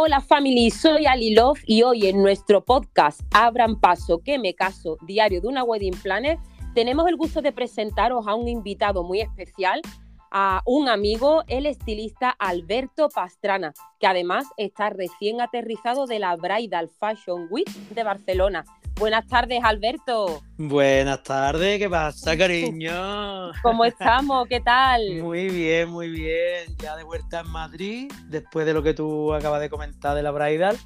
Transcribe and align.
Hola 0.00 0.20
family, 0.20 0.70
soy 0.70 1.06
Ali 1.06 1.34
Love 1.34 1.58
y 1.66 1.82
hoy 1.82 2.06
en 2.06 2.22
nuestro 2.22 2.64
podcast 2.64 3.20
Abran 3.32 3.80
Paso, 3.80 4.20
que 4.22 4.38
me 4.38 4.54
caso, 4.54 4.96
diario 5.04 5.40
de 5.40 5.48
una 5.48 5.64
wedding 5.64 6.00
planner, 6.00 6.38
tenemos 6.72 7.08
el 7.08 7.16
gusto 7.16 7.42
de 7.42 7.50
presentaros 7.50 8.24
a 8.28 8.36
un 8.36 8.46
invitado 8.46 9.02
muy 9.02 9.20
especial, 9.20 9.82
a 10.30 10.62
un 10.66 10.88
amigo, 10.88 11.42
el 11.46 11.66
estilista 11.66 12.30
Alberto 12.30 13.08
Pastrana, 13.08 13.72
que 13.98 14.06
además 14.06 14.46
está 14.56 14.90
recién 14.90 15.40
aterrizado 15.40 16.06
de 16.06 16.18
la 16.18 16.36
Bridal 16.36 16.90
Fashion 16.98 17.46
Week 17.50 17.68
de 17.68 18.02
Barcelona. 18.02 18.64
Buenas 18.98 19.28
tardes, 19.28 19.60
Alberto. 19.62 20.42
Buenas 20.56 21.22
tardes, 21.22 21.78
¿qué 21.78 21.88
pasa, 21.88 22.36
cariño? 22.38 23.52
¿Cómo 23.62 23.84
estamos? 23.84 24.48
¿Qué 24.48 24.60
tal? 24.60 25.02
Muy 25.22 25.48
bien, 25.48 25.88
muy 25.88 26.08
bien. 26.08 26.76
Ya 26.78 26.96
de 26.96 27.04
vuelta 27.04 27.40
en 27.40 27.50
Madrid, 27.50 28.12
después 28.26 28.66
de 28.66 28.74
lo 28.74 28.82
que 28.82 28.94
tú 28.94 29.32
acabas 29.32 29.60
de 29.60 29.70
comentar 29.70 30.16
de 30.16 30.22
la 30.22 30.32
Bridal, 30.32 30.76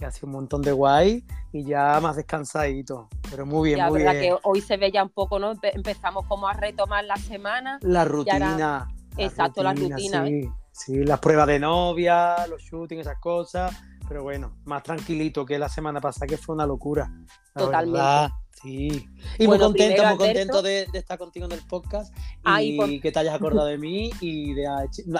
que 0.00 0.06
ha 0.06 0.10
sido 0.10 0.26
un 0.28 0.32
montón 0.32 0.62
de 0.62 0.72
guay 0.72 1.24
y 1.52 1.62
ya 1.64 2.00
más 2.00 2.16
descansadito. 2.16 3.08
Pero 3.30 3.44
muy 3.44 3.68
bien, 3.68 3.76
ya, 3.78 3.88
muy 3.88 3.98
verdad 4.02 4.18
bien. 4.18 4.34
que 4.34 4.40
hoy 4.44 4.60
se 4.62 4.78
ve 4.78 4.90
ya 4.90 5.02
un 5.04 5.10
poco, 5.10 5.38
¿no? 5.38 5.52
Empe- 5.54 5.72
empezamos 5.74 6.26
como 6.26 6.48
a 6.48 6.54
retomar 6.54 7.04
la 7.04 7.16
semana. 7.16 7.78
La 7.82 8.04
rutina. 8.06 8.56
era- 8.56 8.88
Exacto, 9.18 9.62
la 9.62 9.74
rutina, 9.74 10.26
¿eh? 10.26 10.40
Sí, 10.42 10.50
sí, 10.94 11.04
las 11.04 11.20
pruebas 11.20 11.46
de 11.48 11.58
novia, 11.58 12.46
los 12.46 12.62
shootings, 12.62 13.02
esas 13.02 13.18
cosas. 13.18 13.76
Pero 14.08 14.22
bueno, 14.22 14.56
más 14.64 14.82
tranquilito 14.82 15.44
que 15.44 15.58
la 15.58 15.68
semana 15.68 16.00
pasada, 16.00 16.26
que 16.26 16.36
fue 16.38 16.54
una 16.54 16.66
locura. 16.66 17.08
la 17.54 17.60
Totalmente. 17.62 17.92
verdad, 17.92 18.30
sí. 18.62 19.08
Y 19.38 19.46
muy 19.46 19.58
contento, 19.58 20.04
muy 20.04 20.16
contento 20.16 20.62
de, 20.62 20.86
de 20.92 20.98
estar 20.98 21.18
contigo 21.18 21.46
en 21.46 21.52
el 21.52 21.60
podcast 21.66 22.14
y 22.60 22.76
por- 22.76 23.00
que 23.00 23.12
te 23.12 23.18
hayas 23.18 23.34
acordado 23.34 23.66
de 23.66 23.78
mí 23.78 24.10
y 24.20 24.54
de 24.54 24.64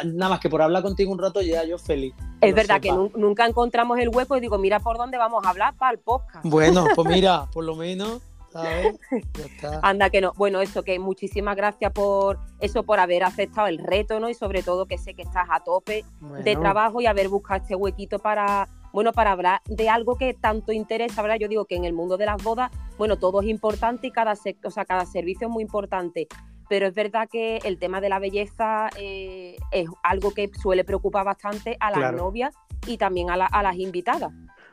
nada 0.05 0.29
más 0.31 0.41
que 0.41 0.49
por 0.51 0.63
hablar 0.63 0.83
contigo 0.83 1.13
un 1.13 1.19
rato 1.19 1.41
ya 1.43 1.65
yo 1.65 1.79
feliz. 1.79 2.15
Es 2.41 2.55
verdad 2.55 2.81
que 2.81 2.93
nunca 2.93 3.47
encontramos 3.47 3.99
el 3.99 4.09
hueco 4.09 4.37
y 4.37 4.41
digo, 4.41 4.59
mira 4.59 4.81
por 4.81 4.97
dónde 4.97 5.19
vamos 5.19 5.45
a 5.45 5.51
hablar 5.51 5.75
para 5.77 5.93
el 5.93 5.99
podcast. 5.99 6.45
Bueno, 6.45 6.87
pues 6.95 7.09
mira, 7.11 7.47
por 7.53 7.65
lo 7.65 7.77
menos, 7.77 8.21
¿sabes? 8.53 8.99
Ya 9.39 9.45
está. 9.45 9.81
Anda 9.83 10.11
que 10.11 10.21
no. 10.21 10.33
Bueno, 10.37 10.61
eso 10.61 10.83
que 10.83 10.99
muchísimas 10.99 11.55
gracias 11.57 11.93
por 11.93 12.39
eso, 12.61 12.83
por 12.83 12.99
haber 12.99 13.25
aceptado 13.25 13.69
el 13.69 13.79
reto, 13.79 14.21
¿no? 14.21 14.29
Y 14.29 14.35
sobre 14.35 14.63
todo 14.63 14.87
que 14.87 14.99
sé 14.99 15.15
que 15.15 15.23
estás 15.23 15.47
a 15.51 15.61
tope 15.61 16.05
de 16.45 16.57
trabajo 16.57 17.01
y 17.01 17.07
haber 17.07 17.29
buscado 17.29 17.61
este 17.63 17.75
huequito 17.75 18.19
para, 18.19 18.69
bueno, 18.93 19.13
para 19.13 19.33
hablar 19.33 19.61
de 19.67 19.89
algo 19.89 20.17
que 20.17 20.35
tanto 20.35 20.73
interesa, 20.73 21.23
¿verdad? 21.23 21.39
Yo 21.39 21.49
digo 21.49 21.65
que 21.65 21.77
en 21.77 21.85
el 21.85 21.93
mundo 21.93 22.17
de 22.17 22.27
las 22.27 22.43
bodas, 22.43 22.71
bueno, 22.99 23.17
todo 23.19 23.41
es 23.43 23.49
importante 23.49 24.09
y 24.09 24.11
cada, 24.11 24.33
o 24.65 24.71
sea, 24.71 24.85
cada 24.85 25.07
servicio 25.07 25.47
es 25.47 25.53
muy 25.53 25.63
importante. 25.63 26.27
Pero 26.69 26.87
es 26.87 26.95
verdad 26.95 27.29
que 27.31 27.59
el 27.65 27.79
tema 27.79 28.01
de 28.01 28.09
la 28.09 28.21
belleza 28.21 28.91
eh, 28.97 29.57
es 29.73 29.89
algo 30.05 30.33
que 30.33 30.51
suele 30.63 30.85
preocupar 30.85 31.25
bastante 31.25 31.77
a 31.81 31.91
las 31.91 31.99
Claro. 31.99 32.19
novias 32.19 32.55
y 32.87 32.97
también 32.97 33.29
a, 33.31 33.37
la- 33.37 33.47
a 33.47 33.63
las 33.63 33.77
invitadas. 33.77 34.31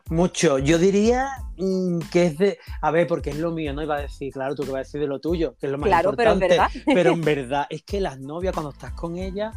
Mucho. 0.10 0.58
Yo 0.60 0.78
diría 0.78 1.28
mm, 1.58 2.00
que 2.12 2.28
es 2.28 2.38
de. 2.38 2.60
A 2.82 2.92
ver, 2.92 3.08
porque 3.08 3.32
es 3.32 3.38
lo 3.40 3.52
mío, 3.52 3.74
¿no? 3.74 3.82
Iba 3.84 3.96
a 3.98 4.02
decir, 4.02 4.32
claro, 4.32 4.56
tú 4.56 4.64
que 4.64 4.70
vas 4.70 4.76
a 4.76 4.84
decir 4.84 5.02
de 5.02 5.08
lo 5.08 5.20
tuyo, 5.20 5.56
que 5.60 5.66
es 5.66 5.72
lo 5.72 5.78
más 5.80 5.88
Claro, 5.90 6.14
pero 6.16 6.32
en 6.32 6.40
verdad. 6.40 6.70
Pero 6.86 7.12
en 7.12 7.22
verdad, 7.24 7.66
es 7.70 7.82
que 7.84 8.00
las 8.00 8.20
novias, 8.20 8.54
cuando 8.54 8.70
estás 8.72 8.94
con 8.94 9.18
ellas, 9.18 9.56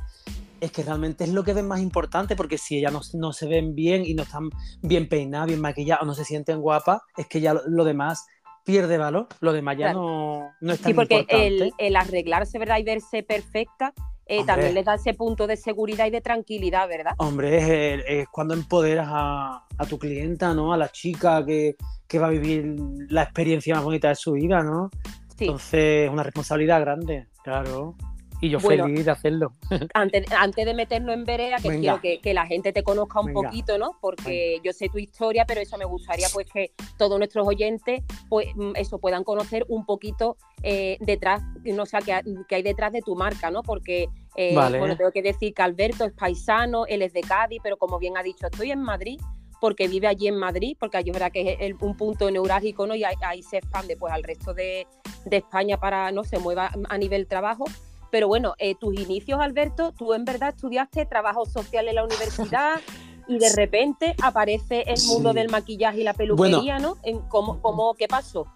es 0.60 0.72
que 0.72 0.82
realmente 0.82 1.24
es 1.24 1.30
lo 1.30 1.42
que 1.44 1.54
ven 1.54 1.66
más 1.68 1.80
importante, 1.80 2.36
porque 2.36 2.58
si 2.58 2.78
ellas 2.78 2.92
no, 2.92 3.00
no 3.14 3.32
se 3.32 3.46
ven 3.46 3.74
bien 3.74 4.04
y 4.04 4.14
no 4.14 4.22
están 4.24 4.50
bien 4.82 5.08
peinadas, 5.08 5.48
bien 5.48 5.60
maquilladas 5.60 6.02
o 6.02 6.06
no 6.06 6.14
se 6.14 6.24
sienten 6.24 6.60
guapas, 6.60 7.00
es 7.16 7.26
que 7.26 7.40
ya 7.40 7.54
lo, 7.54 7.62
lo 7.66 7.84
demás 7.84 8.26
pierde 8.64 8.98
valor. 8.98 9.26
Lo 9.40 9.52
demás 9.52 9.76
ya 9.78 9.86
Claro. 9.86 10.00
no, 10.00 10.50
no 10.60 10.72
es 10.72 10.80
tan 10.80 10.90
Sí, 10.90 10.94
porque 10.94 11.20
importante. 11.20 11.46
el, 11.46 11.72
el 11.78 11.96
arreglarse, 11.96 12.58
¿verdad? 12.58 12.78
Y 12.78 12.82
verse 12.84 13.22
perfecta, 13.22 13.92
eh, 14.26 14.44
también 14.44 14.74
les 14.74 14.84
da 14.84 14.94
ese 14.94 15.12
punto 15.14 15.46
de 15.48 15.56
seguridad 15.56 16.06
y 16.06 16.10
de 16.10 16.20
tranquilidad, 16.20 16.86
¿verdad? 16.86 17.14
Hombre, 17.16 18.20
es, 18.20 18.28
cuando 18.28 18.54
empoderas 18.54 19.08
a, 19.10 19.64
a 19.76 19.86
tu 19.86 19.98
clienta, 19.98 20.54
¿no? 20.54 20.72
A 20.72 20.76
la 20.76 20.88
chica 20.90 21.44
que, 21.44 21.74
que 22.06 22.18
va 22.20 22.28
a 22.28 22.30
vivir 22.30 22.76
la 23.08 23.24
experiencia 23.24 23.74
más 23.74 23.82
bonita 23.82 24.08
de 24.08 24.14
su 24.14 24.32
vida, 24.32 24.62
¿no? 24.62 24.90
Sí. 25.36 25.46
Entonces, 25.46 26.06
es 26.06 26.10
una 26.10 26.22
responsabilidad 26.22 26.80
grande, 26.80 27.26
claro. 27.42 27.96
Y 28.42 28.48
yo 28.48 28.58
Bueno. 28.58 28.84
feliz 28.84 29.04
de 29.04 29.10
hacerlo. 29.10 29.52
Antes, 29.94 30.24
antes 30.32 30.64
de 30.64 30.72
meternos 30.74 31.14
en 31.14 31.24
Berea, 31.24 31.58
que 31.58 31.68
Venga. 31.68 31.80
quiero 31.80 32.00
que, 32.00 32.20
que 32.20 32.32
la 32.34 32.46
gente 32.46 32.72
te 32.72 32.82
conozca 32.82 33.20
un 33.20 33.26
Venga. 33.26 33.42
poquito, 33.50 33.76
¿no? 33.78 33.98
Porque 34.00 34.60
yo 34.64 34.72
sé 34.72 34.88
tu 34.88 34.98
historia, 34.98 35.44
pero 35.46 35.60
eso 35.60 35.76
me 35.76 35.84
gustaría 35.84 36.28
pues 36.32 36.46
que 36.50 36.72
todos 36.96 37.18
nuestros 37.18 37.46
oyentes, 37.46 38.02
pues 38.28 38.48
mm, 38.54 38.72
eso, 38.76 38.98
puedan 38.98 39.24
conocer 39.24 39.64
un 39.68 39.84
poquito 39.84 40.36
eh, 40.62 40.96
detrás, 41.00 41.42
no 41.64 41.84
sé, 41.86 41.98
qué, 42.04 42.20
qué 42.48 42.54
hay 42.56 42.62
detrás 42.62 42.92
de 42.92 43.02
tu 43.02 43.14
marca, 43.14 43.50
¿no? 43.50 43.62
Porque, 43.62 44.08
eh, 44.36 44.54
Vale. 44.54 44.78
bueno, 44.78 44.96
tengo 44.96 45.10
que 45.12 45.22
decir 45.22 45.52
que 45.52 45.62
Alberto 45.62 46.04
es 46.04 46.12
paisano, 46.12 46.86
él 46.86 47.02
es 47.02 47.12
de 47.12 47.20
Cádiz, 47.20 47.60
pero 47.62 47.76
como 47.76 47.98
bien 47.98 48.16
ha 48.16 48.22
dicho, 48.22 48.46
estoy 48.46 48.70
en 48.70 48.80
Madrid 48.82 49.20
porque 49.60 49.88
vive 49.88 50.06
allí 50.06 50.26
en 50.26 50.36
Madrid, 50.38 50.74
porque 50.80 50.96
allí 50.96 51.10
es 51.10 51.14
verdad 51.14 51.30
que 51.30 51.52
es 51.52 51.56
el- 51.60 51.76
un 51.82 51.94
punto 51.94 52.30
neurálgico, 52.30 52.86
¿no? 52.86 52.94
Y 52.94 53.04
ahí, 53.04 53.14
ahí 53.20 53.42
se 53.42 53.58
expande 53.58 53.94
pues 53.98 54.10
al 54.10 54.22
resto 54.22 54.54
de, 54.54 54.86
de 55.26 55.36
España 55.36 55.76
para, 55.76 56.10
no 56.12 56.24
se 56.24 56.38
mueva 56.38 56.70
a 56.88 56.96
nivel 56.96 57.26
trabajo. 57.26 57.64
Pero 58.10 58.28
bueno, 58.28 58.54
eh, 58.58 58.74
tus 58.74 58.94
inicios, 58.98 59.40
Alberto, 59.40 59.92
tú 59.96 60.14
en 60.14 60.24
verdad 60.24 60.50
estudiaste 60.50 61.06
trabajo 61.06 61.46
social 61.46 61.86
en 61.88 61.94
la 61.94 62.04
universidad 62.04 62.80
y 63.28 63.38
de 63.38 63.52
repente 63.54 64.14
aparece 64.22 64.82
el 64.86 65.00
mundo 65.06 65.30
Sí. 65.30 65.36
del 65.36 65.48
maquillaje 65.50 66.00
y 66.00 66.04
la 66.04 66.14
peluquería, 66.14 66.78
¿no? 66.78 66.96
En 67.02 67.20
cómo, 67.28 67.60
cómo, 67.60 67.94
¿Qué 67.94 68.08
pasó? 68.08 68.46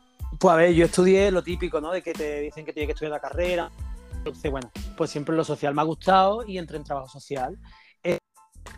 Pues 0.40 0.52
a 0.52 0.56
ver, 0.56 0.74
yo 0.74 0.86
estudié 0.86 1.30
lo 1.30 1.42
típico, 1.44 1.80
¿no? 1.80 1.92
De 1.92 2.02
que 2.02 2.12
te 2.12 2.40
dicen 2.40 2.64
que 2.64 2.72
tienes 2.72 2.88
que 2.88 2.92
estudiar 2.92 3.12
la 3.12 3.20
carrera. 3.20 3.70
Entonces, 4.16 4.50
bueno, 4.50 4.70
pues 4.96 5.10
siempre 5.10 5.36
lo 5.36 5.44
social 5.44 5.74
me 5.74 5.82
ha 5.82 5.84
gustado 5.84 6.44
y 6.46 6.58
entré 6.58 6.76
en 6.78 6.84
trabajo 6.84 7.08
social. 7.08 7.56
Eh, 8.02 8.18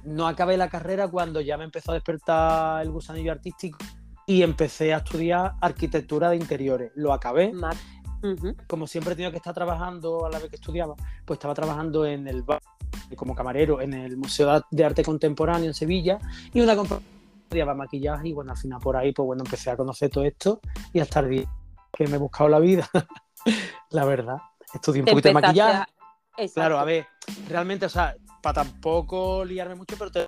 no 0.04 0.26
acabé 0.26 0.56
la 0.58 0.68
carrera 0.68 1.08
cuando 1.08 1.40
ya 1.40 1.56
me 1.56 1.64
empezó 1.64 1.92
a 1.92 1.94
despertar 1.94 2.82
el 2.82 2.90
gusanillo 2.90 3.32
artístico 3.32 3.78
y 4.26 4.42
empecé 4.42 4.92
a 4.92 4.98
estudiar 4.98 5.52
arquitectura 5.60 6.28
de 6.30 6.36
interiores. 6.36 6.90
Lo 6.96 7.12
acabé. 7.12 7.52
Mar- 7.52 7.76
Ujú. 8.22 8.56
Como 8.66 8.86
siempre 8.86 9.12
he 9.12 9.16
tenido 9.16 9.30
que 9.30 9.38
estar 9.38 9.54
trabajando 9.54 10.26
a 10.26 10.30
la 10.30 10.38
vez 10.38 10.50
que 10.50 10.56
estudiaba, 10.56 10.94
pues 11.24 11.36
estaba 11.36 11.54
trabajando 11.54 12.04
en 12.06 12.26
el 12.26 12.42
bar, 12.42 12.60
como 13.16 13.34
camarero 13.34 13.80
en 13.80 13.94
el 13.94 14.16
Museo 14.16 14.62
de 14.70 14.84
Arte 14.84 15.04
Contemporáneo 15.04 15.68
en 15.68 15.74
Sevilla 15.74 16.18
y 16.52 16.60
una 16.60 16.74
compañía 16.74 17.06
estudiaba 17.46 17.74
maquillaje 17.74 18.28
y 18.28 18.32
bueno, 18.32 18.52
al 18.52 18.58
final 18.58 18.80
por 18.80 18.96
ahí 18.96 19.12
pues 19.12 19.24
bueno, 19.24 19.44
empecé 19.44 19.70
a 19.70 19.76
conocer 19.76 20.10
todo 20.10 20.24
esto 20.24 20.60
y 20.92 20.98
hasta 20.98 21.20
el 21.20 21.30
día 21.30 21.46
que 21.92 22.06
me 22.08 22.16
he 22.16 22.18
buscado 22.18 22.50
la 22.50 22.58
vida, 22.58 22.88
la 23.90 24.04
verdad. 24.04 24.38
Estudié 24.74 25.02
un 25.02 25.06
poquito 25.06 25.28
de 25.28 25.34
maquillaje. 25.34 25.78
a-. 25.78 26.48
Claro, 26.52 26.78
a 26.78 26.84
ver, 26.84 27.06
realmente, 27.48 27.86
o 27.86 27.88
sea, 27.88 28.14
para 28.42 28.64
tampoco 28.64 29.44
liarme 29.44 29.74
mucho, 29.74 29.96
pero 29.98 30.10
te 30.10 30.26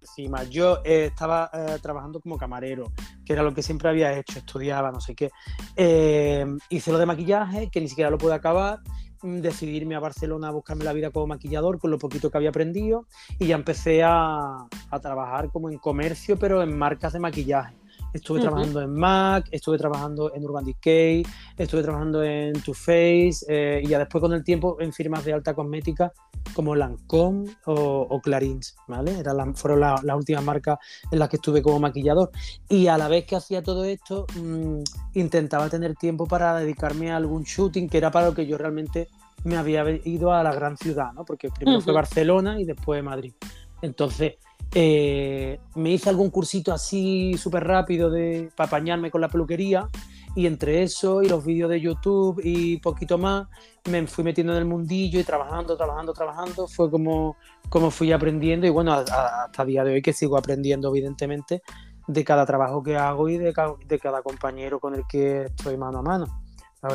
encima, 0.00 0.44
yo 0.44 0.80
eh, 0.84 1.06
estaba 1.06 1.50
eh, 1.52 1.78
trabajando 1.80 2.20
como 2.20 2.36
camarero, 2.36 2.92
que 3.24 3.32
era 3.32 3.42
lo 3.42 3.54
que 3.54 3.62
siempre 3.62 3.88
había 3.88 4.16
hecho, 4.18 4.38
estudiaba, 4.38 4.90
no 4.90 5.00
sé 5.00 5.14
qué. 5.14 5.30
Eh, 5.76 6.46
hice 6.68 6.92
lo 6.92 6.98
de 6.98 7.06
maquillaje, 7.06 7.70
que 7.70 7.80
ni 7.80 7.88
siquiera 7.88 8.10
lo 8.10 8.18
pude 8.18 8.34
acabar, 8.34 8.80
mm, 9.22 9.40
decidí 9.40 9.76
irme 9.76 9.94
a 9.94 10.00
Barcelona 10.00 10.48
a 10.48 10.52
buscarme 10.52 10.84
la 10.84 10.92
vida 10.92 11.10
como 11.10 11.26
maquillador 11.26 11.78
con 11.78 11.90
lo 11.90 11.98
poquito 11.98 12.30
que 12.30 12.36
había 12.36 12.50
aprendido 12.50 13.06
y 13.38 13.46
ya 13.46 13.56
empecé 13.56 14.02
a, 14.02 14.66
a 14.90 15.00
trabajar 15.00 15.50
como 15.50 15.70
en 15.70 15.78
comercio, 15.78 16.38
pero 16.38 16.62
en 16.62 16.76
marcas 16.76 17.12
de 17.12 17.20
maquillaje. 17.20 17.83
Estuve 18.14 18.38
Ujú. 18.38 18.46
trabajando 18.48 18.80
en 18.80 18.94
MAC, 18.94 19.48
estuve 19.50 19.76
trabajando 19.76 20.32
en 20.32 20.44
Urban 20.44 20.64
Decay, 20.64 21.24
estuve 21.58 21.82
trabajando 21.82 22.22
en 22.22 22.52
Too 22.62 22.72
Faced 22.72 23.46
eh, 23.48 23.82
y 23.84 23.88
ya 23.88 23.98
después 23.98 24.22
con 24.22 24.32
el 24.32 24.44
tiempo 24.44 24.76
en 24.80 24.92
firmas 24.92 25.24
de 25.24 25.32
alta 25.32 25.52
cosmética 25.52 26.12
como 26.54 26.76
Lancôme 26.76 27.50
o, 27.66 27.74
o 28.08 28.20
Clarins, 28.20 28.76
¿vale? 28.86 29.18
Eran 29.18 29.36
la- 29.36 29.52
fueron 29.54 29.80
la- 29.80 30.00
las 30.04 30.16
últimas 30.16 30.44
marcas 30.44 30.78
en 31.10 31.18
las 31.18 31.28
que 31.28 31.36
estuve 31.36 31.60
como 31.60 31.80
maquillador. 31.80 32.30
Y 32.68 32.86
a 32.86 32.96
la 32.96 33.08
vez 33.08 33.24
que 33.26 33.34
hacía 33.34 33.62
todo 33.62 33.84
esto, 33.84 34.26
mm, 34.40 34.82
intentaba 35.14 35.68
tener 35.68 35.96
tiempo 35.96 36.26
para 36.26 36.54
dedicarme 36.54 37.10
a 37.10 37.16
algún 37.16 37.42
shooting, 37.42 37.88
que 37.88 37.98
era 37.98 38.12
para 38.12 38.26
lo 38.26 38.34
que 38.34 38.46
yo 38.46 38.56
realmente 38.56 39.08
me 39.42 39.56
había 39.56 39.84
ido 40.04 40.32
a 40.32 40.42
la 40.44 40.54
gran 40.54 40.76
ciudad, 40.76 41.12
¿no? 41.14 41.24
Porque 41.24 41.50
primero 41.50 41.80
fue 41.80 41.92
Ujú. 41.92 41.96
Barcelona 41.96 42.60
y 42.60 42.64
después 42.64 43.02
Madrid. 43.02 43.34
Entonces, 43.82 44.34
eh, 44.74 45.58
me 45.76 45.90
hice 45.90 46.10
algún 46.10 46.30
cursito 46.30 46.72
así 46.72 47.34
súper 47.38 47.64
rápido 47.64 48.10
de, 48.10 48.50
para 48.56 48.66
apañarme 48.66 49.10
con 49.10 49.20
la 49.20 49.28
peluquería 49.28 49.88
y 50.36 50.46
entre 50.46 50.82
eso 50.82 51.22
y 51.22 51.28
los 51.28 51.44
vídeos 51.44 51.70
de 51.70 51.80
YouTube 51.80 52.40
y 52.42 52.78
poquito 52.78 53.16
más, 53.18 53.46
me 53.88 54.04
fui 54.06 54.24
metiendo 54.24 54.52
en 54.52 54.58
el 54.58 54.64
mundillo 54.64 55.20
y 55.20 55.24
trabajando, 55.24 55.76
trabajando, 55.76 56.12
trabajando. 56.12 56.66
Fue 56.66 56.90
como, 56.90 57.36
como 57.68 57.90
fui 57.90 58.10
aprendiendo 58.10 58.66
y 58.66 58.70
bueno, 58.70 58.92
a- 58.92 59.44
hasta 59.44 59.64
día 59.64 59.84
de 59.84 59.92
hoy 59.94 60.02
que 60.02 60.12
sigo 60.12 60.36
aprendiendo 60.36 60.88
evidentemente 60.88 61.62
de 62.06 62.24
cada 62.24 62.44
trabajo 62.44 62.82
que 62.82 62.96
hago 62.96 63.28
y 63.28 63.38
de, 63.38 63.54
de 63.86 63.98
cada 63.98 64.22
compañero 64.22 64.80
con 64.80 64.94
el 64.94 65.04
que 65.08 65.44
estoy 65.44 65.76
mano 65.76 65.98
a 66.00 66.02
mano. 66.02 66.43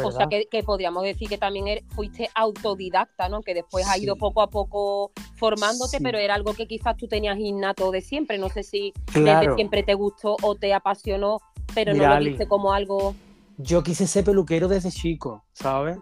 O 0.04 0.12
sea 0.12 0.28
que, 0.28 0.46
que 0.50 0.64
podríamos 0.64 1.04
decir 1.04 1.28
que 1.30 1.38
también 1.38 1.68
eres- 1.68 1.84
fuiste 1.96 2.30
autodidacta, 2.36 3.30
¿no? 3.30 3.42
Que 3.42 3.54
después 3.54 3.88
ha 3.88 3.98
ido 3.98 4.14
Sí. 4.16 4.20
poco 4.20 4.42
a 4.42 4.50
poco 4.50 5.12
formándote, 5.36 5.98
Sí. 5.98 6.04
pero 6.04 6.18
era 6.18 6.36
algo 6.36 6.54
que 6.54 6.68
quizás 6.68 6.96
tú 6.98 7.08
tenías 7.08 7.38
innato 7.40 7.92
de 7.92 8.02
siempre. 8.02 8.38
No 8.38 8.50
sé 8.50 8.64
si 8.64 8.94
Claro. 9.12 9.40
desde 9.42 9.56
siempre 9.56 9.84
te 9.84 9.94
gustó 9.94 10.36
o 10.42 10.56
te 10.56 10.74
apasionó, 10.74 11.40
pero 11.74 11.94
Mira, 11.94 12.06
no 12.08 12.14
lo 12.14 12.18
Ali. 12.18 12.30
viste 12.30 12.48
como 12.48 12.74
algo. 12.74 13.16
Yo 13.58 13.84
quise 13.84 14.08
ser 14.08 14.24
peluquero 14.24 14.68
desde 14.68 14.92
chico, 14.92 15.44
¿sabes? 15.54 15.98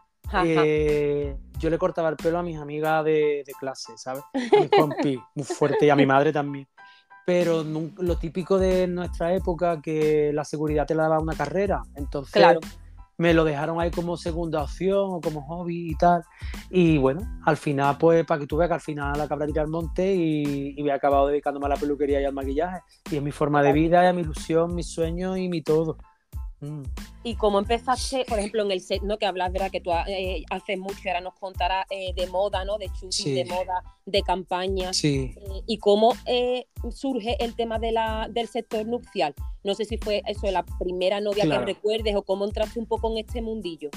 Eh, 0.46 1.36
yo 1.58 1.70
le 1.70 1.78
cortaba 1.78 2.10
el 2.10 2.18
pelo 2.18 2.38
a 2.40 2.44
mis 2.44 2.58
amigas 2.58 3.04
de, 3.06 3.44
de 3.46 3.54
clase, 3.60 3.94
¿sabes? 3.98 4.24
A 4.34 4.60
mis 4.60 4.70
compis, 4.70 5.20
muy 5.36 5.46
fuerte, 5.46 5.86
y 5.86 5.90
a 5.90 5.96
mi 5.96 6.06
madre 6.06 6.32
también. 6.34 6.68
pero 7.26 7.62
lo 7.64 8.16
típico 8.18 8.58
de 8.58 8.88
nuestra 8.88 9.34
época, 9.34 9.82
que 9.82 10.32
la 10.34 10.46
seguridad 10.46 10.86
te 10.88 10.96
la 10.96 11.04
daba 11.04 11.20
una 11.20 11.36
carrera. 11.36 11.82
Entonces, 11.96 12.32
Claro. 12.32 12.62
Me 13.18 13.34
lo 13.34 13.44
dejaron 13.44 13.80
ahí 13.80 13.92
como 13.92 14.16
segunda 14.16 14.64
opción 14.64 15.08
o 15.10 15.22
como 15.22 15.42
hobby 15.42 15.92
y 15.92 15.96
tal. 15.96 16.24
Y 16.70 16.98
bueno, 16.98 17.22
al 17.46 17.58
final, 17.58 17.98
pues 17.98 18.26
para 18.26 18.42
que 18.42 18.48
tú 18.48 18.58
veas 18.58 18.70
que 18.70 18.76
al 18.76 18.82
final 18.82 19.20
acabé 19.20 19.46
de 19.46 19.54
tirar 19.54 19.66
al 19.66 19.72
monte 19.72 20.16
y, 20.16 20.76
y 20.78 20.84
me 20.84 20.90
he 20.90 20.94
acabado 20.94 21.28
dedicándome 21.28 21.66
a 21.66 21.70
la 21.70 21.78
peluquería 21.78 22.22
y 22.22 22.26
al 22.26 22.34
maquillaje. 22.34 22.82
Y 23.12 23.18
es 23.18 23.24
mi 23.24 23.32
forma 23.32 23.64
de 23.64 23.74
vida, 23.74 24.08
es 24.08 24.16
mi 24.16 24.22
ilusión, 24.22 24.76
mi 24.76 24.84
sueño 24.84 25.36
y 25.36 25.50
mi 25.50 25.62
todo. 25.62 25.98
Mm. 26.60 26.84
Y 27.24 27.36
cómo 27.36 27.60
empezaste, 27.60 28.26
por 28.28 28.40
ejemplo, 28.40 28.64
en 28.64 28.72
el 28.72 28.82
set, 28.82 29.02
¿no? 29.04 29.18
Que 29.18 29.26
hablas, 29.26 29.52
¿verdad? 29.52 29.70
Que 29.70 29.80
tú 29.82 29.92
eh, 30.08 30.44
haces 30.50 30.78
mucho 30.80 30.98
y 31.06 31.08
ahora 31.10 31.22
nos 31.22 31.36
contarás 31.36 31.86
eh, 31.92 32.14
de 32.16 32.28
moda, 32.28 32.66
¿no? 32.66 32.78
De 32.78 32.88
shooting, 32.88 33.12
Sí. 33.12 33.32
de 33.34 33.46
moda, 33.46 33.84
de 34.06 34.22
campaña. 34.24 34.92
Sí. 34.94 35.36
Eh, 35.38 35.62
y 35.68 35.78
cómo 35.78 36.14
surge 36.92 37.44
el 37.44 37.56
tema 37.56 37.78
de 37.80 37.92
la, 37.92 38.28
del 38.32 38.48
sector 38.48 38.86
nupcial. 38.88 39.36
No 39.64 39.76
sé 39.76 39.86
si 39.86 39.98
fue 39.98 40.24
eso, 40.26 40.50
la 40.52 40.64
primera 40.80 41.20
novia 41.22 41.44
Claro. 41.44 41.62
que 41.66 41.74
recuerdes 41.74 42.16
o 42.16 42.24
cómo 42.24 42.46
entraste 42.46 42.80
un 42.80 42.86
poco 42.88 43.12
en 43.12 43.20
este 43.20 43.42
mundillo. 43.42 43.90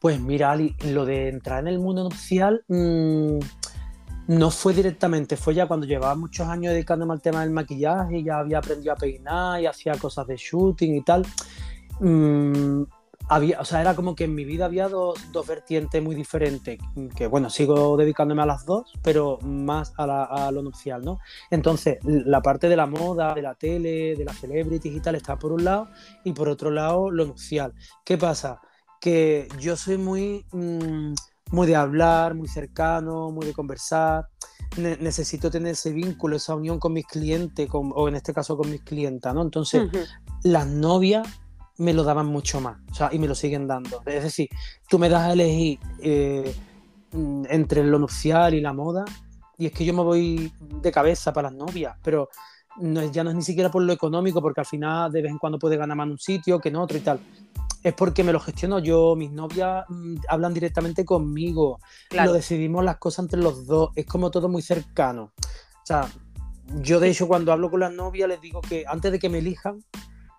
Pues 0.00 0.20
mira, 0.20 0.52
Ali, 0.52 0.76
lo 0.84 1.06
de 1.06 1.28
entrar 1.30 1.60
en 1.60 1.68
el 1.68 1.78
mundo 1.78 2.04
nupcial 2.04 2.62
mm, 2.68 3.38
no 4.28 4.50
fue 4.50 4.72
directamente, 4.74 5.36
fue 5.36 5.54
ya 5.54 5.66
cuando 5.66 5.86
llevaba 5.86 6.14
muchos 6.14 6.46
años 6.46 6.72
dedicándome 6.74 7.12
al 7.14 7.22
tema 7.22 7.40
del 7.40 7.50
maquillaje, 7.50 8.22
ya 8.22 8.38
había 8.38 8.58
aprendido 8.58 8.92
a 8.92 8.96
peinar 8.96 9.60
y 9.62 9.66
hacía 9.66 9.94
cosas 9.96 10.26
de 10.26 10.36
shooting 10.36 10.94
y 10.96 11.02
tal. 11.02 11.24
Mm, 12.00 12.82
había, 13.28 13.58
o 13.60 13.64
sea, 13.64 13.80
era 13.80 13.94
como 13.94 14.14
que 14.14 14.24
en 14.24 14.34
mi 14.34 14.44
vida 14.44 14.66
había 14.66 14.88
dos, 14.88 15.18
dos 15.32 15.46
vertientes 15.46 16.02
muy 16.02 16.14
diferentes, 16.14 16.78
que 17.16 17.26
bueno, 17.26 17.48
sigo 17.48 17.96
dedicándome 17.96 18.42
a 18.42 18.46
las 18.46 18.66
dos, 18.66 18.92
pero 19.02 19.38
más 19.42 19.94
a, 19.96 20.06
la- 20.06 20.24
a 20.24 20.50
lo 20.52 20.62
nupcial, 20.62 21.02
¿no? 21.02 21.18
Entonces, 21.50 21.98
la 22.04 22.42
parte 22.42 22.68
de 22.68 22.76
la 22.76 22.86
moda, 22.86 23.32
de 23.34 23.40
la 23.42 23.54
tele, 23.54 24.14
de 24.16 24.24
las 24.24 24.36
celebrities 24.38 24.94
y 24.94 25.00
tal, 25.00 25.14
está 25.14 25.38
por 25.38 25.52
un 25.52 25.64
lado, 25.64 25.88
y 26.24 26.32
por 26.32 26.48
otro 26.50 26.70
lado, 26.70 27.10
lo 27.10 27.24
nupcial. 27.26 27.72
¿Qué 28.04 28.18
pasa? 28.18 28.60
que 29.00 29.48
yo 29.60 29.76
soy 29.76 29.98
muy, 29.98 30.46
mm, 30.50 31.12
muy 31.50 31.66
de 31.66 31.76
hablar, 31.76 32.34
muy 32.34 32.48
cercano, 32.48 33.30
muy 33.30 33.44
de 33.44 33.52
conversar. 33.52 34.28
Ne- 34.78 34.96
necesito 34.96 35.50
tener 35.50 35.72
ese 35.72 35.92
vínculo, 35.92 36.36
esa 36.36 36.54
unión 36.54 36.78
con 36.78 36.94
mis 36.94 37.06
clientes, 37.06 37.68
con- 37.68 37.92
o 37.94 38.08
en 38.08 38.14
este 38.14 38.32
caso 38.32 38.56
con 38.56 38.70
mis 38.70 38.80
clientas, 38.82 39.34
¿no? 39.34 39.42
Entonces, 39.42 39.82
las 40.42 40.66
novias 40.66 41.28
me 41.78 41.92
lo 41.92 42.04
daban 42.04 42.26
mucho 42.26 42.60
más, 42.60 42.78
o 42.90 42.94
sea, 42.94 43.10
y 43.12 43.18
me 43.18 43.26
lo 43.26 43.34
siguen 43.34 43.66
dando. 43.66 44.02
Es 44.06 44.22
decir, 44.22 44.48
tú 44.88 44.98
me 44.98 45.08
das 45.08 45.22
a 45.22 45.32
elegir 45.32 45.78
eh, 46.00 46.54
mm, 47.12 47.44
entre 47.50 47.84
lo 47.84 47.98
nupcial 47.98 48.54
y 48.54 48.60
la 48.60 48.72
moda, 48.72 49.04
y 49.58 49.66
es 49.66 49.72
que 49.72 49.84
yo 49.84 49.94
me 49.94 50.02
voy 50.02 50.52
de 50.60 50.92
cabeza 50.92 51.32
para 51.32 51.50
las 51.50 51.58
novias, 51.58 51.96
pero 52.02 52.28
no 52.80 53.00
es, 53.00 53.12
ya 53.12 53.22
no 53.22 53.30
es 53.30 53.36
ni 53.36 53.42
siquiera 53.42 53.70
por 53.70 53.82
lo 53.82 53.92
económico, 53.92 54.40
porque 54.40 54.60
al 54.60 54.66
final 54.66 55.10
de 55.12 55.22
vez 55.22 55.30
en 55.30 55.38
cuando 55.38 55.58
puede 55.58 55.76
ganar 55.76 55.96
más 55.96 56.06
en 56.06 56.12
un 56.12 56.18
sitio 56.18 56.58
que 56.60 56.68
en 56.70 56.76
otro 56.76 56.96
y 56.96 57.00
tal. 57.00 57.20
Es 57.82 57.92
porque 57.92 58.24
me 58.24 58.32
lo 58.32 58.40
gestiono 58.40 58.78
yo, 58.78 59.14
mis 59.14 59.30
novias 59.30 59.84
mm, 59.88 60.16
hablan 60.28 60.54
directamente 60.54 61.04
conmigo, 61.04 61.78
Claro. 62.08 62.28
lo 62.30 62.34
decidimos 62.34 62.84
las 62.84 62.96
cosas 62.96 63.24
entre 63.24 63.40
los 63.40 63.66
dos, 63.66 63.90
es 63.94 64.06
como 64.06 64.30
todo 64.30 64.48
muy 64.48 64.62
cercano. 64.62 65.32
O 65.36 65.86
sea, 65.86 66.08
yo 66.80 66.98
de 66.98 67.10
hecho 67.10 67.28
cuando 67.28 67.52
hablo 67.52 67.70
con 67.70 67.80
las 67.80 67.92
novias 67.92 68.28
les 68.28 68.40
digo 68.40 68.60
que 68.62 68.84
antes 68.88 69.12
de 69.12 69.18
que 69.18 69.28
me 69.28 69.38
elijan 69.38 69.84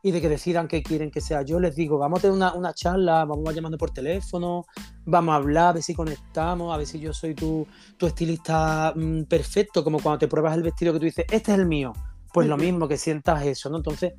y 0.05 0.11
de 0.11 0.21
que 0.21 0.29
decidan 0.29 0.67
qué 0.67 0.83
quieren 0.83 1.09
que 1.09 1.19
sea 1.19 1.41
yo, 1.41 1.59
les 1.59 1.75
digo, 1.75 1.97
vamos 1.97 2.19
a 2.19 2.21
tener 2.21 2.35
una, 2.35 2.53
una 2.53 2.75
charla, 2.75 3.25
vamos 3.25 3.49
a 3.49 3.53
llamando 3.53 3.75
por 3.75 3.89
teléfono, 3.89 4.67
vamos 5.03 5.33
a 5.33 5.37
hablar, 5.37 5.69
a 5.69 5.73
ver 5.73 5.81
si 5.81 5.95
conectamos, 5.95 6.71
a 6.71 6.77
ver 6.77 6.85
si 6.85 6.99
yo 6.99 7.11
soy 7.11 7.33
tu, 7.33 7.65
tu 7.97 8.05
estilista 8.05 8.93
mm, 8.95 9.23
perfecto, 9.23 9.83
como 9.83 9.99
cuando 9.99 10.19
te 10.19 10.27
pruebas 10.27 10.55
el 10.55 10.61
vestido 10.61 10.93
que 10.93 10.99
tú 10.99 11.05
dices, 11.05 11.25
este 11.31 11.53
es 11.53 11.57
el 11.57 11.65
mío. 11.65 11.91
Pues 12.31 12.47
lo 12.47 12.55
mismo, 12.55 12.87
que 12.87 12.97
sientas 12.97 13.43
eso, 13.47 13.67
¿no? 13.71 13.77
Entonces, 13.77 14.13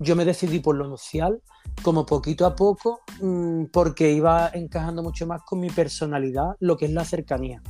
yo 0.00 0.14
me 0.16 0.26
decidí 0.26 0.60
por 0.60 0.76
lo 0.76 0.86
nupcial, 0.86 1.40
como 1.82 2.04
poquito 2.04 2.44
a 2.44 2.54
poco, 2.54 3.00
mm, 3.22 3.66
porque 3.72 4.12
iba 4.12 4.50
encajando 4.52 5.02
mucho 5.02 5.26
más 5.26 5.40
con 5.44 5.60
mi 5.60 5.70
personalidad, 5.70 6.56
lo 6.60 6.76
que 6.76 6.84
es 6.84 6.90
la 6.90 7.06
cercanía, 7.06 7.62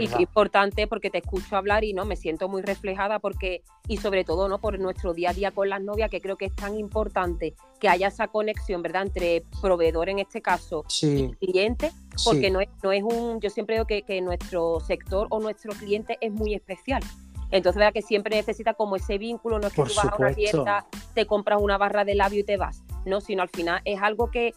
Y 0.00 0.08
qué 0.08 0.22
importante 0.22 0.86
porque 0.86 1.08
te 1.08 1.18
escucho 1.18 1.56
hablar 1.56 1.84
y 1.84 1.92
no 1.92 2.04
me 2.04 2.16
siento 2.16 2.48
muy 2.48 2.62
reflejada 2.62 3.20
porque 3.20 3.62
y 3.86 3.98
sobre 3.98 4.24
todo 4.24 4.48
no 4.48 4.58
por 4.58 4.78
nuestro 4.80 5.14
día 5.14 5.30
a 5.30 5.32
día 5.32 5.50
con 5.52 5.68
las 5.68 5.80
novias 5.80 6.10
que 6.10 6.20
creo 6.20 6.36
que 6.36 6.46
es 6.46 6.54
tan 6.54 6.76
importante 6.76 7.54
que 7.78 7.88
haya 7.88 8.08
esa 8.08 8.26
conexión, 8.28 8.82
¿verdad? 8.82 9.02
Entre 9.02 9.44
proveedor 9.62 10.08
en 10.08 10.18
este 10.18 10.42
caso 10.42 10.84
Sí, 10.88 11.30
y 11.38 11.46
cliente, 11.46 11.92
porque 12.24 12.46
sí, 12.46 12.50
no 12.50 12.60
es 12.60 12.68
no 12.82 12.92
es 12.92 13.02
un 13.04 13.40
yo 13.40 13.50
siempre 13.50 13.76
digo 13.76 13.86
que, 13.86 14.02
que 14.02 14.20
nuestro 14.20 14.80
sector 14.80 15.28
o 15.30 15.38
nuestro 15.38 15.72
cliente 15.74 16.18
es 16.20 16.32
muy 16.32 16.54
especial. 16.54 17.02
Entonces, 17.50 17.78
¿verdad? 17.78 17.94
que 17.94 18.02
siempre 18.02 18.36
necesita 18.36 18.74
como 18.74 18.96
ese 18.96 19.16
vínculo, 19.16 19.58
no 19.58 19.68
es 19.68 19.72
que 19.72 19.82
Por 19.82 19.88
tú 19.88 19.94
vas 19.96 20.06
a 20.06 20.16
una 20.18 20.34
tienda, 20.34 20.86
te 21.14 21.26
compras 21.26 21.60
una 21.62 21.78
barra 21.78 22.04
de 22.04 22.14
labio 22.14 22.40
y 22.40 22.44
te 22.44 22.56
vas, 22.56 22.82
no, 23.06 23.20
sino 23.20 23.42
al 23.42 23.48
final 23.48 23.80
es 23.84 24.02
algo 24.02 24.30
que 24.30 24.52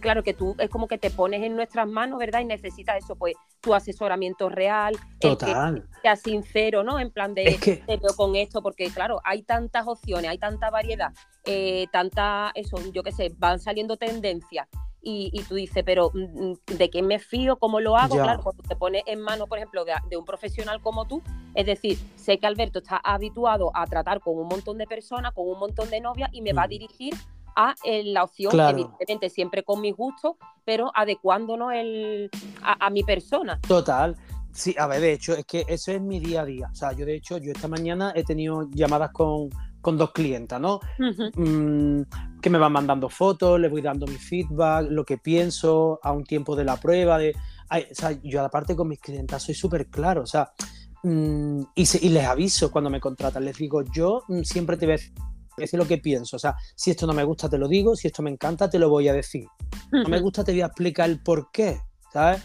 claro 0.00 0.22
que 0.22 0.34
tú 0.34 0.54
es 0.58 0.68
como 0.70 0.88
que 0.88 0.98
te 0.98 1.10
pones 1.10 1.42
en 1.42 1.54
nuestras 1.56 1.86
manos, 1.88 2.18
¿verdad? 2.18 2.40
Y 2.40 2.44
necesitas 2.44 2.96
eso, 3.02 3.16
pues 3.16 3.34
tu 3.60 3.74
asesoramiento 3.74 4.48
real, 4.48 4.94
el 4.94 5.00
que 5.20 5.28
total. 5.36 5.88
sea 6.02 6.16
sincero, 6.16 6.82
¿no? 6.84 6.98
En 7.00 7.10
plan 7.10 7.34
de 7.34 7.44
Es 7.44 7.60
que, 7.60 7.76
te 7.76 7.96
veo 7.96 8.14
con 8.16 8.36
esto, 8.36 8.62
porque 8.62 8.90
claro, 8.90 9.20
hay 9.24 9.42
tantas 9.42 9.86
opciones, 9.86 10.30
hay 10.30 10.38
tanta 10.38 10.70
variedad, 10.70 11.12
eh, 11.44 11.86
tanta, 11.92 12.52
eso, 12.54 12.76
yo 12.92 13.02
qué 13.02 13.12
sé, 13.12 13.32
van 13.38 13.58
saliendo 13.60 13.96
tendencias. 13.96 14.68
Y, 15.08 15.30
y 15.32 15.44
tú 15.44 15.54
dices, 15.54 15.84
pero 15.86 16.10
mm, 16.12 16.18
mm, 16.50 16.76
¿de 16.78 16.90
quién 16.90 17.06
me 17.06 17.20
fío? 17.20 17.58
¿Cómo 17.60 17.78
lo 17.78 17.96
hago? 17.96 18.16
Ya. 18.16 18.24
Claro, 18.24 18.42
cuando 18.42 18.62
te 18.64 18.74
pones 18.74 19.04
en 19.06 19.20
manos, 19.20 19.48
por 19.48 19.58
ejemplo, 19.58 19.84
de, 19.84 19.92
de 20.10 20.16
un 20.16 20.24
profesional 20.24 20.80
como 20.80 21.04
tú, 21.04 21.22
es 21.54 21.64
decir, 21.64 21.96
sé 22.16 22.38
que 22.38 22.46
Alberto 22.48 22.80
está 22.80 22.96
habituado 22.96 23.70
a 23.72 23.86
tratar 23.86 24.18
con 24.20 24.36
un 24.36 24.48
montón 24.48 24.78
de 24.78 24.86
personas, 24.88 25.32
con 25.32 25.48
un 25.48 25.60
montón 25.60 25.90
de 25.90 26.00
novias, 26.00 26.28
y 26.32 26.42
me 26.42 26.52
va 26.52 26.62
a 26.64 26.66
Mm. 26.66 26.70
dirigir 26.70 27.14
a 27.56 27.74
eh, 27.84 28.02
la 28.04 28.22
opción, 28.24 28.52
Claro. 28.52 28.76
evidentemente 28.78 29.30
siempre 29.30 29.62
con 29.64 29.80
mis 29.80 29.96
gustos, 29.96 30.36
pero 30.64 30.92
adecuándonos 30.94 31.72
el, 31.72 32.30
a, 32.62 32.86
a 32.86 32.90
mi 32.90 33.02
persona. 33.02 33.58
Total. 33.66 34.14
Sí, 34.52 34.74
a 34.78 34.86
ver, 34.86 35.00
de 35.00 35.12
hecho, 35.12 35.34
es 35.34 35.44
que 35.44 35.64
eso 35.68 35.92
es 35.92 36.00
mi 36.00 36.18
día 36.20 36.42
a 36.42 36.44
día. 36.44 36.68
O 36.72 36.74
sea, 36.74 36.92
yo 36.92 37.04
de 37.04 37.14
hecho, 37.16 37.36
yo 37.38 37.52
esta 37.52 37.68
mañana 37.68 38.12
he 38.14 38.24
tenido 38.24 38.68
llamadas 38.70 39.10
con, 39.12 39.50
con 39.82 39.98
dos 39.98 40.12
clientas, 40.12 40.58
¿no? 40.60 40.80
Mm, 41.34 42.02
que 42.40 42.50
me 42.50 42.58
van 42.58 42.72
mandando 42.72 43.08
fotos, 43.08 43.60
les 43.60 43.70
voy 43.70 43.82
dando 43.82 44.06
mi 44.06 44.16
feedback, 44.16 44.86
lo 44.90 45.04
que 45.04 45.18
pienso, 45.18 45.98
a 46.02 46.12
un 46.12 46.24
tiempo 46.24 46.56
de 46.56 46.64
la 46.64 46.76
prueba. 46.78 47.18
De, 47.18 47.34
ay, 47.68 47.86
o 47.90 47.94
sea, 47.94 48.12
yo 48.22 48.42
aparte 48.44 48.74
con 48.76 48.88
mis 48.88 49.00
clientas 49.00 49.42
soy 49.42 49.54
súper 49.54 49.88
claro, 49.88 50.22
o 50.22 50.26
sea, 50.26 50.50
mm, 51.02 51.60
y, 51.74 51.86
se- 51.86 52.04
y 52.04 52.08
les 52.08 52.24
aviso 52.24 52.70
cuando 52.70 52.88
me 52.90 53.00
contratan, 53.00 53.44
les 53.44 53.56
digo, 53.58 53.82
yo 53.92 54.22
mm, 54.28 54.42
siempre 54.42 54.76
te 54.76 54.86
voy 54.86 54.94
a 54.94 54.98
decir 55.56 55.78
lo 55.78 55.86
que 55.86 55.98
pienso, 55.98 56.36
o 56.36 56.38
sea, 56.38 56.54
si 56.74 56.90
esto 56.90 57.06
no 57.06 57.12
me 57.12 57.24
gusta 57.24 57.48
te 57.48 57.58
lo 57.58 57.68
digo, 57.68 57.96
si 57.96 58.06
esto 58.08 58.22
me 58.22 58.30
encanta 58.30 58.68
te 58.68 58.78
lo 58.78 58.88
voy 58.88 59.08
a 59.08 59.12
decir 59.12 59.46
no 59.90 60.08
me 60.08 60.20
gusta, 60.20 60.44
te 60.44 60.52
voy 60.52 60.62
a 60.62 60.66
explicar 60.66 61.08
el 61.08 61.22
por 61.22 61.50
qué, 61.50 61.80
¿sabes? 62.12 62.42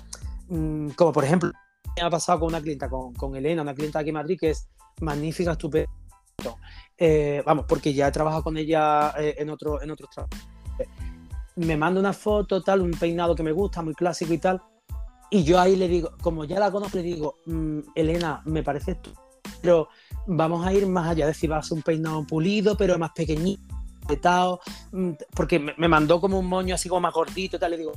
Mm, 0.49 0.89
como 0.89 1.11
por 1.11 1.23
ejemplo, 1.23 1.51
me 1.95 2.03
ha 2.03 2.09
pasado 2.09 2.39
con 2.39 2.49
una 2.49 2.61
clienta, 2.61 2.89
con, 2.89 3.13
con 3.13 3.35
Elena, 3.35 3.61
una 3.61 3.73
clienta 3.73 3.99
aquí 3.99 4.09
en 4.09 4.15
Madrid 4.15 4.37
que 4.39 4.51
es 4.51 4.69
magnífica, 5.01 5.51
estupenda. 5.51 5.89
Eh, 6.97 7.41
vamos, 7.45 7.65
porque 7.67 7.93
ya 7.93 8.07
he 8.07 8.11
trabajado 8.11 8.43
con 8.43 8.57
ella 8.57 9.13
eh, 9.17 9.35
en, 9.37 9.49
otro, 9.49 9.81
en 9.81 9.91
otros 9.91 10.09
trabajos. 10.09 10.39
Me 11.55 11.75
manda 11.75 11.99
una 11.99 12.13
foto, 12.13 12.61
tal, 12.63 12.81
un 12.81 12.91
peinado 12.91 13.35
que 13.35 13.43
me 13.43 13.51
gusta, 13.51 13.81
muy 13.81 13.93
clásico 13.93 14.33
y 14.33 14.37
tal. 14.37 14.61
Y 15.29 15.43
yo 15.43 15.59
ahí 15.59 15.75
le 15.75 15.87
digo, 15.87 16.11
como 16.21 16.45
ya 16.45 16.59
la 16.59 16.71
conozco, 16.71 16.97
le 16.97 17.03
digo, 17.03 17.35
"Mm, 17.45 17.79
Elena, 17.95 18.41
me 18.45 18.63
parece 18.63 18.95
tú, 18.95 19.11
pero 19.61 19.89
vamos 20.27 20.65
a 20.65 20.73
ir 20.73 20.87
más 20.87 21.09
allá, 21.09 21.25
es 21.25 21.35
decir, 21.35 21.51
va 21.51 21.57
a 21.57 21.63
ser 21.63 21.77
un 21.77 21.83
peinado 21.83 22.23
pulido, 22.25 22.75
pero 22.75 22.97
más 22.97 23.11
pequeñito, 23.11 23.61
apretado, 24.03 24.59
mm, 24.91 25.11
porque 25.35 25.59
me, 25.59 25.87
mandó 25.87 26.19
como 26.19 26.39
un 26.39 26.47
moño 26.47 26.75
así 26.75 26.89
como 26.89 27.01
más 27.01 27.13
gordito 27.13 27.57
y 27.57 27.59
tal, 27.59 27.71
le 27.71 27.77
digo, 27.77 27.93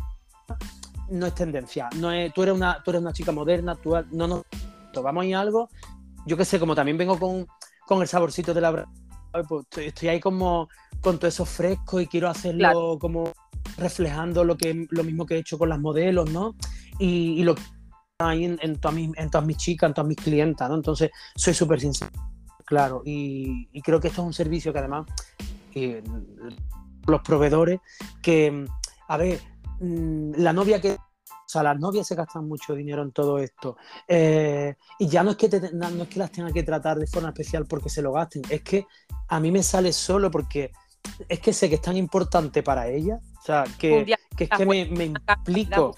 no 1.10 1.26
es 1.26 1.34
tendencia, 1.34 1.88
no 1.96 2.12
es, 2.12 2.32
tú, 2.32 2.42
eres 2.42 2.54
una, 2.54 2.82
tú 2.82 2.90
eres 2.90 3.02
una 3.02 3.12
chica 3.12 3.32
moderna, 3.32 3.74
tú, 3.76 3.94
no, 4.12 4.28
no, 4.28 4.44
vamos 5.02 5.22
a 5.22 5.26
ir 5.26 5.34
a 5.34 5.40
algo, 5.40 5.68
yo 6.26 6.36
qué 6.36 6.44
sé, 6.44 6.58
como 6.58 6.74
también 6.74 6.98
vengo 6.98 7.18
con, 7.18 7.46
con 7.86 8.02
el 8.02 8.08
saborcito 8.08 8.54
de 8.54 8.60
la 8.60 8.86
pues 9.48 9.62
estoy, 9.62 9.86
estoy 9.86 10.08
ahí 10.08 10.20
como 10.20 10.68
con 11.00 11.18
todo 11.18 11.28
eso 11.28 11.44
fresco 11.44 12.00
y 12.00 12.06
quiero 12.06 12.28
hacerlo 12.28 12.58
Claro. 12.58 12.98
como 13.00 13.32
reflejando 13.76 14.44
lo 14.44 14.56
que 14.56 14.86
lo 14.90 15.02
mismo 15.02 15.26
que 15.26 15.34
he 15.34 15.38
hecho 15.38 15.58
con 15.58 15.68
las 15.68 15.80
modelos, 15.80 16.30
¿no? 16.30 16.54
Y, 16.98 17.40
y 17.40 17.42
lo 17.42 17.56
hay 18.28 18.44
en, 18.44 18.58
en, 18.62 18.80
todas 18.80 18.94
mis, 18.94 19.10
en 19.16 19.30
todas 19.30 19.46
mis 19.46 19.56
chicas, 19.56 19.88
en 19.88 19.94
todas 19.94 20.08
mis 20.08 20.16
clientas, 20.16 20.68
¿no? 20.68 20.76
Entonces, 20.76 21.10
soy 21.34 21.54
súper 21.54 21.80
sincero, 21.80 22.10
claro, 22.64 23.02
y, 23.04 23.68
y 23.72 23.82
creo 23.82 24.00
que 24.00 24.08
esto 24.08 24.22
es 24.22 24.26
un 24.26 24.32
servicio 24.34 24.72
que 24.72 24.78
además 24.78 25.06
eh, 25.74 26.02
los 27.06 27.20
proveedores 27.22 27.80
que, 28.22 28.64
a 29.08 29.16
ver, 29.16 29.40
mm, 29.80 30.32
la 30.36 30.52
novia 30.52 30.80
que... 30.80 30.96
O 31.46 31.48
sea, 31.54 31.62
las 31.62 31.78
novias 31.78 32.06
se 32.06 32.14
gastan 32.14 32.48
mucho 32.48 32.74
dinero 32.74 33.02
en 33.02 33.12
todo 33.12 33.38
esto. 33.38 33.76
Eh, 34.08 34.74
y 34.98 35.08
ya 35.08 35.22
no 35.22 35.32
es, 35.32 35.36
que 35.36 35.48
te- 35.50 35.72
no 35.74 35.86
es 35.86 36.08
que 36.08 36.18
las 36.18 36.32
tenga 36.32 36.50
que 36.50 36.62
tratar 36.62 36.98
de 36.98 37.06
forma 37.06 37.28
especial 37.28 37.66
porque 37.66 37.90
se 37.90 38.00
lo 38.00 38.12
gasten, 38.12 38.42
es 38.48 38.62
que 38.62 38.86
a 39.28 39.38
mí 39.38 39.52
me 39.52 39.62
sale 39.62 39.92
solo 39.92 40.30
porque 40.30 40.72
es 41.28 41.40
que 41.40 41.52
sé 41.52 41.68
que 41.68 41.76
es 41.76 41.82
tan 41.82 41.96
importante 41.96 42.62
para 42.62 42.88
ella. 42.88 43.20
O 43.38 43.42
sea, 43.42 43.64
que, 43.78 44.16
es 44.38 44.48
que 44.48 44.66
me, 44.66 45.04
implico. 45.04 45.94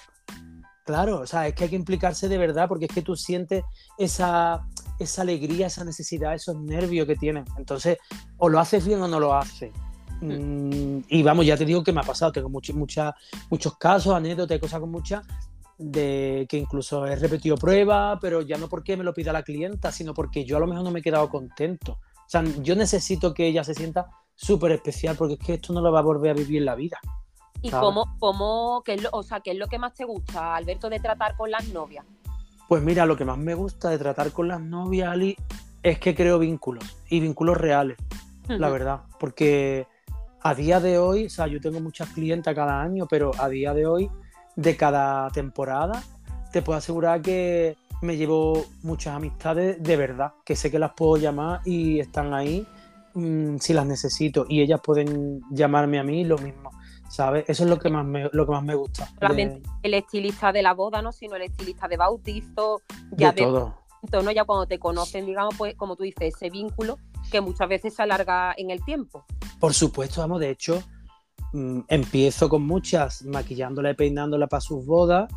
Claro, 0.87 1.19
o 1.19 1.27
sea, 1.27 1.49
es 1.49 1.55
que 1.55 1.65
hay 1.65 1.71
que 1.71 1.77
implicarse 1.77 2.29
de 2.29 2.39
verdad 2.39 2.69
porque 2.69 2.85
es 2.85 2.95
que 2.95 3.03
tú 3.03 3.17
sientes 3.17 3.65
esa, 3.99 4.69
esa 5.01 5.23
alegría, 5.23 5.67
esa 5.67 5.85
necesidad, 5.85 6.33
esos 6.33 6.55
nervios 6.55 7.09
que 7.09 7.17
tienen. 7.17 7.45
Entonces, 7.59 7.99
o 8.37 8.49
lo 8.49 8.61
haces 8.61 8.87
bien 8.87 9.03
o 9.03 9.09
no 9.09 9.19
lo 9.19 9.35
haces. 9.35 9.73
Mm, 10.21 11.01
y 11.09 11.23
vamos, 11.25 11.45
ya 11.45 11.57
te 11.57 11.65
digo 11.65 11.83
que 11.83 11.93
me 11.93 12.03
ha 12.03 12.05
pasado, 12.05 12.31
tengo 12.31 12.49
muchos 12.49 12.77
muchos 12.77 13.77
casos, 13.79 14.15
anécdotas, 14.15 14.61
cosas 14.61 14.79
con 14.79 14.93
muchas, 14.93 15.27
de 15.77 16.47
que 16.49 16.57
incluso 16.57 17.05
he 17.05 17.17
repetido 17.17 17.57
pruebas, 17.57 18.19
pero 18.21 18.43
ya 18.43 18.57
no 18.57 18.69
porque 18.69 18.97
me 18.97 19.03
lo 19.03 19.13
pida 19.13 19.33
la 19.33 19.43
clienta, 19.43 19.91
sino 19.91 20.15
porque 20.15 20.45
yo 20.45 20.57
a 20.57 20.61
lo 20.61 20.69
mejor 20.69 20.85
no 20.85 20.93
me 20.93 21.01
he 21.01 21.03
quedado 21.03 21.29
contento. 21.29 21.99
O 22.15 22.29
sea, 22.29 22.45
yo 22.63 22.77
necesito 22.77 23.35
que 23.35 23.49
ella 23.49 23.65
se 23.65 23.75
sienta 23.75 24.07
súper 24.37 24.71
especial 24.71 25.17
porque 25.17 25.35
es 25.35 25.41
que 25.41 25.55
esto 25.55 25.73
no 25.73 25.81
lo 25.81 25.91
va 25.91 25.99
a 25.99 26.03
volver 26.03 26.31
a 26.31 26.35
vivir 26.35 26.59
en 26.59 26.67
la 26.67 26.77
vida. 26.77 27.01
¿Y 27.63 27.71
cómo, 27.71 28.17
cómo 28.19 28.83
qué 28.85 28.95
es 28.95 29.03
lo, 29.03 29.11
o 29.13 29.23
sea, 29.23 29.41
qué 29.41 29.53
es 29.53 29.59
lo 29.59 29.67
que 29.67 29.79
más 29.79 29.95
te 29.95 30.05
gusta, 30.05 30.55
Alberto, 30.55 30.89
de 30.89 31.01
tratar 31.01 31.37
con 31.37 31.51
las 31.51 31.69
novias? 31.69 32.05
Pues 32.69 32.83
mira, 32.83 33.07
lo 33.07 33.17
que 33.17 33.25
más 33.25 33.39
me 33.39 33.55
gusta 33.55 33.91
de 33.91 33.99
tratar 33.99 34.33
con 34.33 34.49
las 34.49 34.61
novias, 34.61 35.09
Ali, 35.09 35.37
es 35.83 35.99
que 35.99 36.15
creo 36.15 36.39
vínculos 36.39 36.97
y 37.09 37.21
vínculos 37.21 37.57
reales, 37.57 37.97
la 38.49 38.69
verdad. 38.69 39.03
Porque 39.21 39.87
a 40.43 40.55
día 40.55 40.81
de 40.81 40.99
hoy, 40.99 41.27
o 41.27 41.31
sea, 41.31 41.47
yo 41.47 41.61
tengo 41.61 41.81
muchas 41.81 42.09
clientes 42.11 42.53
cada 42.55 42.83
año, 42.83 43.07
pero 43.09 43.31
a 43.39 43.49
día 43.49 43.73
de 43.73 43.87
hoy, 43.87 44.11
de 44.57 44.77
cada 44.77 45.31
temporada, 45.31 46.03
te 46.53 46.63
puedo 46.63 46.79
asegurar 46.79 47.23
que 47.23 47.77
me 48.03 48.17
llevo 48.17 48.65
muchas 48.83 49.15
amistades 49.15 49.83
de 49.83 49.97
verdad, 49.97 50.33
que 50.45 50.57
sé 50.57 50.71
que 50.71 50.79
las 50.79 50.93
puedo 50.93 51.17
llamar 51.17 51.61
y 51.65 52.01
están 52.01 52.35
ahí 52.35 52.67
mm, 53.15 53.59
si 53.59 53.73
las 53.73 53.87
necesito. 53.87 54.47
Y 54.49 54.61
ellas 54.61 54.81
pueden 54.83 55.43
llamarme 55.51 55.99
a 55.99 56.03
mí 56.03 56.25
lo 56.25 56.39
mismo. 56.39 56.71
¿Sabes? 57.17 57.49
Eso 57.49 57.65
es 57.65 57.71
lo 57.71 57.79
que 57.79 57.89
más 57.89 58.05
me, 58.05 58.29
lo 58.31 58.45
que 58.45 58.53
más 58.53 58.63
me 58.63 58.75
gusta. 58.75 59.09
Solamente 59.19 59.63
el 59.83 59.95
estilista 59.95 60.53
de 60.53 60.63
la 60.63 60.75
boda, 60.75 61.01
no, 61.01 61.13
sino 61.13 61.35
el 61.37 61.43
estilista 61.43 61.89
de 61.89 61.97
bautizo, 61.97 62.83
ya 63.13 63.33
de, 63.33 63.43
todo. 63.43 63.75
¿no? 64.23 64.31
Ya 64.31 64.45
cuando 64.45 64.67
te 64.67 64.79
conocen, 64.79 65.25
digamos, 65.25 65.55
pues 65.57 65.75
como 65.77 65.97
tú 65.97 66.03
dices, 66.03 66.35
ese 66.35 66.51
vínculo 66.51 66.99
que 67.31 67.41
muchas 67.41 67.69
veces 67.71 67.95
se 67.95 68.03
alarga 68.03 68.55
en 68.59 68.71
el 68.71 68.85
tiempo. 68.85 69.25
Por 69.59 69.73
supuesto, 69.73 70.21
vamos, 70.21 70.41
de 70.41 70.51
hecho, 70.51 70.83
mm, 71.55 71.81
empiezo 71.89 72.51
con 72.51 72.67
muchas 72.67 73.25
maquillándola 73.25 73.93
y 73.93 73.95
peinándola 73.95 74.47
para 74.47 74.61
sus 74.61 74.85
bodas 74.85 75.33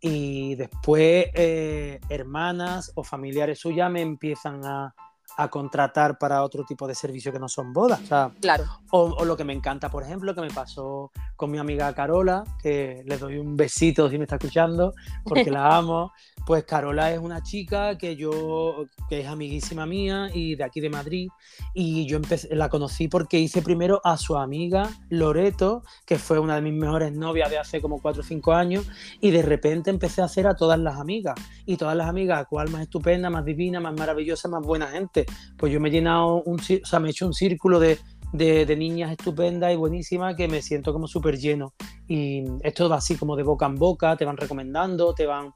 y 0.00 0.54
después 0.54 1.26
eh, 1.34 2.00
hermanas 2.08 2.90
o 2.94 3.04
familiares 3.04 3.58
suyas 3.58 3.90
me 3.90 4.00
empiezan 4.00 4.64
a, 4.64 4.94
a 5.38 5.48
contratar 5.48 6.18
para 6.18 6.42
otro 6.42 6.64
tipo 6.64 6.88
de 6.88 6.96
servicio 6.96 7.32
que 7.32 7.38
no 7.38 7.48
son 7.48 7.72
bodas. 7.72 8.00
O 8.02 8.06
sea, 8.06 8.30
claro. 8.40 8.64
O, 8.90 9.24
lo 9.24 9.36
que 9.36 9.44
me 9.44 9.52
encanta, 9.52 9.88
por 9.88 10.02
ejemplo, 10.02 10.34
que 10.34 10.40
me 10.40 10.50
pasó 10.50 11.12
con 11.36 11.52
mi 11.52 11.58
amiga 11.58 11.94
Carola, 11.94 12.42
que 12.60 13.04
le 13.06 13.16
doy 13.18 13.38
un 13.38 13.56
besito 13.56 14.10
si 14.10 14.18
me 14.18 14.24
está 14.24 14.34
escuchando, 14.34 14.94
porque 15.24 15.50
la 15.50 15.76
amo. 15.78 16.12
Pues 16.44 16.64
Carola 16.64 17.12
es 17.12 17.18
una 17.18 17.42
chica 17.42 17.98
que 17.98 18.16
yo, 18.16 18.86
que 19.08 19.20
es 19.20 19.26
amiguísima 19.26 19.84
mía 19.84 20.28
y 20.32 20.56
de 20.56 20.64
aquí 20.64 20.80
de 20.80 20.90
Madrid. 20.90 21.28
Y 21.72 22.06
yo 22.06 22.16
empecé, 22.16 22.56
la 22.56 22.68
conocí 22.68 23.06
porque 23.06 23.38
hice 23.38 23.62
primero 23.62 24.00
a 24.02 24.16
su 24.16 24.36
amiga 24.36 24.88
Loreto, 25.10 25.82
que 26.04 26.18
fue 26.18 26.38
una 26.38 26.56
de 26.56 26.62
mis 26.62 26.72
mejores 26.72 27.12
novias 27.12 27.50
de 27.50 27.58
hace 27.58 27.80
como 27.80 28.00
4 28.00 28.22
o 28.22 28.24
5 28.24 28.52
años. 28.54 28.86
Y 29.20 29.30
de 29.30 29.42
repente 29.42 29.90
empecé 29.90 30.22
a 30.22 30.24
hacer 30.24 30.48
a 30.48 30.56
todas 30.56 30.80
las 30.80 30.96
amigas. 30.96 31.34
Y 31.64 31.76
todas 31.76 31.96
las 31.96 32.08
amigas, 32.08 32.46
cuál 32.48 32.70
más 32.70 32.82
estupenda, 32.82 33.30
más 33.30 33.44
divina, 33.44 33.78
más 33.78 33.94
maravillosa, 33.94 34.48
más 34.48 34.64
buena 34.64 34.88
gente. 34.88 35.27
Pues 35.56 35.72
yo 35.72 35.80
me 35.80 35.88
he 35.88 35.92
llenado 35.92 36.42
un, 36.42 36.58
o 36.60 36.86
sea, 36.86 37.00
me 37.00 37.08
he 37.08 37.10
hecho 37.10 37.26
un 37.26 37.34
círculo 37.34 37.80
de, 37.80 37.98
de, 38.32 38.76
niñas 38.76 39.10
estupendas 39.10 39.72
y 39.72 39.76
buenísimas 39.76 40.36
que 40.36 40.48
me 40.48 40.62
siento 40.62 40.92
como 40.92 41.06
súper 41.06 41.38
lleno. 41.38 41.74
Y 42.06 42.44
esto 42.62 42.88
va 42.88 42.96
así 42.96 43.16
como 43.16 43.36
de 43.36 43.42
boca 43.42 43.66
en 43.66 43.74
boca, 43.74 44.16
te 44.16 44.24
van 44.24 44.36
recomendando, 44.36 45.14
te 45.14 45.26
van 45.26 45.52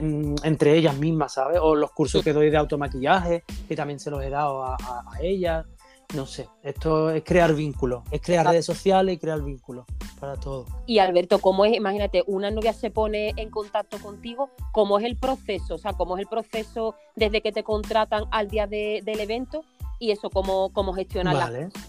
Mm, 0.00 0.34
entre 0.42 0.76
ellas 0.76 0.96
mismas, 0.96 1.34
¿sabes? 1.34 1.58
O 1.60 1.74
los 1.74 1.90
cursos 1.92 2.22
que 2.22 2.32
doy 2.32 2.50
de 2.50 2.56
automaquillaje, 2.56 3.44
que 3.68 3.76
también 3.76 4.00
se 4.00 4.10
los 4.10 4.22
he 4.22 4.30
dado 4.30 4.64
a, 4.64 4.76
ellas. 5.20 5.66
No 6.14 6.26
sé, 6.26 6.48
esto 6.62 7.10
es 7.10 7.24
crear 7.24 7.54
vínculos, 7.54 8.04
es 8.12 8.20
crear 8.20 8.46
redes 8.46 8.64
sociales 8.64 9.16
y 9.16 9.18
crear 9.18 9.42
vínculos 9.42 9.84
para 10.20 10.36
todo. 10.36 10.64
Y 10.86 11.00
Alberto, 11.00 11.40
¿cómo 11.40 11.64
es? 11.64 11.74
Imagínate, 11.74 12.22
una 12.28 12.52
novia 12.52 12.72
se 12.72 12.90
pone 12.90 13.32
en 13.36 13.50
contacto 13.50 13.98
contigo, 13.98 14.50
¿cómo 14.72 14.98
es 14.98 15.04
el 15.04 15.16
proceso? 15.16 15.74
O 15.74 15.78
sea, 15.78 15.94
¿cómo 15.94 16.16
es 16.16 16.22
el 16.22 16.28
proceso 16.28 16.94
desde 17.16 17.40
que 17.42 17.50
te 17.50 17.64
contratan 17.64 18.24
al 18.30 18.48
día 18.48 18.68
del 18.68 19.20
evento 19.20 19.64
y 19.98 20.10
eso 20.10 20.30
cómo, 20.30 20.72
cómo 20.72 20.92
gestionar 20.92 21.34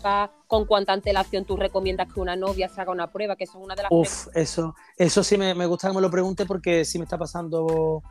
la 0.03 0.32
con 0.48 0.65
cuánta 0.65 0.94
antelación 0.94 1.44
tú 1.46 1.58
recomiendas 1.58 2.12
que 2.13 2.20
una 2.20 2.36
novia 2.36 2.70
se 2.70 2.79
haga 2.79 2.91
una 2.91 3.12
prueba, 3.12 3.36
que 3.36 3.44
eso 3.46 3.58
es 3.58 3.65
una 3.65 3.75
de 3.75 3.84
las 3.84 3.91
Uf, 3.91 4.27
eso, 4.34 4.75
eso 4.96 5.24
sí 5.24 5.38
me, 5.38 5.65
gusta 5.65 5.89
que 5.89 5.96
me 5.96 6.01
lo 6.01 6.12
pregunte 6.12 6.46
porque 6.46 6.86
sí 6.86 6.98
me 6.98 7.03
está 7.03 7.17
pasando, 7.17 8.03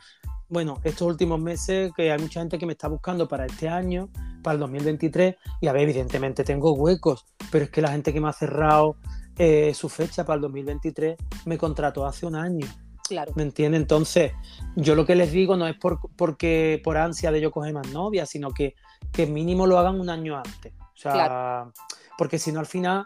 bueno, 0.49 0.81
estos 0.85 1.09
últimos 1.09 1.41
meses 1.41 1.93
que 1.97 2.13
hay 2.13 2.19
mucha 2.19 2.41
gente 2.41 2.59
que 2.59 2.67
me 2.67 2.73
está 2.73 2.89
buscando 2.89 3.27
para 3.29 3.47
este 3.47 3.69
año, 3.69 4.09
para 4.43 4.55
el 4.55 4.61
2023, 4.61 5.37
y 5.61 5.67
a 5.67 5.73
ver, 5.73 5.83
evidentemente 5.83 6.45
tengo 6.45 6.73
huecos, 6.73 7.25
pero 7.51 7.65
es 7.65 7.71
que 7.71 7.83
la 7.83 7.91
gente 7.91 8.13
que 8.13 8.21
me 8.21 8.29
ha 8.29 8.33
cerrado 8.33 8.97
eh, 9.37 9.75
su 9.75 9.89
fecha 9.89 10.25
para 10.25 10.37
el 10.37 10.43
2023 10.43 11.17
me 11.47 11.59
contrató 11.59 12.07
hace 12.07 12.27
un 12.27 12.37
año. 12.37 12.67
Claro. 13.09 13.33
¿Me 13.35 13.43
entiendes? 13.43 13.81
Entonces, 13.81 14.33
yo 14.77 14.95
lo 14.95 15.05
que 15.05 15.15
les 15.15 15.31
digo 15.31 15.57
no 15.57 15.67
es 15.67 15.77
por, 15.77 15.99
porque 16.17 16.81
por 16.83 16.97
ansia 16.97 17.31
de 17.31 17.41
yo 17.41 17.51
coger 17.51 17.75
más 17.75 17.91
novias, 17.93 18.31
sino 18.31 18.51
que, 18.51 18.75
que 19.13 19.27
mínimo 19.27 19.67
lo 19.67 19.79
hagan 19.79 20.01
un 20.01 20.09
año 20.09 20.37
antes. 20.37 20.73
O 20.81 20.97
sea, 20.97 21.71
porque 22.17 22.39
si 22.39 22.53
no 22.53 22.61
al 22.61 22.67
final 22.67 23.05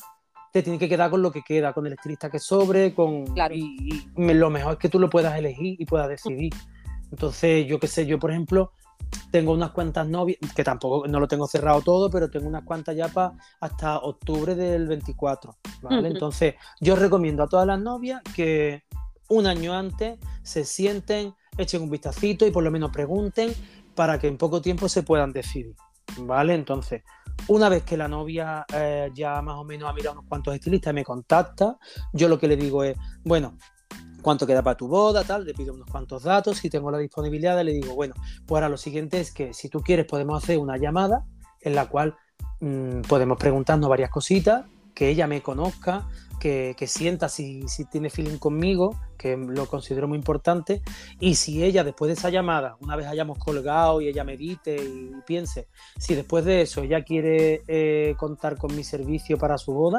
te 0.53 0.63
tiene 0.63 0.79
que 0.79 0.89
quedar 0.89 1.11
con 1.11 1.23
lo 1.23 1.33
que 1.33 1.43
queda, 1.43 1.73
con 1.73 1.87
el 1.87 1.95
estilista 1.95 2.31
que 2.31 2.39
sobre, 2.39 2.95
con 2.95 3.25
y, 3.53 4.09
lo 4.17 4.51
mejor 4.51 4.75
es 4.75 4.79
que 4.79 4.89
tú 4.89 4.99
lo 4.99 5.11
puedas 5.11 5.37
elegir 5.39 5.81
y 5.81 5.85
puedas 5.85 6.09
decidir. 6.09 6.53
Entonces, 7.11 7.67
yo 7.67 7.79
qué 7.79 7.87
sé, 7.87 8.07
yo 8.07 8.19
por 8.19 8.31
ejemplo 8.31 8.73
tengo 9.31 9.53
unas 9.53 9.71
cuantas 9.71 10.07
novias, 10.07 10.39
que 10.55 10.65
tampoco 10.65 11.07
no 11.07 11.21
lo 11.21 11.29
tengo 11.29 11.47
cerrado 11.47 11.81
todo, 11.83 12.11
pero 12.11 12.31
tengo 12.31 12.49
unas 12.49 12.65
cuantas 12.65 12.97
ya 12.97 13.09
para 13.09 13.33
hasta 13.61 13.99
octubre 13.99 14.55
del 14.55 14.87
24, 14.89 15.57
¿vale? 15.83 16.09
Entonces, 16.09 16.55
yo 16.81 16.97
recomiendo 16.97 17.43
a 17.43 17.49
todas 17.49 17.67
las 17.67 17.81
novias 17.81 18.23
que 18.35 18.85
un 19.29 19.47
año 19.47 19.75
antes 19.75 20.19
se 20.43 20.65
sienten, 20.65 21.35
echen 21.57 21.83
un 21.83 21.91
vistacito 21.91 22.47
y 22.47 22.51
por 22.51 22.65
lo 22.65 22.71
menos 22.71 22.91
pregunten 22.91 23.53
para 23.95 24.19
que 24.19 24.29
en 24.29 24.37
poco 24.37 24.61
tiempo 24.63 24.89
se 24.89 25.03
puedan 25.03 25.33
decidir. 25.33 25.75
¿Vale? 26.21 26.55
Entonces, 26.55 27.03
una 27.49 27.69
vez 27.69 27.83
que 27.85 27.97
la 27.97 28.09
novia 28.09 28.65
eh, 28.73 29.11
ya 29.15 29.41
más 29.43 29.57
o 29.57 29.65
menos 29.65 29.89
ha 29.89 29.93
mirado 29.93 30.15
unos 30.15 30.29
cuantos 30.29 30.55
estilistas 30.55 30.93
y 30.93 30.95
me 30.95 31.05
contacta, 31.05 31.77
yo 32.13 32.29
lo 32.29 32.39
que 32.39 32.49
le 32.49 32.57
digo 32.57 32.83
es, 32.83 32.97
bueno, 33.25 33.57
¿cuánto 34.23 34.47
queda 34.47 34.63
para 34.63 34.77
tu 34.77 34.89
boda? 34.89 35.25
Tal, 35.25 35.45
le 35.45 35.55
pido 35.55 35.75
unos 35.75 35.89
cuantos 35.91 36.23
datos, 36.23 36.59
si 36.59 36.71
tengo 36.71 36.91
la 36.91 36.99
disponibilidad, 36.99 37.63
le 37.63 37.73
digo, 37.73 37.95
bueno, 37.95 38.15
pues 38.47 38.57
ahora 38.57 38.69
lo 38.69 38.77
siguiente 38.77 39.21
es 39.21 39.33
que 39.33 39.55
si 39.55 39.69
tú 39.69 39.81
quieres 39.81 40.07
podemos 40.07 40.43
hacer 40.43 40.59
una 40.59 40.77
llamada 40.77 41.25
en 41.61 41.75
la 41.75 41.89
cual 41.89 42.17
mm, 42.61 43.03
podemos 43.03 43.39
preguntarnos 43.39 43.89
varias 43.89 44.11
cositas, 44.11 44.65
que 44.95 45.09
ella 45.11 45.29
me 45.29 45.43
conozca, 45.43 46.09
que, 46.39 46.75
sienta 46.87 47.29
si, 47.29 47.65
tiene 47.91 48.11
feeling 48.11 48.39
conmigo, 48.39 48.99
que 49.17 49.37
lo 49.37 49.67
considero 49.67 50.09
muy 50.09 50.17
importante, 50.17 50.83
y 51.21 51.35
si 51.35 51.63
ella 51.63 51.85
después 51.85 52.09
de 52.09 52.15
esa 52.15 52.31
llamada, 52.31 52.77
una 52.81 52.97
vez 52.97 53.07
hayamos 53.07 53.39
colgado 53.39 54.01
y 54.01 54.09
ella 54.09 54.25
medite 54.25 54.77
y 54.77 55.13
piense, 55.27 55.69
si 55.99 56.15
después 56.15 56.45
de 56.45 56.63
eso 56.63 56.83
ella 56.83 57.03
quiere 57.03 57.63
eh, 57.67 58.15
contar 58.17 58.57
con 58.57 58.75
mi 58.75 58.85
servicio 58.85 59.39
para 59.39 59.59
su 59.59 59.73
boda, 59.73 59.99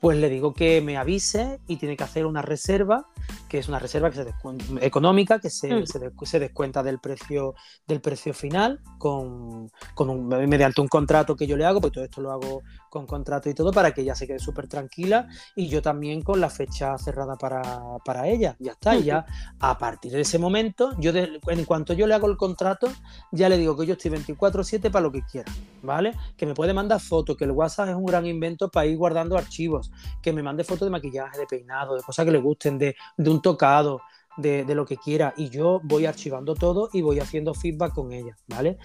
pues 0.00 0.18
le 0.18 0.28
digo 0.28 0.52
que 0.52 0.80
me 0.82 0.96
avise 0.96 1.58
y 1.66 1.76
tiene 1.76 1.96
que 1.96 2.04
hacer 2.04 2.26
una 2.26 2.42
reserva, 2.42 3.06
que 3.48 3.58
es 3.58 3.68
una 3.68 3.78
reserva 3.78 4.10
que 4.10 4.16
se 4.16 4.34
económica, 4.80 5.38
que 5.38 5.50
se, 5.50 5.74
mm. 5.74 5.86
se, 5.86 6.38
descuenta 6.38 6.82
del 6.82 6.98
precio, 6.98 7.54
del 7.86 8.00
precio 8.00 8.34
final, 8.34 8.80
con, 8.98 9.70
con 9.94 10.28
mediante 10.28 10.80
un 10.80 10.88
contrato 10.88 11.34
que 11.34 11.46
yo 11.46 11.56
le 11.56 11.64
hago, 11.64 11.80
pues 11.80 11.92
todo 11.92 12.04
esto 12.04 12.20
lo 12.20 12.30
hago 12.30 12.62
con 12.90 13.06
contrato 13.06 13.48
y 13.48 13.54
todo, 13.54 13.72
para 13.72 13.92
que 13.92 14.02
ella 14.02 14.14
se 14.14 14.26
quede 14.26 14.38
súper 14.38 14.68
tranquila 14.68 15.28
y 15.54 15.68
yo 15.68 15.82
también 15.82 16.22
con 16.22 16.40
la 16.40 16.50
fecha 16.50 16.96
cerrada 16.98 17.36
para, 17.36 18.28
ella. 18.28 18.56
Ya 18.58 18.72
está, 18.72 18.96
y 18.96 19.04
ya 19.04 19.26
a 19.60 19.78
partir 19.78 20.12
de 20.12 20.20
ese 20.22 20.38
momento, 20.38 20.94
yo 20.98 21.12
en 21.14 21.64
cuanto 21.64 21.92
yo 21.92 22.06
le 22.06 22.14
hago 22.14 22.28
el 22.28 22.36
contrato, 22.36 22.88
ya 23.32 23.48
le 23.48 23.58
digo 23.58 23.76
que 23.76 23.86
yo 23.86 23.94
estoy 23.94 24.10
24/7 24.10 24.90
para 24.90 25.02
lo 25.02 25.12
que 25.12 25.22
quiera, 25.22 25.50
¿vale? 25.82 26.14
Que 26.36 26.46
me 26.46 26.54
puede 26.54 26.72
mandar 26.72 27.00
fotos, 27.00 27.36
que 27.36 27.44
el 27.44 27.50
WhatsApp 27.50 27.90
es 27.90 27.94
un 27.94 28.06
gran 28.06 28.26
invento 28.26 28.70
para 28.70 28.86
ir 28.86 28.96
guardando 28.96 29.36
archivos 29.36 29.85
que 30.22 30.32
me 30.32 30.42
mande 30.42 30.64
fotos 30.64 30.86
de 30.86 30.90
maquillaje, 30.90 31.38
de 31.38 31.46
peinado, 31.46 31.94
de 31.94 32.02
cosas 32.02 32.24
que 32.24 32.32
le 32.32 32.38
gusten, 32.38 32.78
de, 32.78 32.96
un 33.18 33.42
tocado, 33.42 34.00
de, 34.36 34.64
lo 34.74 34.84
que 34.84 34.96
quiera. 34.96 35.34
Y 35.36 35.48
yo 35.48 35.80
voy 35.84 36.06
archivando 36.06 36.54
todo 36.54 36.90
y 36.92 37.02
voy 37.02 37.20
haciendo 37.20 37.54
feedback 37.54 37.94
con 37.94 38.12
ella, 38.12 38.36
¿vale? 38.46 38.78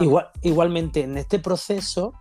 Igual, 0.00 0.30
igualmente, 0.42 1.02
en 1.02 1.18
este 1.18 1.38
proceso, 1.38 2.12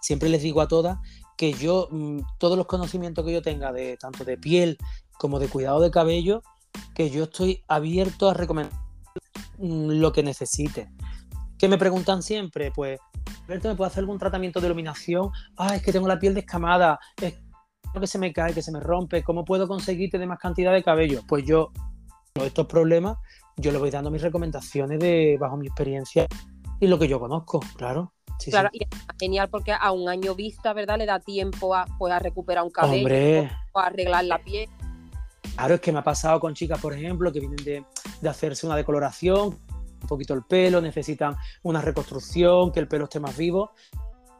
siempre 0.00 0.28
les 0.28 0.42
digo 0.42 0.60
a 0.60 0.68
todas 0.68 0.98
que 1.36 1.52
yo, 1.52 1.88
mm, 1.90 2.20
todos 2.38 2.56
los 2.56 2.66
conocimientos 2.66 3.24
que 3.24 3.32
yo 3.32 3.42
tenga 3.42 3.72
de 3.72 3.96
tanto 3.96 4.24
de 4.24 4.38
piel 4.38 4.78
como 5.18 5.38
de 5.38 5.48
cuidado 5.48 5.80
de 5.80 5.90
cabello, 5.90 6.42
que 6.94 7.10
yo 7.10 7.24
estoy 7.24 7.62
abierto 7.68 8.28
a 8.28 8.34
recomendar 8.34 8.78
mm, 9.58 10.00
lo 10.00 10.12
que 10.12 10.22
necesite. 10.22 10.90
¿Qué 11.58 11.68
me 11.68 11.78
preguntan 11.78 12.22
siempre? 12.22 12.70
Pues, 12.70 12.98
Alberto, 13.44 13.68
¿me 13.68 13.76
puede 13.76 13.88
hacer 13.88 14.00
algún 14.00 14.18
tratamiento 14.18 14.60
de 14.60 14.66
iluminación? 14.66 15.30
Ah, 15.56 15.76
es 15.76 15.82
que 15.82 15.92
tengo 15.92 16.06
la 16.06 16.18
piel 16.18 16.34
descamada, 16.34 16.98
es 17.20 17.34
que 18.00 18.06
se 18.06 18.18
me 18.18 18.32
cae, 18.32 18.54
que 18.54 18.62
se 18.62 18.72
me 18.72 18.80
rompe, 18.80 19.22
¿cómo 19.22 19.44
puedo 19.44 19.66
conseguir 19.68 20.10
tener 20.10 20.26
más 20.26 20.38
cantidad 20.38 20.72
de 20.72 20.82
cabello? 20.82 21.22
Pues 21.26 21.44
yo, 21.44 21.70
estos 22.34 22.66
problemas, 22.66 23.18
yo 23.56 23.72
le 23.72 23.78
voy 23.78 23.90
dando 23.90 24.10
mis 24.10 24.22
recomendaciones 24.22 24.98
de, 24.98 25.36
bajo 25.40 25.56
mi 25.56 25.66
experiencia 25.66 26.26
y 26.80 26.86
lo 26.86 26.98
que 26.98 27.08
yo 27.08 27.18
conozco, 27.18 27.60
claro. 27.76 28.12
claro, 28.50 28.68
y 28.72 28.84
es 28.84 28.88
genial 29.18 29.48
porque 29.48 29.72
a 29.72 29.92
un 29.92 30.08
año 30.08 30.34
vista, 30.34 30.72
¿verdad? 30.72 30.98
Le 30.98 31.06
da 31.06 31.20
tiempo 31.20 31.74
a, 31.74 31.86
pues, 31.98 32.12
a 32.12 32.18
recuperar 32.18 32.64
un 32.64 32.70
cabello, 32.70 33.48
o 33.72 33.78
a 33.78 33.86
arreglar 33.86 34.24
la 34.24 34.38
piel. 34.38 34.68
Claro, 35.54 35.74
es 35.74 35.80
que 35.80 35.92
me 35.92 36.00
ha 36.00 36.04
pasado 36.04 36.38
con 36.38 36.54
chicas, 36.54 36.78
por 36.80 36.92
ejemplo, 36.92 37.32
que 37.32 37.40
vienen 37.40 37.64
de, 37.64 37.84
de 38.20 38.28
hacerse 38.28 38.66
una 38.66 38.76
decoloración, 38.76 39.58
un 40.02 40.08
poquito 40.08 40.34
el 40.34 40.42
pelo, 40.42 40.80
necesitan 40.80 41.36
una 41.62 41.80
reconstrucción, 41.80 42.72
que 42.72 42.80
el 42.80 42.88
pelo 42.88 43.04
esté 43.04 43.20
más 43.20 43.36
vivo. 43.36 43.72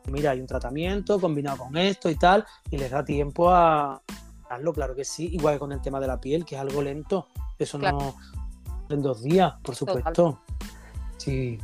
Mira, 0.09 0.31
hay 0.31 0.41
un 0.41 0.47
tratamiento 0.47 1.21
combinado 1.21 1.59
con 1.59 1.77
esto 1.77 2.09
y 2.09 2.17
tal, 2.17 2.45
y 2.71 2.79
les 2.79 2.91
da 2.91 3.05
tiempo 3.05 3.51
a 3.51 4.03
hacerlo, 4.45 4.73
claro 4.73 4.95
que 4.95 5.05
sí, 5.05 5.29
igual 5.33 5.55
que 5.55 5.61
con 5.61 5.73
el 5.73 5.81
tema 5.81 6.01
de 6.01 6.07
la 6.07 6.21
piel, 6.21 6.45
que 6.45 6.55
es 6.55 6.61
algo 6.61 6.83
lento, 6.83 7.29
eso 7.59 7.79
no 7.79 8.15
en 8.89 9.03
dos 9.03 9.23
días, 9.23 9.55
por 9.63 9.75
supuesto. 9.75 10.41
Sí. 11.17 11.59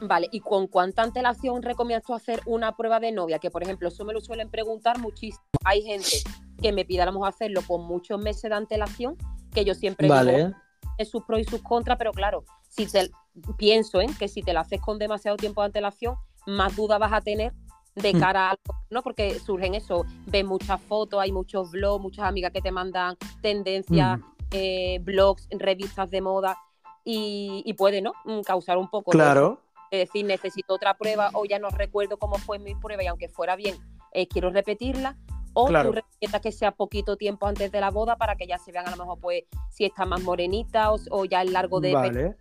Vale, 0.00 0.28
¿y 0.30 0.40
con 0.40 0.66
cuánta 0.66 1.02
antelación 1.02 1.62
recomiendas 1.62 2.04
tú 2.06 2.14
hacer 2.14 2.40
una 2.46 2.76
prueba 2.76 3.00
de 3.00 3.10
novia? 3.10 3.38
Que 3.38 3.50
por 3.50 3.62
ejemplo, 3.62 3.88
eso 3.88 4.04
me 4.04 4.12
lo 4.12 4.20
suelen 4.20 4.50
preguntar 4.50 4.98
muchísimo. 4.98 5.42
Hay 5.64 5.82
gente 5.82 6.22
que 6.60 6.72
me 6.72 6.84
pide 6.84 7.02
a 7.02 7.06
lo 7.06 7.12
mejor 7.12 7.28
hacerlo 7.28 7.62
con 7.66 7.84
muchos 7.84 8.20
meses 8.20 8.50
de 8.50 8.54
antelación, 8.54 9.16
que 9.52 9.64
yo 9.64 9.74
siempre 9.74 10.08
vale. 10.08 10.36
digo 10.36 10.54
es 10.98 11.08
sus 11.08 11.22
pros 11.24 11.40
y 11.40 11.44
sus 11.44 11.62
contras, 11.62 11.96
pero 11.96 12.12
claro, 12.12 12.44
si 12.68 12.86
te, 12.86 13.10
pienso 13.56 14.00
en 14.00 14.12
que 14.14 14.28
si 14.28 14.42
te 14.42 14.52
la 14.52 14.60
haces 14.60 14.80
con 14.80 14.98
demasiado 14.98 15.36
tiempo 15.36 15.62
de 15.62 15.66
antelación, 15.66 16.16
más 16.46 16.76
dudas 16.76 16.98
vas 16.98 17.12
a 17.12 17.20
tener 17.20 17.54
de 17.98 18.12
cara 18.12 18.46
a 18.46 18.50
algo, 18.50 18.74
¿no? 18.90 19.02
Porque 19.02 19.38
surgen 19.38 19.74
eso, 19.74 20.04
ves 20.26 20.44
muchas 20.44 20.80
fotos, 20.80 21.20
hay 21.20 21.32
muchos 21.32 21.70
blogs, 21.70 22.02
muchas 22.02 22.26
amigas 22.26 22.52
que 22.52 22.60
te 22.60 22.70
mandan 22.70 23.16
tendencias, 23.40 24.18
mm. 24.18 24.22
eh, 24.52 24.98
blogs, 25.02 25.48
revistas 25.50 26.10
de 26.10 26.20
moda 26.20 26.56
y, 27.04 27.74
puede, 27.78 28.02
¿no? 28.02 28.12
Mm, 28.24 28.42
causar 28.42 28.76
un 28.76 28.88
poco. 28.88 29.10
Claro. 29.10 29.62
De, 29.90 29.98
decir, 29.98 30.24
necesito 30.26 30.74
otra 30.74 30.94
prueba 30.94 31.30
o 31.32 31.46
ya 31.46 31.58
no 31.58 31.70
recuerdo 31.70 32.18
cómo 32.18 32.36
fue 32.36 32.58
mi 32.58 32.74
prueba 32.74 33.02
y 33.02 33.06
aunque 33.06 33.28
fuera 33.28 33.56
bien, 33.56 33.76
eh, 34.12 34.28
quiero 34.28 34.50
repetirla. 34.50 35.16
O 35.54 35.66
tú 35.66 35.92
recomiendas 35.92 36.40
que 36.42 36.52
sea 36.52 36.70
poquito 36.72 37.16
tiempo 37.16 37.46
antes 37.46 37.72
de 37.72 37.80
la 37.80 37.90
boda 37.90 38.16
para 38.16 38.36
que 38.36 38.46
ya 38.46 38.58
se 38.58 38.70
vean 38.70 38.86
a 38.86 38.90
lo 38.90 38.96
mejor 38.98 39.18
pues 39.18 39.44
si 39.70 39.86
está 39.86 40.04
más 40.04 40.20
morenita 40.20 40.92
o, 40.92 41.24
ya 41.24 41.42
el 41.42 41.52
largo 41.52 41.80
de... 41.80 41.94
Vale. 41.94 42.36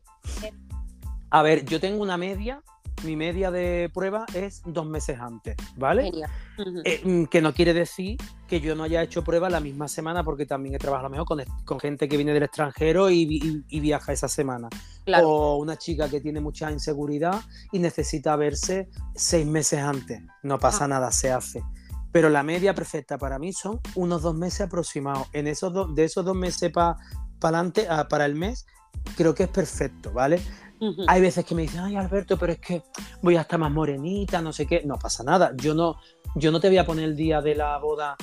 A 1.29 1.41
ver, 1.41 1.65
yo 1.65 1.79
tengo 1.79 2.03
una 2.03 2.17
media 2.17 2.61
mi 3.04 3.16
media 3.16 3.51
de 3.51 3.89
prueba 3.94 4.25
es 4.34 4.62
dos 4.66 4.88
meses 4.88 5.20
antes, 5.20 5.56
¿vale? 5.75 6.12
Eh, 6.84 7.01
mm, 7.04 7.25
que 7.25 7.42
no 7.42 7.54
quiere 7.54 7.74
decir 7.74 8.18
que 8.48 8.60
yo 8.60 8.75
no 8.75 8.84
haya 8.84 9.04
hecho 9.04 9.24
prueba 9.24 9.50
la 9.50 9.60
misma 9.60 9.88
semana 9.88 10.24
porque 10.24 10.46
también 10.46 10.75
he 10.75 10.80
trabajado 10.80 11.10
mejor 11.10 11.27
con, 11.27 11.44
con 11.66 11.80
gente 11.80 12.10
que 12.10 12.18
viene 12.18 12.34
del 12.34 12.44
extranjero 12.44 13.10
y, 13.10 13.63
viaja 13.80 14.13
esa 14.13 14.27
semana. 14.27 14.70
O 15.24 15.58
una 15.58 15.77
chica 15.77 16.10
que 16.10 16.20
tiene 16.20 16.42
mucha 16.42 16.72
inseguridad 16.72 17.42
y 17.72 17.80
necesita 17.80 18.36
verse 18.36 18.89
seis 19.16 19.46
meses 19.46 19.80
antes. 19.80 20.22
No 20.44 20.60
pasa 20.60 20.86
ah. 20.86 20.88
nada, 20.88 21.12
se 21.12 21.32
hace. 21.32 21.63
Pero 22.12 22.30
la 22.30 22.44
media 22.44 22.74
perfecta 22.74 23.18
para 23.18 23.38
mí 23.38 23.54
son 23.54 23.80
unos 23.96 24.24
dos 24.24 24.36
meses 24.36 24.62
aproximados. 24.62 25.27
En 25.34 25.48
esos 25.48 25.72
dos, 25.72 25.94
de 25.94 26.06
esos 26.06 26.25
dos 26.25 26.36
meses 26.36 26.72
para 26.72 26.98
adelante, 27.42 27.88
ah, 27.89 28.08
para 28.08 28.25
el 28.25 28.36
mes, 28.36 28.66
creo 29.16 29.36
que 29.36 29.44
es 29.44 29.50
perfecto, 29.50 30.12
¿vale? 30.12 30.42
Hay 31.07 31.22
veces 31.22 31.46
que 31.46 31.55
me 31.55 31.63
dicen, 31.63 31.81
ay 31.81 31.96
Alberto, 31.96 32.38
pero 32.38 32.53
es 32.53 32.60
que 32.60 32.84
voy 33.22 33.36
a 33.36 33.41
estar 33.41 33.60
más 33.60 33.72
morenita, 33.72 34.41
no 34.41 34.53
sé 34.53 34.65
qué. 34.65 34.84
No 34.86 34.98
pasa 34.98 35.24
nada. 35.24 35.51
Yo 35.55 35.74
no, 35.74 35.98
yo 36.36 36.51
no 36.51 36.60
te 36.60 36.67
voy 36.67 36.77
a 36.77 36.86
poner 36.86 37.05
el 37.05 37.15
día 37.15 37.41
de 37.41 37.55
la 37.55 37.77
boda 37.77 38.15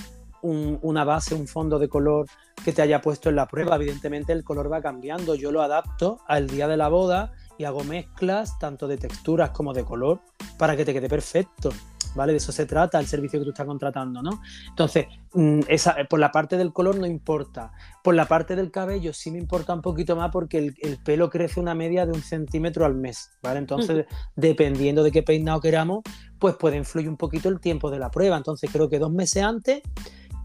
una 0.42 1.04
base, 1.04 1.34
un 1.34 1.48
fondo 1.48 1.78
de 1.78 1.88
color 1.88 2.26
que 2.64 2.72
te 2.72 2.82
haya 2.82 3.00
puesto 3.00 3.30
en 3.30 3.36
la 3.36 3.46
prueba. 3.46 3.76
Evidentemente 3.76 4.32
el 4.32 4.44
color 4.44 4.70
va 4.70 4.82
cambiando. 4.82 5.34
Yo 5.34 5.50
lo 5.50 5.62
adapto 5.62 6.20
al 6.26 6.46
día 6.46 6.68
de 6.68 6.76
la 6.76 6.88
boda 6.88 7.32
y 7.56 7.64
hago 7.64 7.82
mezclas 7.84 8.58
tanto 8.58 8.86
de 8.86 8.98
texturas 8.98 9.50
como 9.50 9.72
de 9.72 9.84
color 9.84 10.20
para 10.58 10.76
que 10.76 10.84
te 10.84 10.92
quede 10.92 11.08
perfecto. 11.08 11.70
¿Vale? 12.14 12.32
De 12.32 12.38
eso 12.38 12.52
se 12.52 12.66
trata 12.66 12.98
el 12.98 13.06
servicio 13.06 13.38
que 13.38 13.44
tú 13.44 13.50
estás 13.50 13.66
contratando, 13.66 14.22
¿no? 14.22 14.40
Entonces, 14.68 15.06
mm, 15.32 15.60
esa, 15.68 15.96
por 16.08 16.20
la 16.20 16.30
parte 16.30 16.56
del 16.56 16.72
color 16.72 16.98
no 16.98 17.06
importa. 17.06 17.72
Por 18.02 18.14
la 18.14 18.26
parte 18.26 18.56
del 18.56 18.70
cabello 18.70 19.12
sí 19.12 19.30
me 19.30 19.38
importa 19.38 19.74
un 19.74 19.82
poquito 19.82 20.16
más 20.16 20.30
porque 20.30 20.58
el, 20.58 20.98
pelo 21.04 21.30
crece 21.30 21.60
una 21.60 21.74
media 21.74 22.06
de 22.06 22.12
un 22.12 22.22
centímetro 22.22 22.84
al 22.84 22.94
mes, 22.94 23.30
¿vale? 23.42 23.58
Entonces, 23.58 24.06
dependiendo 24.36 25.02
de 25.02 25.12
qué 25.12 25.22
peinado 25.22 25.60
queramos, 25.60 26.02
pues 26.38 26.56
puede 26.56 26.76
influir 26.76 27.08
un 27.08 27.16
poquito 27.16 27.48
el 27.48 27.60
tiempo 27.60 27.90
de 27.90 27.98
la 27.98 28.10
prueba. 28.10 28.36
Entonces, 28.36 28.70
creo 28.72 28.88
que 28.88 28.98
dos 28.98 29.12
meses 29.12 29.42
antes 29.42 29.82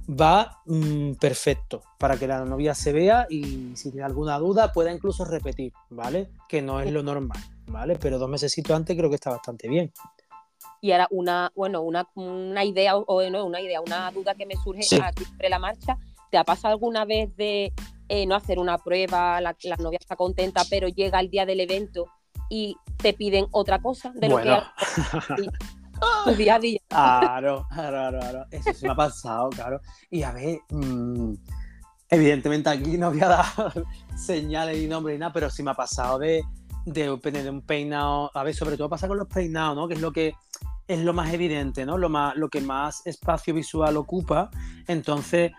va 0.10 0.62
mm, 0.66 1.14
perfecto 1.14 1.84
para 1.98 2.18
que 2.18 2.28
la 2.28 2.44
novia 2.44 2.74
se 2.74 2.92
vea 2.92 3.28
y 3.30 3.74
si 3.76 3.92
tiene 3.92 4.06
alguna 4.06 4.40
duda 4.40 4.72
pueda 4.72 4.92
incluso 4.92 5.26
repetir, 5.26 5.74
¿vale? 5.90 6.32
Que 6.48 6.62
no 6.62 6.82
es 6.82 6.92
lo 6.92 7.04
normal, 7.04 7.40
¿vale? 7.68 7.98
Pero 8.00 8.18
dos 8.18 8.30
meses 8.30 8.56
antes 8.70 8.98
creo 8.98 9.10
que 9.10 9.16
está 9.16 9.30
bastante 9.30 9.68
bien 9.68 9.92
y 10.82 10.92
era 10.92 11.08
una, 11.12 11.52
bueno, 11.56 11.82
una, 11.82 12.08
una 12.16 12.64
idea, 12.64 12.96
o 12.96 13.30
no, 13.30 13.46
una 13.46 13.62
idea, 13.62 13.82
una 13.82 14.12
duda 14.12 14.36
que 14.36 14.46
me 14.46 14.56
surge 14.56 15.02
aquí 15.02 15.26
sobre 15.26 15.50
la 15.50 15.60
marcha. 15.60 15.98
¿Te 16.32 16.38
ha 16.38 16.44
pasado 16.44 16.74
alguna 16.74 17.06
vez 17.06 17.36
de 17.36 17.74
eh, 18.08 18.26
no 18.26 18.36
hacer 18.36 18.60
una 18.60 18.78
prueba, 18.78 19.42
la, 19.42 19.56
novia 19.78 20.00
está 20.00 20.16
contenta, 20.16 20.64
pero 20.70 20.88
llega 20.88 21.20
el 21.20 21.30
día 21.30 21.46
del 21.46 21.60
evento 21.60 22.06
y 22.50 22.78
te 22.98 23.14
piden 23.14 23.48
otra 23.52 23.82
cosa 23.82 24.12
de 24.16 24.30
lo 24.30 24.38
que 24.38 24.58
tu 26.26 26.32
día 26.36 26.56
a 26.56 26.60
día? 26.60 26.80
Claro, 26.90 27.68
claro, 27.70 28.20
claro. 28.20 28.46
Eso 28.52 28.74
se 28.74 28.86
me 28.86 28.94
ha 28.94 28.96
pasado, 28.96 29.50
claro. 29.50 29.82
Y 30.10 30.24
a 30.24 30.32
ver, 30.32 30.60
mm, 30.70 31.34
evidentemente 32.10 32.70
aquí 32.70 32.98
no 32.98 33.12
voy 33.12 33.22
a 33.22 33.28
dar 33.28 33.46
señales 34.16 34.78
ni 34.78 34.88
nombre 34.88 35.14
ni 35.14 35.20
nada, 35.20 35.34
pero 35.34 35.50
sí 35.50 35.62
me 35.62 35.72
ha 35.72 35.76
pasado 35.76 36.20
de, 36.20 36.44
de, 36.86 37.18
de 37.18 37.50
un 37.50 37.62
peinado. 37.62 38.32
A 38.34 38.44
ver, 38.44 38.56
sobre 38.56 38.78
todo 38.78 38.90
pasa 38.90 39.08
con 39.08 39.18
los 39.18 39.28
peinados, 39.28 39.76
¿no? 39.76 39.88
Que 39.88 39.96
es 39.96 40.02
lo 40.02 40.12
que 40.12 40.34
es 40.90 41.00
lo 41.00 41.14
más 41.14 41.32
evidente, 41.32 41.86
¿no? 41.86 42.00
Lo, 42.00 42.10
más, 42.10 42.36
lo 42.36 42.50
que 42.50 42.62
más 42.62 43.06
espacio 43.06 43.54
visual 43.54 43.96
ocupa. 43.96 44.50
Entonces, 44.88 45.52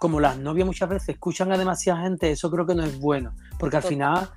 como 0.00 0.18
las 0.18 0.38
novias 0.38 0.66
muchas 0.66 0.88
veces 0.88 1.10
escuchan 1.10 1.52
a 1.52 1.56
demasiada 1.56 2.02
gente, 2.02 2.32
eso 2.32 2.50
creo 2.50 2.66
que 2.66 2.74
no 2.74 2.82
es 2.82 2.98
bueno, 2.98 3.32
porque 3.60 3.76
al 3.76 3.84
final 3.84 4.28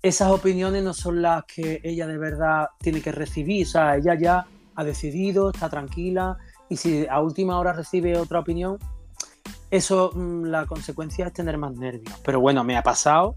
esas 0.00 0.30
opiniones 0.30 0.82
no 0.82 0.94
son 0.94 1.20
las 1.20 1.44
que 1.44 1.82
ella 1.84 2.06
de 2.06 2.16
verdad 2.16 2.68
tiene 2.78 3.02
que 3.02 3.12
recibir, 3.12 3.66
o 3.66 3.70
sea, 3.70 3.96
ella 3.96 4.14
ya 4.18 4.46
ha 4.74 4.84
decidido, 4.84 5.50
está 5.50 5.68
tranquila, 5.68 6.38
y 6.70 6.76
si 6.78 7.06
a 7.06 7.20
última 7.20 7.58
hora 7.58 7.74
recibe 7.74 8.18
otra 8.18 8.40
opinión, 8.40 8.78
eso, 9.70 10.12
mm, 10.14 10.44
la 10.44 10.64
consecuencia 10.64 11.26
es 11.26 11.34
tener 11.34 11.58
más 11.58 11.72
nervios. 11.74 12.18
Pero 12.24 12.40
bueno, 12.40 12.64
me 12.64 12.76
ha 12.78 12.82
pasado 12.82 13.34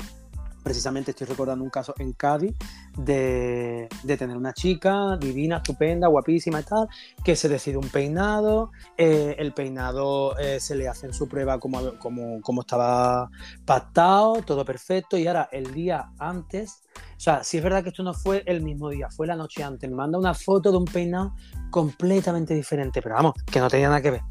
precisamente 0.65 1.11
estoy 1.11 1.27
recordando 1.27 1.63
un 1.63 1.69
caso 1.69 1.93
en 1.99 2.13
Cádiz 2.13 2.55
de, 2.97 3.87
tener 4.03 4.35
una 4.35 4.51
chica 4.51 5.15
divina, 5.15 5.57
estupenda, 5.57 6.07
guapísima 6.07 6.59
y 6.59 6.63
tal, 6.63 6.87
que 7.23 7.35
se 7.35 7.47
decide 7.47 7.77
un 7.77 7.87
peinado, 7.89 8.71
eh, 8.97 9.35
el 9.37 9.53
peinado 9.53 10.35
eh, 10.39 10.59
se 10.59 10.73
le 10.73 10.87
hace 10.87 11.05
en 11.05 11.13
su 11.13 11.29
prueba 11.29 11.59
como, 11.59 11.99
como, 11.99 12.41
como 12.41 12.61
estaba 12.61 13.29
pactado, 13.63 14.41
todo 14.41 14.65
perfecto, 14.65 15.19
y 15.19 15.27
ahora 15.27 15.49
el 15.51 15.71
día 15.71 16.09
antes, 16.17 16.81
o 17.15 17.19
sea, 17.19 17.43
si 17.43 17.57
es 17.57 17.63
verdad 17.63 17.83
que 17.83 17.89
esto 17.89 18.01
no 18.01 18.15
fue 18.15 18.41
el 18.47 18.63
mismo 18.63 18.89
día, 18.89 19.07
fue 19.11 19.27
la 19.27 19.35
noche 19.35 19.63
antes, 19.63 19.87
me 19.87 19.95
manda 19.95 20.17
una 20.17 20.33
foto 20.33 20.71
de 20.71 20.77
un 20.77 20.85
peinado 20.85 21.35
completamente 21.69 22.55
diferente, 22.55 23.03
pero 23.03 23.13
vamos, 23.13 23.33
que 23.51 23.59
no 23.59 23.69
tenía 23.69 23.89
nada 23.89 24.01
que 24.01 24.09
ver. 24.09 24.21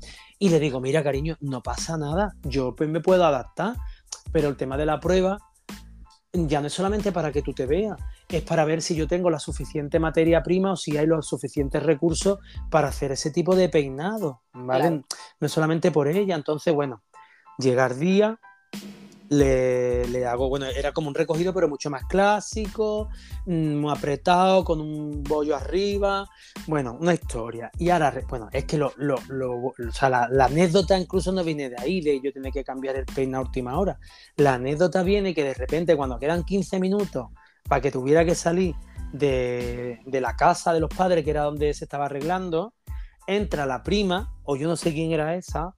Y 0.40 0.48
le 0.48 0.58
digo, 0.58 0.80
mira 0.80 1.04
cariño, 1.04 1.36
no 1.40 1.62
pasa 1.62 1.96
nada, 1.96 2.34
yo 2.42 2.74
pues 2.74 2.90
me 2.90 3.00
puedo 3.00 3.24
adaptar, 3.24 3.76
pero 4.32 4.48
el 4.48 4.56
tema 4.56 4.76
de 4.76 4.86
la 4.86 4.98
prueba 4.98 5.38
ya 6.34 6.60
no 6.60 6.66
es 6.66 6.72
solamente 6.72 7.12
para 7.12 7.30
que 7.30 7.42
tú 7.42 7.52
te 7.52 7.64
veas, 7.64 7.96
es 8.28 8.42
para 8.42 8.64
ver 8.64 8.82
si 8.82 8.96
yo 8.96 9.06
tengo 9.06 9.30
la 9.30 9.38
suficiente 9.38 10.00
materia 10.00 10.42
prima 10.42 10.72
o 10.72 10.76
si 10.76 10.96
hay 10.96 11.06
los 11.06 11.28
suficientes 11.28 11.82
recursos 11.82 12.40
para 12.70 12.88
hacer 12.88 13.12
ese 13.12 13.30
tipo 13.30 13.54
de 13.54 13.68
peinado, 13.68 14.42
¿vale? 14.52 14.90
No 14.90 15.46
es 15.46 15.52
solamente 15.52 15.92
por 15.92 16.08
ella, 16.08 16.34
entonces, 16.34 16.74
bueno, 16.74 17.02
llegar 17.58 17.94
día, 17.94 18.40
le, 19.28 20.26
hago, 20.26 20.48
bueno, 20.48 20.66
era 20.66 20.92
como 20.92 21.08
un 21.08 21.14
recogido, 21.14 21.52
pero 21.54 21.68
mucho 21.68 21.90
más 21.90 22.04
clásico, 22.04 23.08
mm, 23.46 23.76
muy 23.76 23.92
apretado, 23.92 24.64
con 24.64 24.80
un 24.80 25.22
bollo 25.22 25.56
arriba, 25.56 26.28
bueno, 26.66 26.96
una 27.00 27.14
historia. 27.14 27.70
Y 27.78 27.90
ahora, 27.90 28.12
bueno, 28.28 28.48
es 28.52 28.64
que 28.64 28.78
lo, 28.78 28.92
o 28.96 29.74
sea, 29.92 30.08
la, 30.10 30.44
anécdota 30.44 30.98
incluso 30.98 31.32
no 31.32 31.42
viene 31.44 31.70
de 31.70 31.76
ahí, 31.78 32.00
de 32.00 32.20
yo 32.20 32.32
tener 32.32 32.52
que 32.52 32.64
cambiar 32.64 32.96
el 32.96 33.06
peine 33.06 33.36
a 33.36 33.40
última 33.40 33.78
hora. 33.78 33.98
La 34.36 34.54
anécdota 34.54 35.02
viene 35.02 35.34
que 35.34 35.44
de 35.44 35.54
repente, 35.54 35.96
cuando 35.96 36.18
quedan 36.18 36.44
15 36.44 36.78
minutos 36.80 37.28
para 37.68 37.80
que 37.80 37.90
tuviera 37.90 38.24
que 38.24 38.34
salir 38.34 38.74
de, 39.12 40.00
de 40.04 40.20
la 40.20 40.36
casa 40.36 40.72
de 40.72 40.80
los 40.80 40.90
padres, 40.90 41.24
que 41.24 41.30
era 41.30 41.44
donde 41.44 41.72
se 41.72 41.84
estaba 41.84 42.06
arreglando, 42.06 42.74
entra 43.26 43.64
la 43.64 43.82
prima, 43.82 44.34
o 44.42 44.56
yo 44.56 44.68
no 44.68 44.76
sé 44.76 44.92
quién 44.92 45.12
era 45.12 45.34
esa, 45.34 45.74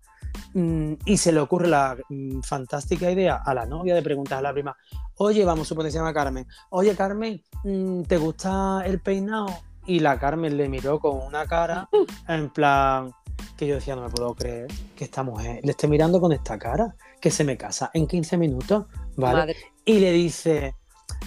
y 0.54 1.16
se 1.16 1.32
le 1.32 1.40
ocurre 1.40 1.68
la 1.68 1.96
mm, 2.08 2.40
fantástica 2.40 3.10
idea 3.10 3.42
a 3.44 3.54
la 3.54 3.66
novia 3.66 3.94
de 3.94 4.02
preguntar 4.02 4.38
a 4.38 4.42
la 4.42 4.52
prima, 4.52 4.76
oye, 5.16 5.44
vamos 5.44 5.66
a 5.66 5.68
suponer 5.68 5.88
que 5.88 5.92
se 5.92 5.98
llama 5.98 6.14
Carmen, 6.14 6.46
oye 6.70 6.94
Carmen, 6.94 7.42
mm, 7.64 8.02
¿te 8.02 8.16
gusta 8.16 8.82
el 8.84 9.00
peinado? 9.00 9.48
Y 9.86 10.00
la 10.00 10.18
Carmen 10.18 10.56
le 10.56 10.68
miró 10.68 10.98
con 10.98 11.18
una 11.18 11.46
cara 11.46 11.88
en 12.28 12.50
plan 12.50 13.12
que 13.56 13.66
yo 13.66 13.76
decía, 13.76 13.96
no 13.96 14.02
me 14.02 14.10
puedo 14.10 14.34
creer 14.34 14.68
que 14.94 15.04
esta 15.04 15.22
mujer 15.22 15.60
le 15.62 15.70
esté 15.70 15.88
mirando 15.88 16.20
con 16.20 16.32
esta 16.32 16.58
cara, 16.58 16.94
que 17.20 17.30
se 17.30 17.44
me 17.44 17.56
casa 17.56 17.90
en 17.94 18.06
15 18.06 18.36
minutos, 18.36 18.86
¿vale? 19.16 19.56
Y 19.84 19.98
le 19.98 20.12
dice, 20.12 20.74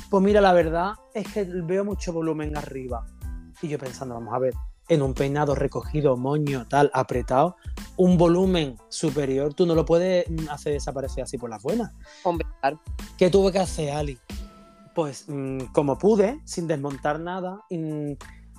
Pues 0.09 0.23
mira, 0.23 0.41
la 0.41 0.53
verdad 0.53 0.93
es 1.13 1.27
que 1.31 1.43
veo 1.43 1.83
mucho 1.83 2.13
volumen 2.13 2.55
arriba. 2.55 3.05
Y 3.61 3.67
yo 3.67 3.77
pensando, 3.77 4.15
vamos 4.15 4.33
a 4.33 4.39
ver, 4.39 4.53
en 4.89 5.01
un 5.01 5.13
peinado 5.13 5.55
recogido, 5.55 6.17
moño, 6.17 6.65
tal, 6.67 6.91
apretado, 6.93 7.55
un 7.95 8.17
volumen 8.17 8.75
superior, 8.89 9.53
tú 9.53 9.65
no 9.65 9.75
lo 9.75 9.85
puedes 9.85 10.29
mm, 10.29 10.49
hacer 10.49 10.73
desaparecer 10.73 11.23
así 11.23 11.37
por 11.37 11.49
las 11.49 11.61
buenas. 11.61 11.91
Hombre, 12.23 12.47
claro. 12.59 12.81
¿Qué 13.17 13.29
tuve 13.29 13.51
que 13.51 13.59
hacer, 13.59 13.91
Ali? 13.91 14.17
Pues 14.95 15.25
mm, 15.27 15.65
como 15.71 15.97
pude, 15.97 16.41
sin 16.43 16.67
desmontar 16.67 17.19
nada, 17.19 17.61
mm, 17.69 18.13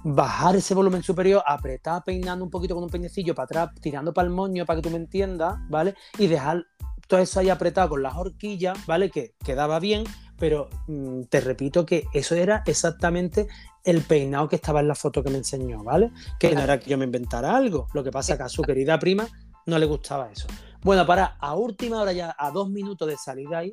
bajar 0.05 0.57
ese 0.57 0.75
volumen 0.75 1.03
superior, 1.03 1.43
apretar 1.47 2.03
peinando 2.05 2.45
un 2.45 2.51
poquito 2.51 2.75
con 2.75 2.85
un 2.85 2.91
peinecillo 2.91 3.35
para 3.35 3.45
atrás, 3.45 3.71
tirando 3.81 4.15
para 4.15 4.29
el 4.29 4.33
moño 4.33 4.65
para 4.65 4.81
que 4.81 4.89
tú 4.89 4.91
me 4.91 4.97
entiendas, 4.97 5.59
¿vale? 5.69 5.95
Y 6.19 6.29
dejar 6.29 6.65
todo 7.09 7.21
eso 7.21 7.41
ahí 7.41 7.51
apretado 7.51 7.91
con 7.91 8.03
las 8.03 8.15
horquillas, 8.15 8.87
¿vale? 8.87 9.11
Que 9.11 9.35
quedaba 9.45 9.81
bien, 9.81 10.05
pero 10.39 10.69
mm, 10.87 11.25
te 11.25 11.41
repito 11.41 11.85
que 11.85 12.05
eso 12.15 12.35
era 12.35 12.63
exactamente 12.67 13.49
el 13.85 14.03
peinado 14.03 14.49
que 14.49 14.57
estaba 14.57 14.81
en 14.81 14.89
la 14.89 14.95
foto 14.95 15.23
que 15.23 15.31
me 15.31 15.39
enseñó, 15.39 15.83
¿vale? 15.83 16.13
Que 16.39 16.55
no 16.55 16.61
era 16.61 16.79
que 16.79 16.91
yo 16.91 16.99
me 16.99 17.05
inventara 17.05 17.57
algo. 17.57 17.89
Lo 17.93 18.05
que 18.05 18.11
pasa 18.11 18.33
es 18.33 18.39
que 18.39 18.45
a 18.45 18.49
su 18.49 18.63
querida 18.63 18.99
prima 18.99 19.27
no 19.67 19.79
le 19.79 19.87
gustaba 19.87 20.31
eso. 20.31 20.47
Bueno, 20.83 21.07
para 21.07 21.37
a 21.39 21.55
última 21.55 22.01
hora 22.01 22.13
ya, 22.13 22.35
a 22.39 22.51
dos 22.51 22.71
minutos 22.71 23.09
de 23.09 23.17
salida 23.17 23.59
ahí, 23.59 23.73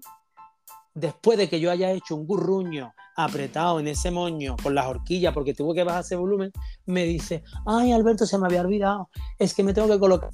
después 0.93 1.37
de 1.37 1.47
que 1.47 1.59
yo 1.59 1.71
haya 1.71 1.91
hecho 1.91 2.15
un 2.15 2.25
gurruño 2.25 2.93
apretado 3.15 3.79
en 3.79 3.87
ese 3.87 4.11
moño 4.11 4.55
con 4.61 4.75
las 4.75 4.87
horquillas 4.87 5.33
porque 5.33 5.53
tuve 5.53 5.75
que 5.75 5.83
bajar 5.83 6.01
ese 6.01 6.15
volumen, 6.15 6.51
me 6.85 7.05
dice, 7.05 7.43
ay 7.65 7.91
Alberto, 7.91 8.25
se 8.25 8.37
me 8.37 8.45
había 8.45 8.61
olvidado, 8.61 9.09
es 9.39 9.53
que 9.53 9.63
me 9.63 9.73
tengo 9.73 9.87
que 9.87 9.99
colocar. 9.99 10.31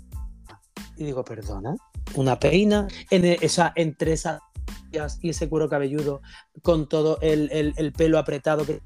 Y 0.97 1.05
digo, 1.05 1.23
perdona, 1.23 1.75
una 2.15 2.39
peina 2.39 2.87
en 3.09 3.25
e, 3.25 3.37
esa, 3.41 3.73
entre 3.75 4.13
esas 4.13 4.39
y 5.21 5.29
ese 5.29 5.49
cuero 5.49 5.69
cabelludo 5.69 6.21
con 6.61 6.87
todo 6.87 7.17
el, 7.21 7.93
pelo 7.97 8.19
apretado 8.19 8.65
que 8.65 8.81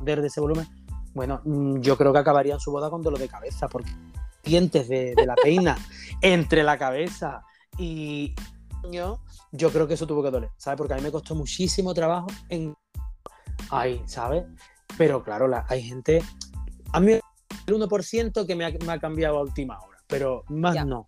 de 0.00 0.26
ese 0.26 0.40
volumen. 0.40 0.66
Bueno, 1.14 1.40
mm, 1.44 1.80
yo 1.80 1.96
creo 1.96 2.12
que 2.12 2.18
acabaría 2.18 2.54
en 2.54 2.60
su 2.60 2.70
boda 2.70 2.90
con 2.90 3.02
dolor 3.02 3.18
de 3.18 3.28
cabeza 3.28 3.68
porque 3.68 3.90
dientes 4.44 4.88
de, 4.88 5.14
de 5.14 5.26
la 5.26 5.34
peina 5.34 5.76
entre 6.22 6.62
la 6.62 6.78
cabeza 6.78 7.42
y 7.76 8.34
yo 9.52 9.70
creo 9.70 9.86
que 9.86 9.94
eso 9.94 10.06
tuvo 10.06 10.22
que 10.22 10.30
doler, 10.30 10.50
¿sabes? 10.56 10.78
Porque 10.78 10.94
a 10.94 10.96
mí 10.96 11.02
me 11.02 11.10
costó 11.10 11.34
muchísimo 11.34 11.94
trabajo 11.94 12.28
en 12.48 12.74
ahí, 13.70 14.02
¿sabes? 14.06 14.44
Pero 14.96 15.22
claro, 15.22 15.48
hay 15.68 15.82
gente, 15.82 16.22
a 16.92 17.00
mí 17.00 17.12
el 17.12 17.74
1% 17.74 18.46
que 18.46 18.56
me 18.56 18.64
ha, 18.64 18.98
cambiado 18.98 19.38
a 19.38 19.42
última 19.42 19.78
hora, 19.78 19.98
pero 20.06 20.44
más 20.48 20.84
no. 20.86 21.06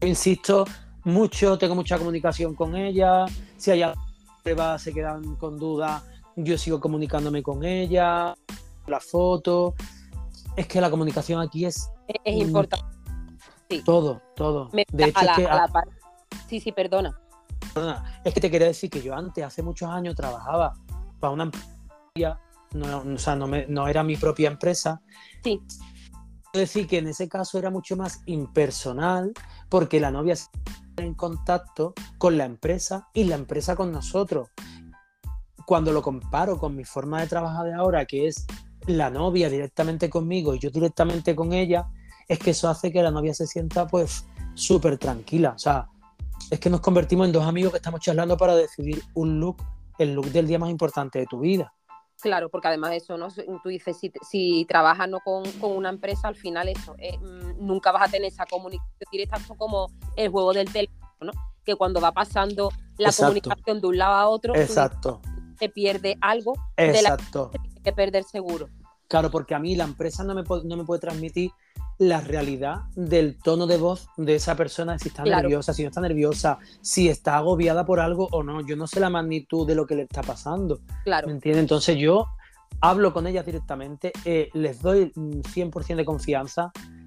insisto 0.00 0.64
mucho, 1.04 1.58
tengo 1.58 1.74
mucha 1.74 1.98
comunicación 1.98 2.54
con 2.54 2.76
ella, 2.76 3.26
si 3.56 3.70
hay 3.70 3.84
pruebas 4.42 4.82
se 4.82 4.92
quedan 4.92 5.36
con 5.36 5.58
dudas, 5.58 6.02
yo 6.36 6.58
sigo 6.58 6.80
comunicándome 6.80 7.42
con 7.42 7.64
ella, 7.64 8.34
la 8.86 9.00
foto. 9.00 9.74
Es 10.56 10.66
que 10.66 10.80
la 10.80 10.90
comunicación 10.90 11.40
aquí 11.40 11.64
es... 11.64 11.90
Es 12.24 12.36
importante. 12.36 12.84
Todo, 13.84 14.20
todo. 14.36 14.68
de 14.72 15.04
hecho, 15.04 15.20
es 15.20 15.36
que, 15.36 15.48
Sí, 16.48 16.60
sí, 16.60 16.72
perdona. 16.72 17.18
Perdona, 17.72 18.20
es 18.22 18.34
que 18.34 18.40
te 18.40 18.50
quería 18.50 18.66
decir 18.66 18.90
que 18.90 19.00
yo 19.00 19.14
antes, 19.14 19.42
hace 19.42 19.62
muchos 19.62 19.88
años, 19.88 20.14
trabajaba 20.14 20.74
para 21.18 21.32
una 21.32 21.44
empresa, 21.44 22.38
no, 22.74 23.14
o 23.14 23.18
sea, 23.18 23.36
no, 23.36 23.46
me, 23.46 23.66
no 23.66 23.88
era 23.88 24.02
mi 24.02 24.16
propia 24.16 24.48
empresa. 24.48 25.00
Sí. 25.42 25.60
Quiero 26.52 26.66
decir 26.66 26.86
que 26.86 26.98
en 26.98 27.08
ese 27.08 27.28
caso 27.28 27.58
era 27.58 27.70
mucho 27.70 27.96
más 27.96 28.20
impersonal 28.26 29.32
porque 29.70 30.00
la 30.00 30.10
novia 30.10 30.34
en 30.98 31.14
contacto 31.14 31.94
con 32.18 32.36
la 32.36 32.44
empresa 32.44 33.08
y 33.14 33.24
la 33.24 33.36
empresa 33.36 33.76
con 33.76 33.90
nosotros. 33.92 34.50
Cuando 35.66 35.92
lo 35.92 36.02
comparo 36.02 36.58
con 36.58 36.76
mi 36.76 36.84
forma 36.84 37.20
de 37.20 37.26
trabajar 37.26 37.66
de 37.66 37.74
ahora, 37.74 38.04
que 38.04 38.26
es 38.26 38.46
la 38.86 39.10
novia 39.10 39.48
directamente 39.48 40.10
conmigo 40.10 40.54
y 40.54 40.58
yo 40.58 40.70
directamente 40.70 41.36
con 41.36 41.52
ella, 41.52 41.86
es 42.28 42.38
que 42.38 42.50
eso 42.50 42.68
hace 42.68 42.92
que 42.92 43.02
la 43.02 43.10
novia 43.10 43.34
se 43.34 43.46
sienta 43.46 43.86
pues 43.86 44.26
súper 44.54 44.98
tranquila. 44.98 45.52
O 45.54 45.58
sea, 45.58 45.88
es 46.50 46.58
que 46.58 46.70
nos 46.70 46.80
convertimos 46.80 47.26
en 47.26 47.32
dos 47.32 47.44
amigos 47.44 47.72
que 47.72 47.78
estamos 47.78 48.00
charlando 48.00 48.36
para 48.36 48.54
decidir 48.56 49.02
un 49.14 49.40
look 49.40 49.62
el 49.98 50.14
look 50.14 50.26
del 50.26 50.46
día 50.46 50.58
más 50.58 50.70
importante 50.70 51.18
de 51.18 51.26
tu 51.26 51.40
vida. 51.40 51.72
Claro, 52.20 52.48
porque 52.50 52.68
además 52.68 52.90
de 52.90 52.98
eso, 52.98 53.18
¿no? 53.18 53.28
tú 53.62 53.68
dices, 53.68 53.96
si, 54.30 54.64
trabajas 54.68 55.08
¿no? 55.08 55.18
con, 55.20 55.42
una 55.60 55.88
empresa, 55.88 56.28
al 56.28 56.36
final 56.36 56.68
eso, 56.68 56.94
eh, 56.98 57.18
mm, 57.18 57.66
nunca 57.66 57.90
vas 57.90 58.08
a 58.08 58.12
tener 58.12 58.28
esa 58.28 58.46
comunicación 58.46 59.08
directa, 59.10 59.38
como 59.56 59.88
el 60.14 60.30
juego 60.30 60.52
del 60.52 60.72
teléfono, 60.72 61.02
¿no? 61.20 61.32
que 61.64 61.74
cuando 61.74 62.00
va 62.00 62.12
pasando 62.12 62.70
la 62.98 63.10
comunicación 63.12 63.80
de 63.80 63.86
un 63.88 63.98
lado 63.98 64.14
a 64.14 64.28
otro, 64.28 64.54
Exacto. 64.54 65.20
Te 65.62 65.68
pierde 65.68 66.18
algo 66.20 66.54
Exacto. 66.76 67.50
de 67.52 67.58
la 67.58 67.64
que 67.76 67.82
que 67.82 67.92
perder 67.92 68.24
seguro. 68.24 68.68
Claro, 69.06 69.30
porque 69.30 69.54
a 69.54 69.60
mí 69.60 69.76
la 69.76 69.84
empresa 69.84 70.24
no 70.24 70.34
me, 70.34 70.42
no 70.42 70.76
me 70.76 70.84
puede 70.84 71.00
transmitir 71.00 71.52
la 71.98 72.20
realidad 72.20 72.80
del 72.96 73.38
tono 73.38 73.68
de 73.68 73.76
voz 73.76 74.08
de 74.16 74.34
esa 74.34 74.56
persona, 74.56 74.98
si 74.98 75.10
está 75.10 75.22
nerviosa, 75.22 75.72
si 75.72 75.82
no 75.82 75.90
está 75.90 76.00
nerviosa, 76.00 76.58
si 76.80 77.08
está 77.08 77.36
agobiada 77.36 77.86
por 77.86 78.00
algo 78.00 78.28
o 78.32 78.42
no. 78.42 78.66
Yo 78.66 78.74
no 78.74 78.88
sé 78.88 78.98
la 78.98 79.08
magnitud 79.08 79.64
de 79.64 79.76
lo 79.76 79.86
que 79.86 79.94
le 79.94 80.02
está 80.02 80.22
pasando. 80.22 80.80
Claro. 81.04 81.28
¿Me 81.28 81.34
entiendes? 81.34 81.62
Entonces 81.62 81.96
yo 81.96 82.26
hablo 82.80 83.12
con 83.12 83.28
ellas 83.28 83.46
directamente, 83.46 84.10
eh, 84.24 84.50
les 84.54 84.82
doy 84.82 85.12
100% 85.14 85.94
de 85.94 86.04
confianza 86.04 86.72
mm, 86.74 87.01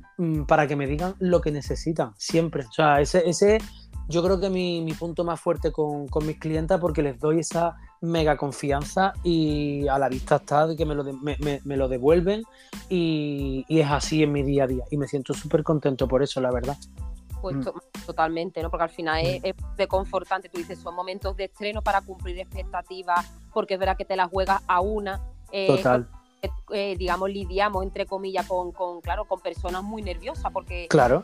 para 0.48 0.68
que 0.68 0.76
me 0.76 0.88
digan 0.88 1.16
lo 1.20 1.42
que 1.42 1.52
necesitan, 1.52 2.14
siempre. 2.18 2.64
O 2.66 2.72
sea, 2.72 3.02
ese, 3.02 3.28
ese 3.30 3.60
yo 4.08 4.24
creo 4.24 4.40
que 4.40 4.50
mi, 4.50 4.82
mi 4.82 4.94
punto 4.94 5.24
más 5.24 5.40
fuerte 5.40 5.72
con, 5.72 6.08
con 6.08 6.26
mis 6.26 6.40
clientas 6.40 6.80
porque 6.80 7.02
les 7.02 7.20
doy 7.20 7.40
esa 7.40 7.76
mega 8.02 8.38
confianza 8.38 9.14
y 9.24 9.88
a 9.88 9.98
la 9.98 10.10
vista 10.10 10.36
está 10.38 10.68
de 10.68 10.76
que 10.76 10.86
me 10.86 10.96
lo, 10.96 11.04
me, 11.04 11.78
lo 11.78 11.88
devuelven 11.88 12.44
y, 12.90 13.66
es 13.68 13.90
así 13.90 14.24
en 14.24 14.32
mi 14.32 14.44
día 14.44 14.66
a 14.66 14.68
día 14.68 14.84
y 14.92 14.98
me 14.98 15.08
siento 15.08 15.34
súper 15.34 15.64
contento 15.64 16.08
por 16.08 16.22
eso, 16.22 16.40
la 16.40 16.52
verdad. 16.52 16.78
Pues 17.42 17.58
mm. 17.58 17.66
totalmente, 18.06 18.62
¿no? 18.62 18.70
Porque 18.70 18.84
al 18.84 18.90
final 18.90 19.26
es, 19.26 19.42
mm. 19.42 19.46
es 19.46 19.56
reconfortante, 19.78 20.50
tú 20.50 20.58
dices, 20.58 20.80
son 20.80 20.96
momentos 20.96 21.36
de 21.36 21.46
estreno 21.46 21.82
para 21.82 22.02
cumplir 22.02 22.40
expectativas, 22.40 23.32
porque 23.54 23.74
es 23.74 23.80
verdad 23.80 23.98
que 23.98 24.06
te 24.06 24.16
las 24.16 24.30
juegas 24.30 24.62
a 24.68 24.82
una. 24.82 25.22
Eh, 25.52 25.68
Total. 25.68 26.08
Eh, 26.72 26.96
digamos, 26.98 27.30
lidiamos, 27.30 27.84
entre 27.84 28.06
comillas, 28.06 28.48
con, 28.48 28.72
con, 28.72 29.02
claro, 29.02 29.26
con 29.26 29.40
personas 29.40 29.84
muy 29.84 30.02
nerviosas, 30.02 30.52
porque 30.52 30.88
claro 30.90 31.24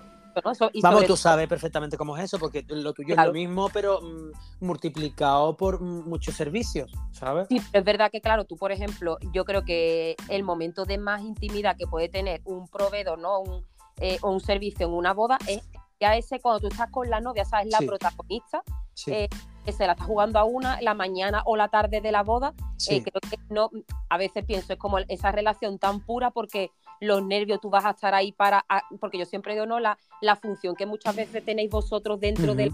Vamos, 0.82 1.06
tú 1.06 1.18
sabes 1.18 1.48
perfectamente 1.48 1.98
cómo 1.98 2.18
es 2.18 2.26
eso, 2.26 2.40
porque 2.40 2.64
lo 2.68 2.94
tuyo 2.94 3.16
es 3.16 3.26
lo 3.26 3.34
mismo, 3.34 3.70
pero 3.70 4.02
mm, 4.02 4.66
multiplicado 4.66 5.58
por 5.58 5.82
muchos 5.82 6.36
servicios, 6.36 6.92
¿sabes? 7.12 7.48
Sí, 7.50 7.62
es 7.74 7.84
verdad 7.84 8.10
que, 8.12 8.22
claro, 8.22 8.46
tú, 8.46 8.56
por 8.56 8.72
ejemplo, 8.72 9.18
yo 9.34 9.46
creo 9.46 9.64
que 9.64 10.16
el 10.30 10.44
momento 10.44 10.86
de 10.86 10.98
más 10.98 11.22
intimidad 11.22 11.76
que 11.78 11.88
puede 11.88 12.10
tener 12.10 12.42
un 12.46 12.68
proveedor, 12.68 13.20
¿no? 13.20 13.40
Un, 13.40 13.66
eh, 13.98 14.18
o 14.22 14.32
un 14.32 14.40
servicio 14.40 14.88
en 14.88 14.94
una 14.94 15.14
boda 15.14 15.38
es 15.48 15.62
ya 16.00 16.16
ese 16.16 16.40
cuando 16.40 16.62
tú 16.62 16.68
estás 16.68 16.90
con 16.90 17.10
la 17.10 17.20
novia, 17.20 17.46
¿sabes? 17.46 17.68
La 17.72 17.80
protagonista. 17.80 18.64
Eh, 19.08 19.28
que 19.66 19.72
se 19.72 19.86
la 19.86 19.94
está 19.94 20.06
jugando 20.06 20.40
a 20.40 20.44
una 20.44 20.82
la 20.82 20.94
mañana 20.94 21.44
o 21.46 21.56
la 21.56 21.68
tarde 21.68 22.02
de 22.02 22.12
la 22.12 22.24
boda. 22.24 22.54
Eh, 22.90 23.04
creo 23.04 23.22
que 23.22 23.38
no, 23.50 23.70
a 24.10 24.18
veces 24.18 24.44
pienso, 24.46 24.74
es 24.74 24.80
como 24.80 24.98
esa 25.00 25.32
relación 25.32 25.78
tan 25.78 26.00
pura 26.00 26.32
porque 26.32 26.72
los 27.00 27.24
nervios, 27.24 27.60
tú 27.60 27.70
vas 27.70 27.84
a 27.86 27.92
estar 27.92 28.14
ahí 28.14 28.32
para, 28.32 28.64
porque 29.00 29.18
yo 29.18 29.26
siempre 29.26 29.54
digo, 29.54 29.66
no, 29.66 29.80
la, 29.80 29.98
la 30.22 30.36
función 30.36 30.76
que 30.76 30.86
muchas 30.86 31.16
veces 31.16 31.44
tenéis 31.44 31.70
vosotros 31.72 32.20
dentro 32.20 32.54
de, 32.54 32.72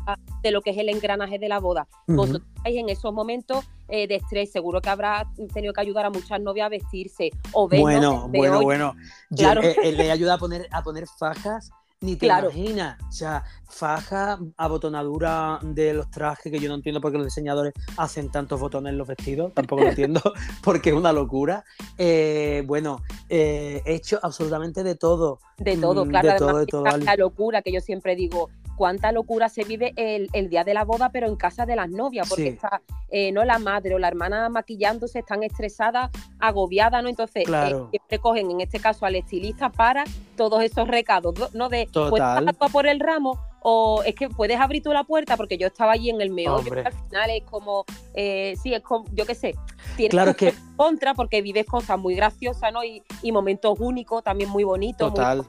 lo 0.52 0.62
que 0.62 0.72
es 0.72 0.78
el 0.78 0.90
engranaje 0.90 1.40
de 1.40 1.48
la 1.48 1.60
boda. 1.60 1.88
Vosotros 2.08 2.44
estáis 2.58 2.78
en 2.78 2.90
esos 2.90 3.14
momentos 3.14 3.66
eh, 3.88 4.06
de 4.06 4.16
estrés, 4.16 4.52
seguro 4.52 4.82
que 4.82 4.90
habrá 4.90 5.26
tenido 5.54 5.74
que 5.74 5.80
ayudar 5.80 6.06
a 6.06 6.10
muchas 6.10 6.42
novias 6.42 6.66
a 6.66 6.70
vestirse. 6.70 7.32
O 7.54 7.70
bueno, 7.70 8.28
bueno, 8.28 8.62
bueno. 8.62 8.96
claro. 9.36 9.62
Eh, 9.62 9.94
le 9.94 10.12
ayuda 10.12 10.34
a 10.34 10.38
poner, 10.38 10.68
a 10.72 10.84
poner 10.84 11.08
fajas 11.08 11.72
ni 12.02 12.16
te 12.16 12.28
imaginas. 12.28 12.98
O 13.08 13.12
sea, 13.12 13.44
faja, 13.66 14.40
abotonadura 14.56 15.60
de 15.64 15.94
los 15.94 16.10
trajes, 16.12 16.52
que 16.52 16.60
yo 16.60 16.70
no 16.70 16.76
entiendo 16.76 17.02
por 17.02 17.12
qué 17.12 17.18
los 17.18 17.28
diseñadores 17.28 17.74
hacen 17.98 18.30
tantos 18.30 18.60
botones 18.60 18.92
en 18.92 18.98
los 18.98 19.08
vestidos, 19.08 19.54
tampoco 19.54 19.84
lo 19.84 19.90
entiendo, 19.90 20.22
porque 20.64 20.90
es 20.90 20.96
una 20.96 21.12
locura. 21.12 21.64
Eh, 21.98 22.64
bueno, 22.66 23.02
eh, 23.30 23.82
he 23.86 23.96
hecho 23.96 24.20
absolutamente 24.22 24.84
de 24.84 24.96
todo. 24.96 25.40
De 25.58 25.78
todo, 25.78 26.06
mm, 26.06 26.10
claro. 26.10 26.32
De 26.32 26.38
todo, 26.38 26.58
de 26.60 26.66
todo, 26.68 26.84
la 26.98 27.16
locura 27.16 27.62
que 27.62 27.72
yo 27.72 27.82
siempre 27.82 28.16
digo, 28.16 28.50
cuánta 28.78 29.12
locura 29.12 29.50
se 29.50 29.64
vive 29.64 29.94
el, 29.98 30.50
día 30.50 30.64
de 30.64 30.74
la 30.74 30.86
boda, 30.86 31.10
pero 31.10 31.28
en 31.28 31.36
casa 31.36 31.66
de 31.66 31.76
las 31.76 31.90
novias, 31.90 32.30
porque 32.30 32.48
está 32.50 32.82
eh, 33.10 33.32
no 33.32 33.44
la 33.44 33.58
madre 33.58 33.96
o 33.96 34.00
la 34.00 34.08
hermana 34.08 34.48
maquillándose, 34.50 35.20
están 35.20 35.44
estresadas, 35.44 36.12
agobiadas, 36.40 37.02
¿no? 37.02 37.10
Entonces, 37.10 37.44
eh, 37.48 37.76
siempre 37.90 38.20
cogen 38.20 38.52
en 38.52 38.62
este 38.62 38.80
caso 38.80 39.06
al 39.06 39.16
estilista 39.16 39.70
para 39.70 40.04
todos 40.36 40.64
esos 40.64 40.88
recados, 40.88 41.34
¿no? 41.54 41.70
De, 41.70 41.90
pues, 41.92 42.10
Total. 42.10 42.46
¿puedes 42.46 42.72
por 42.72 42.88
el 42.88 43.00
ramo? 43.00 43.40
O 43.62 44.04
es 44.04 44.14
que 44.14 44.30
puedes 44.30 44.60
abrir 44.60 44.84
tú 44.84 44.94
la 44.94 45.04
puerta, 45.04 45.36
porque 45.36 45.58
yo 45.58 45.68
estaba 45.68 45.94
allí 45.94 46.10
en 46.10 46.22
el 46.22 46.30
meollo, 46.30 46.72
al 46.86 46.94
final 46.94 47.30
es 47.32 47.44
como, 47.44 47.86
eh, 48.14 48.54
sí, 48.62 48.74
es 48.74 48.82
como, 48.82 49.06
yo 49.14 49.26
qué 49.26 49.36
sé, 49.36 49.56
tienes 49.96 50.12
claro 50.12 50.36
que 50.36 50.54
contra 50.76 51.14
porque 51.16 51.42
vives 51.42 51.66
cosas 51.66 51.98
muy 51.98 52.16
graciosas, 52.16 52.72
¿no? 52.72 52.84
Y, 52.84 53.02
momentos 53.32 53.80
únicos, 53.80 54.24
también 54.24 54.50
muy 54.50 54.64
bonitos. 54.64 55.14
Total, 55.14 55.46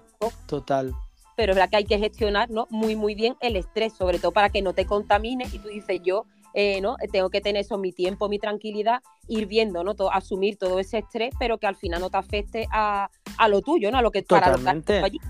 total 0.46 0.94
pero 1.38 1.52
es 1.52 1.56
verdad 1.56 1.70
que 1.70 1.76
hay 1.76 1.84
que 1.84 1.98
gestionar 2.00 2.50
¿no? 2.50 2.66
muy, 2.68 2.96
muy 2.96 3.14
bien 3.14 3.36
el 3.40 3.54
estrés, 3.54 3.92
sobre 3.92 4.18
todo 4.18 4.32
para 4.32 4.50
que 4.50 4.60
no 4.60 4.72
te 4.72 4.86
contamine 4.86 5.46
y 5.52 5.60
tú 5.60 5.68
dices, 5.68 6.00
yo 6.02 6.26
eh, 6.52 6.80
¿no? 6.80 6.96
Tengo 7.12 7.30
que 7.30 7.40
tener 7.40 7.60
eso, 7.60 7.78
mi 7.78 7.92
tiempo, 7.92 8.28
mi 8.28 8.40
tranquilidad, 8.40 9.02
ir 9.28 9.46
viendo, 9.46 9.84
¿no? 9.84 9.94
Todo, 9.94 10.12
asumir 10.12 10.56
todo 10.56 10.80
ese 10.80 10.98
estrés, 10.98 11.32
pero 11.38 11.58
que 11.58 11.68
al 11.68 11.76
final 11.76 12.00
no 12.00 12.10
te 12.10 12.16
afecte 12.16 12.66
a, 12.72 13.08
lo 13.48 13.62
tuyo, 13.62 13.92
¿no? 13.92 13.98
A 13.98 14.02
lo 14.02 14.10
que 14.10 14.22
Totalmente. 14.22 14.98
allí. 14.98 15.20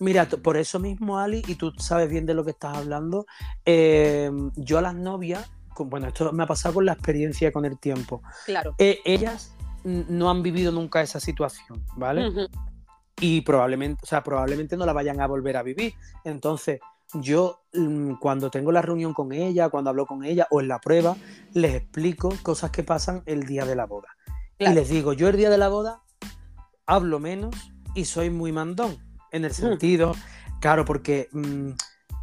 Mira, 0.00 0.26
por 0.26 0.58
eso 0.58 0.78
mismo, 0.78 1.18
Ali, 1.18 1.42
y 1.46 1.54
tú 1.54 1.72
sabes 1.78 2.10
bien 2.10 2.26
de 2.26 2.34
lo 2.34 2.44
que 2.44 2.50
estás 2.50 2.76
hablando, 2.76 3.24
eh, 3.64 4.30
yo 4.56 4.76
a 4.76 4.82
las 4.82 4.94
novias, 4.94 5.50
bueno, 5.78 6.08
esto 6.08 6.30
me 6.32 6.42
ha 6.42 6.46
pasado 6.46 6.74
con 6.74 6.84
la 6.84 6.92
experiencia 6.92 7.52
con 7.52 7.64
el 7.64 7.78
tiempo. 7.78 8.20
Claro. 8.44 8.74
Eh, 8.76 8.98
ellas 9.06 9.54
no 9.84 10.28
han 10.28 10.42
vivido 10.42 10.72
nunca 10.72 11.00
esa 11.00 11.20
situación, 11.20 11.82
¿vale? 11.96 12.48
Y 13.20 13.42
probablemente, 13.42 14.00
o 14.02 14.06
sea, 14.06 14.22
probablemente 14.22 14.76
no 14.76 14.86
la 14.86 14.92
vayan 14.92 15.20
a 15.20 15.26
volver 15.26 15.56
a 15.56 15.62
vivir. 15.62 15.94
Entonces, 16.24 16.80
yo 17.14 17.62
mm, 17.72 18.14
cuando 18.14 18.50
tengo 18.50 18.72
la 18.72 18.82
reunión 18.82 19.14
con 19.14 19.32
ella, 19.32 19.68
cuando 19.68 19.90
hablo 19.90 20.06
con 20.06 20.24
ella 20.24 20.46
o 20.50 20.60
en 20.60 20.68
la 20.68 20.80
prueba, 20.80 21.16
les 21.52 21.74
explico 21.74 22.32
cosas 22.42 22.70
que 22.70 22.82
pasan 22.82 23.22
el 23.26 23.46
día 23.46 23.64
de 23.64 23.76
la 23.76 23.86
boda. 23.86 24.08
Y 24.58 24.68
les 24.68 24.88
digo, 24.88 25.12
yo 25.12 25.28
el 25.28 25.36
día 25.36 25.50
de 25.50 25.58
la 25.58 25.68
boda 25.68 26.02
hablo 26.86 27.18
menos 27.18 27.54
y 27.94 28.04
soy 28.04 28.30
muy 28.30 28.52
mandón. 28.52 28.96
En 29.32 29.44
el 29.44 29.50
mm. 29.50 29.54
sentido, 29.54 30.14
claro, 30.60 30.84
porque 30.84 31.28
mm, 31.32 31.70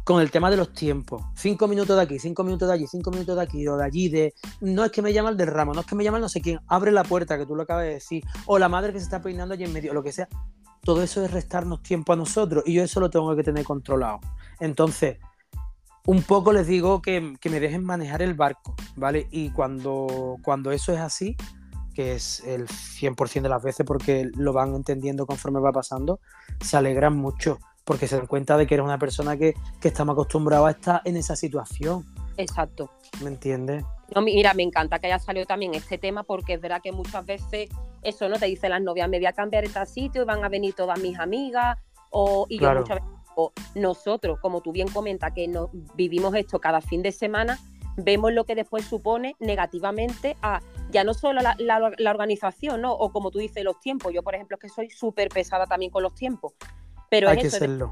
con 0.04 0.20
el 0.20 0.30
tema 0.30 0.50
de 0.50 0.56
los 0.56 0.72
tiempos, 0.72 1.22
cinco 1.36 1.68
minutos 1.68 1.96
de 1.96 2.02
aquí, 2.02 2.18
cinco 2.18 2.42
minutos 2.42 2.68
de 2.68 2.74
allí, 2.74 2.86
cinco 2.86 3.10
minutos 3.10 3.36
de 3.36 3.42
aquí 3.42 3.66
o 3.68 3.76
de 3.76 3.84
allí, 3.84 4.08
de 4.08 4.34
no 4.60 4.84
es 4.84 4.90
que 4.90 5.02
me 5.02 5.12
llama 5.12 5.30
el 5.30 5.36
del 5.36 5.48
ramo, 5.48 5.74
no 5.74 5.80
es 5.80 5.86
que 5.86 5.94
me 5.94 6.04
llama 6.04 6.18
no 6.18 6.28
sé 6.28 6.40
quién, 6.40 6.58
abre 6.66 6.90
la 6.90 7.04
puerta 7.04 7.38
que 7.38 7.46
tú 7.46 7.54
lo 7.54 7.62
acabas 7.62 7.84
de 7.84 7.94
decir, 7.94 8.24
o 8.46 8.58
la 8.58 8.68
madre 8.68 8.92
que 8.92 8.98
se 8.98 9.04
está 9.04 9.22
peinando 9.22 9.54
allí 9.54 9.64
en 9.64 9.72
medio, 9.72 9.94
lo 9.94 10.02
que 10.02 10.12
sea, 10.12 10.28
todo 10.84 11.02
eso 11.02 11.24
es 11.24 11.30
restarnos 11.30 11.82
tiempo 11.82 12.12
a 12.12 12.16
nosotros 12.16 12.64
y 12.66 12.74
yo 12.74 12.82
eso 12.82 13.00
lo 13.00 13.10
tengo 13.10 13.34
que 13.36 13.42
tener 13.42 13.64
controlado. 13.64 14.20
Entonces, 14.60 15.18
un 16.06 16.22
poco 16.22 16.52
les 16.52 16.66
digo 16.66 17.00
que, 17.00 17.20
me 17.20 17.60
dejen 17.60 17.84
manejar 17.84 18.22
el 18.22 18.34
barco, 18.34 18.74
¿vale? 18.96 19.28
Y 19.30 19.50
cuando, 19.50 20.38
cuando 20.42 20.72
eso 20.72 20.92
es 20.92 20.98
así, 20.98 21.36
que 21.94 22.14
es 22.14 22.40
el 22.40 22.66
100% 22.66 23.42
de 23.42 23.48
las 23.48 23.62
veces 23.62 23.86
porque 23.86 24.28
lo 24.36 24.52
van 24.52 24.74
entendiendo 24.74 25.26
conforme 25.26 25.60
va 25.60 25.72
pasando, 25.72 26.20
se 26.60 26.76
alegran 26.76 27.16
mucho 27.16 27.58
porque 27.84 28.08
se 28.08 28.16
dan 28.16 28.26
cuenta 28.26 28.56
de 28.56 28.66
que 28.66 28.74
eres 28.74 28.84
una 28.84 28.98
persona 28.98 29.36
que, 29.36 29.54
que 29.80 29.88
está 29.88 30.04
más 30.04 30.14
acostumbrada 30.14 30.66
a 30.68 30.70
estar 30.72 31.02
en 31.04 31.16
esa 31.16 31.36
situación. 31.36 32.04
Exacto. 32.36 32.90
¿Me 33.22 33.28
entiendes? 33.28 33.84
No, 34.14 34.22
mira, 34.22 34.54
me 34.54 34.62
encanta 34.62 34.98
que 34.98 35.06
haya 35.06 35.18
salido 35.18 35.46
también 35.46 35.74
este 35.74 35.98
tema 35.98 36.22
porque 36.22 36.54
es 36.54 36.60
verdad 36.60 36.80
que 36.82 36.92
muchas 36.92 37.24
veces 37.26 37.68
eso 38.02 38.28
no 38.28 38.38
te 38.38 38.46
dicen 38.46 38.70
las 38.70 38.82
novias, 38.82 39.08
me 39.08 39.18
voy 39.18 39.26
a 39.26 39.32
cambiar 39.32 39.64
este 39.64 39.84
sitio 39.86 40.22
y 40.22 40.24
van 40.24 40.44
a 40.44 40.48
venir 40.48 40.74
todas 40.74 41.00
mis 41.00 41.18
amigas 41.18 41.78
o 42.10 42.46
y 42.48 42.58
yo 42.58 42.74
muchas 42.74 42.96
veces 42.96 43.22
nosotros, 43.74 44.38
como 44.40 44.60
tú 44.60 44.72
bien 44.72 44.88
comentas, 44.88 45.32
que 45.32 45.48
no, 45.48 45.70
vivimos 45.94 46.34
esto 46.34 46.60
cada 46.60 46.80
fin 46.80 47.02
de 47.02 47.12
semana, 47.12 47.58
vemos 47.96 48.32
lo 48.32 48.44
que 48.44 48.54
después 48.54 48.84
supone 48.84 49.36
negativamente 49.38 50.36
a 50.42 50.60
ya 50.90 51.04
no 51.04 51.14
solo 51.14 51.40
la, 51.40 51.56
la, 51.58 52.10
organización, 52.10 52.82
¿no? 52.82 52.92
O 52.92 53.10
como 53.12 53.30
tú 53.30 53.38
dices, 53.38 53.64
los 53.64 53.80
tiempos. 53.80 54.12
Yo, 54.12 54.22
por 54.22 54.34
ejemplo, 54.34 54.56
es 54.56 54.60
que 54.60 54.68
soy 54.68 54.90
súper 54.90 55.30
pesada 55.30 55.66
también 55.66 55.90
con 55.90 56.02
los 56.02 56.14
tiempos. 56.14 56.52
Pero 57.08 57.30
hay 57.30 57.38
que 57.38 57.50
serlo. 57.50 57.88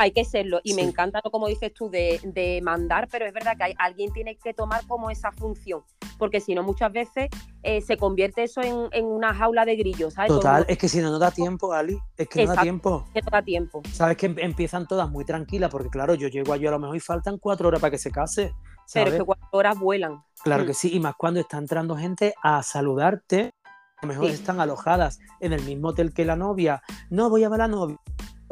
Hay 0.00 0.12
que 0.12 0.24
serlo. 0.24 0.60
Y 0.64 0.72
me 0.72 0.82
encanta, 0.82 1.20
como 1.20 1.46
dices 1.46 1.74
tú, 1.74 1.90
de, 1.90 2.60
mandar, 2.62 3.06
pero 3.10 3.26
es 3.26 3.34
verdad 3.34 3.54
que 3.56 3.64
hay, 3.64 3.74
alguien 3.78 4.10
tiene 4.12 4.36
que 4.36 4.54
tomar 4.54 4.86
como 4.86 5.10
esa 5.10 5.30
función. 5.30 5.82
Porque 6.18 6.40
si 6.40 6.54
no, 6.54 6.62
muchas 6.62 6.90
veces 6.90 7.28
eh, 7.62 7.82
se 7.82 7.98
convierte 7.98 8.44
eso 8.44 8.62
en, 8.62 9.04
una 9.04 9.34
jaula 9.34 9.66
de 9.66 9.76
grillos, 9.76 10.14
¿sabes? 10.14 10.30
Total, 10.30 10.64
es 10.68 10.78
que 10.78 10.88
si 10.88 11.00
no, 11.00 11.10
no 11.10 11.18
da 11.18 11.30
tiempo, 11.30 11.72
Ali. 11.72 11.98
Es 12.16 12.28
que 12.28 12.46
no 12.46 12.54
da 12.54 12.62
tiempo. 12.62 13.04
Que 13.12 13.20
no 13.20 13.30
da 13.30 13.42
tiempo. 13.42 13.82
Sabes 13.92 14.16
que 14.16 14.34
empiezan 14.38 14.86
todas 14.86 15.08
muy 15.10 15.26
tranquilas, 15.26 15.70
porque 15.70 15.90
claro, 15.90 16.14
yo 16.14 16.28
llego 16.28 16.54
allí 16.54 16.66
a 16.66 16.70
lo 16.70 16.78
mejor 16.78 16.96
y 16.96 17.00
faltan 17.00 17.36
cuatro 17.36 17.68
horas 17.68 17.80
para 17.80 17.90
que 17.90 17.98
se 17.98 18.10
case. 18.10 18.54
Pero 18.92 19.10
es 19.10 19.16
que 19.18 19.24
cuatro 19.24 19.48
horas 19.52 19.78
vuelan. 19.78 20.24
Claro 20.42 20.64
que 20.64 20.72
mm. 20.72 20.74
sí, 20.74 20.94
y 20.94 21.00
más 21.00 21.14
cuando 21.16 21.40
está 21.40 21.58
entrando 21.58 21.94
gente 21.96 22.34
a 22.42 22.62
saludarte. 22.62 23.52
A 23.98 24.06
lo 24.06 24.08
mejor 24.14 24.30
están 24.30 24.60
alojadas 24.60 25.18
en 25.40 25.52
el 25.52 25.60
mismo 25.62 25.88
hotel 25.88 26.14
que 26.14 26.24
la 26.24 26.34
novia. 26.34 26.82
No, 27.10 27.28
voy 27.28 27.44
a 27.44 27.50
ver 27.50 27.60
a 27.60 27.68
la 27.68 27.68
novia 27.68 27.98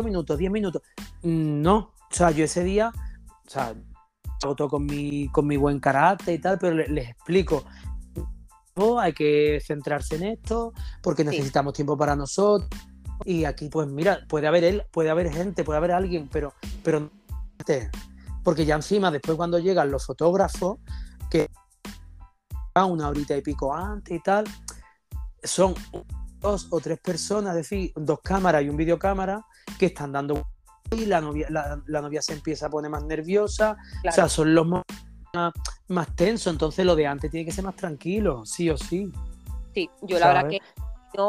minutos, 0.05 0.39
10 0.39 0.51
minutos. 0.51 0.83
No, 1.23 1.77
o 1.77 2.15
sea, 2.15 2.31
yo 2.31 2.45
ese 2.45 2.65
día, 2.65 2.93
o 3.47 3.51
sea, 3.51 3.75
todo 4.41 4.69
con 4.69 4.87
mi, 4.87 5.29
con 5.29 5.47
mi 5.47 5.57
buen 5.57 5.81
carácter 5.81 6.35
y 6.35 6.39
tal, 6.39 6.59
pero 6.59 6.75
les, 6.75 7.11
explico. 7.11 7.65
hay 9.01 9.13
que 9.13 9.61
centrarse 9.65 10.17
en 10.17 10.25
esto 10.25 10.73
porque 11.03 11.25
necesitamos 11.25 11.73
tiempo 11.75 11.97
para 11.97 12.15
nosotros. 12.15 12.69
Y 13.25 13.45
aquí, 13.45 13.69
pues 13.69 13.89
mira, 13.89 14.21
puede 14.29 14.47
haber 14.47 14.65
él, 14.65 14.85
puede 14.93 15.11
haber 15.11 15.33
gente, 15.33 15.65
puede 15.65 15.79
haber 15.79 15.93
alguien, 15.93 16.29
pero, 16.31 16.55
pero 16.85 17.11
porque 18.45 18.65
ya 18.65 18.77
encima, 18.77 19.11
después 19.11 19.37
cuando 19.37 19.59
llegan 19.59 19.91
los 19.91 20.07
fotógrafos, 20.07 20.79
que 21.31 21.51
una 22.87 23.09
horita 23.09 23.37
y 23.37 23.43
pico 23.43 23.75
antes 23.75 24.17
y 24.17 24.23
tal, 24.23 24.45
son 25.43 25.75
dos 26.41 26.69
o 26.71 26.81
tres 26.81 27.01
personas, 27.01 27.57
es 27.57 27.69
decir, 27.69 27.93
dos 27.97 28.21
cámaras 28.23 28.63
y 28.63 28.69
un 28.69 28.77
videocámara, 28.77 29.45
que 29.79 29.87
están 29.87 30.13
dando 30.13 30.47
y 30.91 31.05
la 31.05 31.21
novia, 31.21 31.49
la, 31.51 32.01
novia 32.01 32.23
se 32.23 32.33
empieza 32.33 32.67
a 32.67 32.71
poner 32.71 32.91
más 32.91 33.05
nerviosa, 33.05 33.77
o 34.07 34.11
sea, 34.11 34.29
son 34.29 34.55
los 34.55 34.67
más, 34.67 34.85
más 35.89 36.17
tensos, 36.17 36.53
entonces 36.53 36.87
lo 36.87 36.97
de 36.97 37.07
antes 37.07 37.31
tiene 37.31 37.45
que 37.45 37.53
ser 37.53 37.65
más 37.65 37.77
tranquilo, 37.77 38.47
sí 38.47 38.71
o 38.71 38.77
sí. 38.77 39.13
Sí, 39.75 39.91
yo 40.03 40.19
la 40.19 40.29
verdad 40.29 40.49
que 40.49 40.61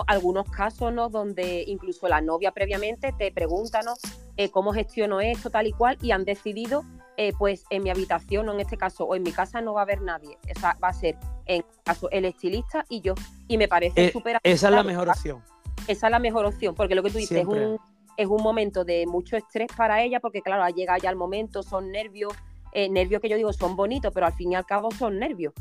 algunos 0.07 0.49
casos 0.49 0.93
¿no? 0.93 1.09
donde 1.09 1.63
incluso 1.67 2.07
la 2.07 2.21
novia 2.21 2.51
previamente 2.51 3.13
te 3.17 3.31
pregunta 3.31 3.81
¿no? 3.81 3.93
Eh, 4.37 4.49
cómo 4.49 4.71
gestiono 4.71 5.19
esto, 5.19 5.49
tal 5.49 5.67
y 5.67 5.71
cual, 5.71 5.97
y 6.01 6.11
han 6.11 6.23
decidido, 6.23 6.83
eh, 7.17 7.33
pues 7.37 7.65
en 7.69 7.83
mi 7.83 7.89
habitación, 7.89 8.47
o 8.47 8.53
en 8.53 8.61
este 8.61 8.77
caso, 8.77 9.03
o 9.03 9.15
en 9.15 9.23
mi 9.23 9.33
casa 9.33 9.59
no 9.59 9.73
va 9.73 9.81
a 9.81 9.83
haber 9.83 10.01
nadie. 10.01 10.37
O 10.55 10.59
sea, 10.59 10.77
va 10.81 10.89
a 10.89 10.93
ser, 10.93 11.17
en 11.45 11.61
este 11.61 11.83
caso, 11.83 12.09
el 12.09 12.23
estilista 12.23 12.85
y 12.87 13.01
yo. 13.01 13.15
Y 13.49 13.57
me 13.57 13.67
parece 13.67 14.05
eh, 14.05 14.11
súper... 14.13 14.39
esa 14.41 14.67
es 14.69 14.73
la 14.73 14.83
mejor 14.83 15.09
opción. 15.09 15.43
Esa 15.87 16.07
es 16.07 16.11
la 16.11 16.19
mejor 16.19 16.45
opción, 16.45 16.73
porque 16.73 16.95
lo 16.95 17.03
que 17.03 17.09
tú 17.11 17.17
dices 17.17 17.39
es 17.39 17.45
un 17.45 17.79
es 18.19 18.27
un 18.27 18.43
momento 18.43 18.83
de 18.83 19.07
mucho 19.07 19.37
estrés 19.37 19.69
para 19.77 20.03
ella 20.03 20.19
porque, 20.19 20.41
claro, 20.41 20.63
ha 20.63 20.71
llegado 20.71 20.99
ya 21.01 21.09
el 21.09 21.15
momento, 21.15 21.63
son 21.63 21.89
nervios, 21.89 22.33
eh, 22.73 22.89
nervios 22.89 23.21
que 23.21 23.29
yo 23.29 23.37
digo 23.37 23.53
son 23.53 23.77
bonitos, 23.77 24.11
pero 24.13 24.25
al 24.25 24.33
fin 24.33 24.51
y 24.51 24.55
al 24.55 24.65
cabo 24.65 24.91
son 24.91 25.17
nervios. 25.17 25.53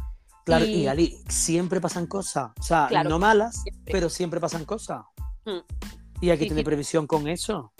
Claro, 0.44 0.64
y, 0.64 0.88
Ali, 0.88 1.16
siempre 1.28 1.80
pasan 1.80 2.08
cosas, 2.08 2.50
o 2.58 2.62
sea, 2.62 2.88
no 3.04 3.20
malas, 3.20 3.62
pero 3.84 4.10
siempre 4.10 4.40
pasan 4.40 4.64
cosas. 4.64 5.02
Mm. 5.44 5.58
Y 6.20 6.30
hay 6.30 6.38
que 6.38 6.46
tener 6.46 6.64
previsión 6.64 7.06
con 7.06 7.28
eso. 7.28 7.72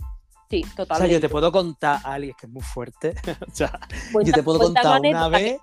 Sí, 0.49 0.62
totalmente. 0.77 0.93
O 0.93 0.97
sea, 0.97 1.07
yo 1.09 1.21
te 1.21 1.29
puedo 1.29 1.51
contar, 1.51 2.01
Ali, 2.05 2.31
es 2.31 2.37
que 2.37 2.47
es 2.47 2.53
muy 2.53 2.62
fuerte. 2.62 3.14
o 3.51 3.55
sea, 3.55 3.81
yo 4.12 4.33
te 4.33 4.43
puedo 4.45 4.61
contar 4.61 5.01
una 5.01 5.29
vez. 5.29 5.59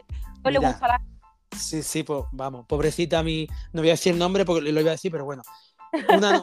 Sí, 1.58 1.84
sí, 1.84 2.04
pues 2.04 2.25
vamos, 2.34 2.65
pobrecita 2.67 3.19
a 3.19 3.23
mí, 3.23 3.47
no 3.71 3.82
voy 3.82 3.89
a 3.89 3.93
decir 3.93 4.12
el 4.12 4.19
nombre 4.19 4.43
porque 4.43 4.69
lo 4.69 4.82
iba 4.82 4.89
a 4.89 4.93
decir, 4.93 5.10
pero 5.10 5.23
bueno, 5.23 5.41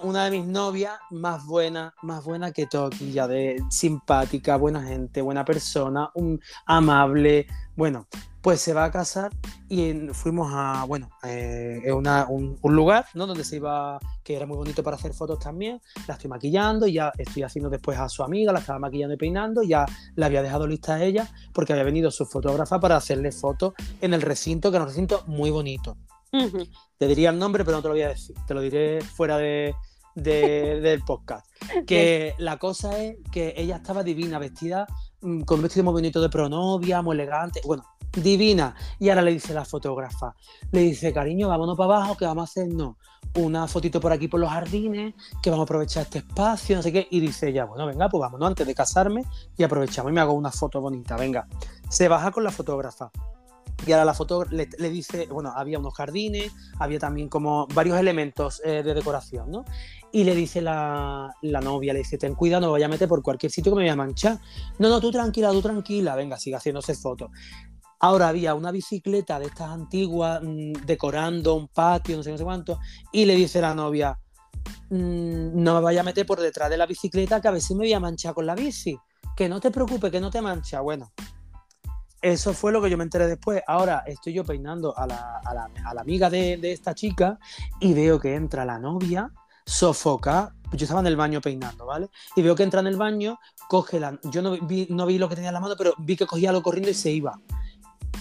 una, 0.02 0.24
de 0.24 0.30
mis 0.30 0.46
novias 0.46 0.94
más 1.10 1.44
buena, 1.46 1.94
más 2.02 2.24
buena 2.24 2.52
que 2.52 2.66
Toquilla, 2.66 3.26
de 3.26 3.62
simpática, 3.70 4.56
buena 4.56 4.82
gente, 4.82 5.22
buena 5.22 5.44
persona, 5.44 6.10
un, 6.14 6.40
amable. 6.66 7.46
Bueno, 7.74 8.06
pues 8.42 8.60
se 8.60 8.74
va 8.74 8.84
a 8.84 8.90
casar 8.90 9.30
y 9.68 9.92
fuimos 10.12 10.50
a, 10.52 10.84
bueno, 10.84 11.10
eh, 11.22 11.90
un, 11.92 12.58
lugar, 12.62 13.06
¿no? 13.14 13.26
Donde 13.26 13.44
se 13.44 13.56
iba, 13.56 13.98
que 14.24 14.36
era 14.36 14.46
muy 14.46 14.56
bonito 14.56 14.82
para 14.82 14.96
hacer 14.96 15.14
fotos 15.14 15.38
también. 15.38 15.80
La 16.06 16.14
estoy 16.14 16.28
maquillando 16.28 16.86
y 16.86 16.94
ya 16.94 17.12
estoy 17.16 17.44
haciendo 17.44 17.70
después 17.70 17.98
a 17.98 18.08
su 18.08 18.22
amiga, 18.22 18.52
la 18.52 18.58
estaba 18.58 18.78
maquillando 18.78 19.14
y 19.14 19.18
peinando, 19.18 19.62
ya 19.62 19.86
la 20.16 20.26
había 20.26 20.42
dejado 20.42 20.66
lista 20.66 20.94
a 20.94 21.02
ella 21.02 21.28
porque 21.52 21.72
había 21.72 21.84
venido 21.84 22.10
su 22.10 22.26
fotógrafa 22.26 22.80
para 22.80 22.96
hacerle 22.96 23.32
fotos 23.32 23.74
en 24.00 24.12
el 24.12 24.22
recinto, 24.22 24.70
que 24.70 24.76
era 24.76 24.84
un 24.84 24.90
recinto 24.90 25.22
muy 25.26 25.50
bonito. 25.50 25.96
Te 26.98 27.06
diría 27.06 27.30
el 27.30 27.38
nombre, 27.38 27.64
pero 27.64 27.76
no 27.76 27.82
te 27.82 27.88
lo 27.88 27.94
voy 27.94 28.02
a 28.02 28.08
decir. 28.08 28.34
Te 28.46 28.54
lo 28.54 28.60
diré 28.60 29.00
fuera 29.02 29.36
de, 29.36 29.74
del 30.14 31.02
podcast. 31.02 31.46
Que 31.86 32.34
la 32.38 32.58
cosa 32.58 32.98
es 33.02 33.16
que 33.30 33.54
ella 33.56 33.76
estaba 33.76 34.02
divina, 34.02 34.38
vestida 34.38 34.86
mm, 35.20 35.42
con 35.42 35.58
un 35.58 35.62
vestido 35.62 35.84
muy 35.84 35.92
bonito 35.92 36.20
de 36.20 36.28
pronovia, 36.28 37.02
muy 37.02 37.14
elegante. 37.14 37.60
Bueno, 37.64 37.84
divina. 38.12 38.74
Y 38.98 39.08
ahora 39.08 39.22
le 39.22 39.32
dice 39.32 39.54
la 39.54 39.64
fotógrafa, 39.64 40.34
le 40.70 40.80
dice, 40.80 41.12
cariño, 41.12 41.48
vámonos 41.48 41.76
para 41.76 41.96
abajo, 41.96 42.16
que 42.16 42.24
vamos 42.24 42.42
a 42.42 42.50
hacer 42.50 42.68
no, 42.68 42.98
una 43.34 43.66
fotito 43.66 44.00
por 44.00 44.12
aquí 44.12 44.28
por 44.28 44.40
los 44.40 44.50
jardines, 44.50 45.14
que 45.42 45.50
vamos 45.50 45.64
a 45.64 45.66
aprovechar 45.66 46.04
este 46.04 46.18
espacio, 46.18 46.76
no 46.76 46.82
sé 46.82 46.92
qué. 46.92 47.08
Y 47.10 47.20
dice 47.20 47.48
ella, 47.48 47.64
bueno, 47.64 47.86
venga, 47.86 48.08
pues 48.08 48.20
vámonos 48.20 48.48
antes 48.48 48.66
de 48.66 48.74
casarme 48.74 49.24
y 49.56 49.62
aprovechamos 49.62 50.10
y 50.10 50.14
me 50.14 50.20
hago 50.20 50.32
una 50.32 50.50
foto 50.50 50.80
bonita, 50.80 51.16
venga. 51.16 51.46
Se 51.88 52.08
baja 52.08 52.30
con 52.30 52.44
la 52.44 52.50
fotógrafa. 52.50 53.10
Y 53.86 53.92
ahora 53.92 54.04
la 54.04 54.14
foto 54.14 54.44
le, 54.44 54.66
dice, 54.90 55.26
bueno, 55.26 55.52
había 55.54 55.78
unos 55.78 55.94
jardines, 55.94 56.52
había 56.78 57.00
también 57.00 57.28
como 57.28 57.66
varios 57.68 57.98
elementos 57.98 58.62
eh, 58.64 58.82
de 58.82 58.94
decoración, 58.94 59.50
¿no? 59.50 59.64
Y 60.12 60.24
le 60.24 60.34
dice 60.34 60.60
la, 60.60 61.34
novia, 61.42 61.92
le 61.92 62.00
dice, 62.00 62.16
ten 62.16 62.34
cuidado, 62.34 62.66
no 62.66 62.72
vaya 62.72 62.86
a 62.86 62.88
meter 62.88 63.08
por 63.08 63.22
cualquier 63.22 63.50
sitio 63.50 63.72
que 63.72 63.76
me 63.76 63.82
vaya 63.82 63.94
a 63.94 63.96
manchar. 63.96 64.38
No, 64.78 64.88
no, 64.88 65.00
tú 65.00 65.10
tranquila, 65.10 65.50
tú 65.50 65.60
tranquila, 65.60 66.14
venga, 66.14 66.38
sigue 66.38 66.56
haciéndose 66.56 66.94
fotos. 66.94 67.30
Ahora 67.98 68.28
había 68.28 68.54
una 68.54 68.70
bicicleta 68.70 69.40
de 69.40 69.46
estas 69.46 69.70
antiguas, 69.70 70.40
mm, 70.42 70.84
decorando 70.86 71.54
un 71.54 71.68
patio, 71.68 72.16
no 72.16 72.22
sé, 72.22 72.30
no 72.30 72.38
sé 72.38 72.44
cuánto, 72.44 72.78
y 73.12 73.24
le 73.24 73.34
dice 73.34 73.60
la 73.60 73.74
novia, 73.74 74.18
mm, 74.90 75.62
no 75.62 75.74
me 75.74 75.80
vaya 75.80 76.02
a 76.02 76.04
meter 76.04 76.24
por 76.26 76.40
detrás 76.40 76.70
de 76.70 76.76
la 76.76 76.86
bicicleta 76.86 77.40
que 77.40 77.48
a 77.48 77.52
ver 77.52 77.60
si 77.60 77.74
me 77.74 77.80
voy 77.80 77.92
a 77.92 78.00
manchar 78.00 78.34
con 78.34 78.46
la 78.46 78.54
bici. 78.54 78.96
Que 79.36 79.48
no 79.48 79.60
te 79.60 79.70
preocupes, 79.70 80.10
que 80.12 80.20
no 80.20 80.30
te 80.30 80.42
mancha. 80.42 80.80
Bueno, 80.82 81.10
eso 82.22 82.54
fue 82.54 82.72
lo 82.72 82.80
que 82.80 82.88
yo 82.88 82.96
me 82.96 83.04
enteré 83.04 83.26
después. 83.26 83.62
Ahora 83.66 84.04
estoy 84.06 84.32
yo 84.32 84.44
peinando 84.44 84.96
a 84.96 85.06
la, 85.06 85.40
a 85.44 85.54
la, 85.54 85.68
a 85.85 85.94
la 85.94 86.00
amiga 86.00 86.30
de, 86.30 86.56
de 86.56 86.72
esta 86.72 86.94
chica 86.94 87.38
y 87.80 87.92
veo 87.94 88.20
que 88.20 88.35
entra 88.35 88.64
la 88.64 88.78
novia 88.78 89.30
sofoca. 89.66 90.54
Yo 90.72 90.85
estaba 90.85 91.00
en 91.00 91.06
el 91.08 91.16
baño 91.16 91.40
peinando, 91.40 91.85
¿vale? 91.85 92.08
Y 92.35 92.42
veo 92.42 92.54
que 92.54 92.62
entra 92.62 92.80
en 92.80 92.87
el 92.87 92.96
baño, 92.96 93.38
coge 93.68 94.00
la. 94.00 94.18
Yo 94.24 94.40
no 94.40 94.52
vi, 94.52 94.87
no 94.90 95.04
vi 95.04 95.18
lo 95.18 95.28
que 95.28 95.35
tenía 95.35 95.50
en 95.50 95.54
la 95.54 95.61
mano, 95.61 95.74
pero 95.76 95.92
vi 95.98 96.16
que 96.16 96.26
cogía 96.26 96.50
algo 96.50 96.62
corriendo 96.62 96.90
y 96.90 96.94
se 96.94 97.11
iba. 97.11 97.38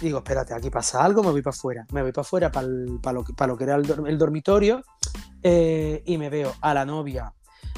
Digo, 0.01 0.17
espérate, 0.17 0.53
aquí 0.53 0.69
pasa 0.69 1.03
algo, 1.03 1.21
me 1.23 1.31
voy 1.31 1.41
para 1.41 1.55
afuera. 1.55 1.85
Me 1.91 2.01
voy 2.01 2.11
para 2.11 2.21
afuera 2.23 2.51
para 2.51 2.67
lo, 2.67 3.23
lo 3.47 3.57
que 3.57 3.63
era 3.63 3.75
el 3.75 4.17
dormitorio 4.17 4.83
eh, 5.43 6.01
y 6.05 6.17
me 6.17 6.29
veo 6.29 6.53
a 6.61 6.73
la 6.73 6.85
novia 6.85 7.33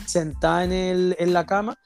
sentada 0.05 0.63
en, 0.63 0.71
el- 0.71 1.15
en 1.19 1.33
la 1.33 1.45
cama, 1.45 1.77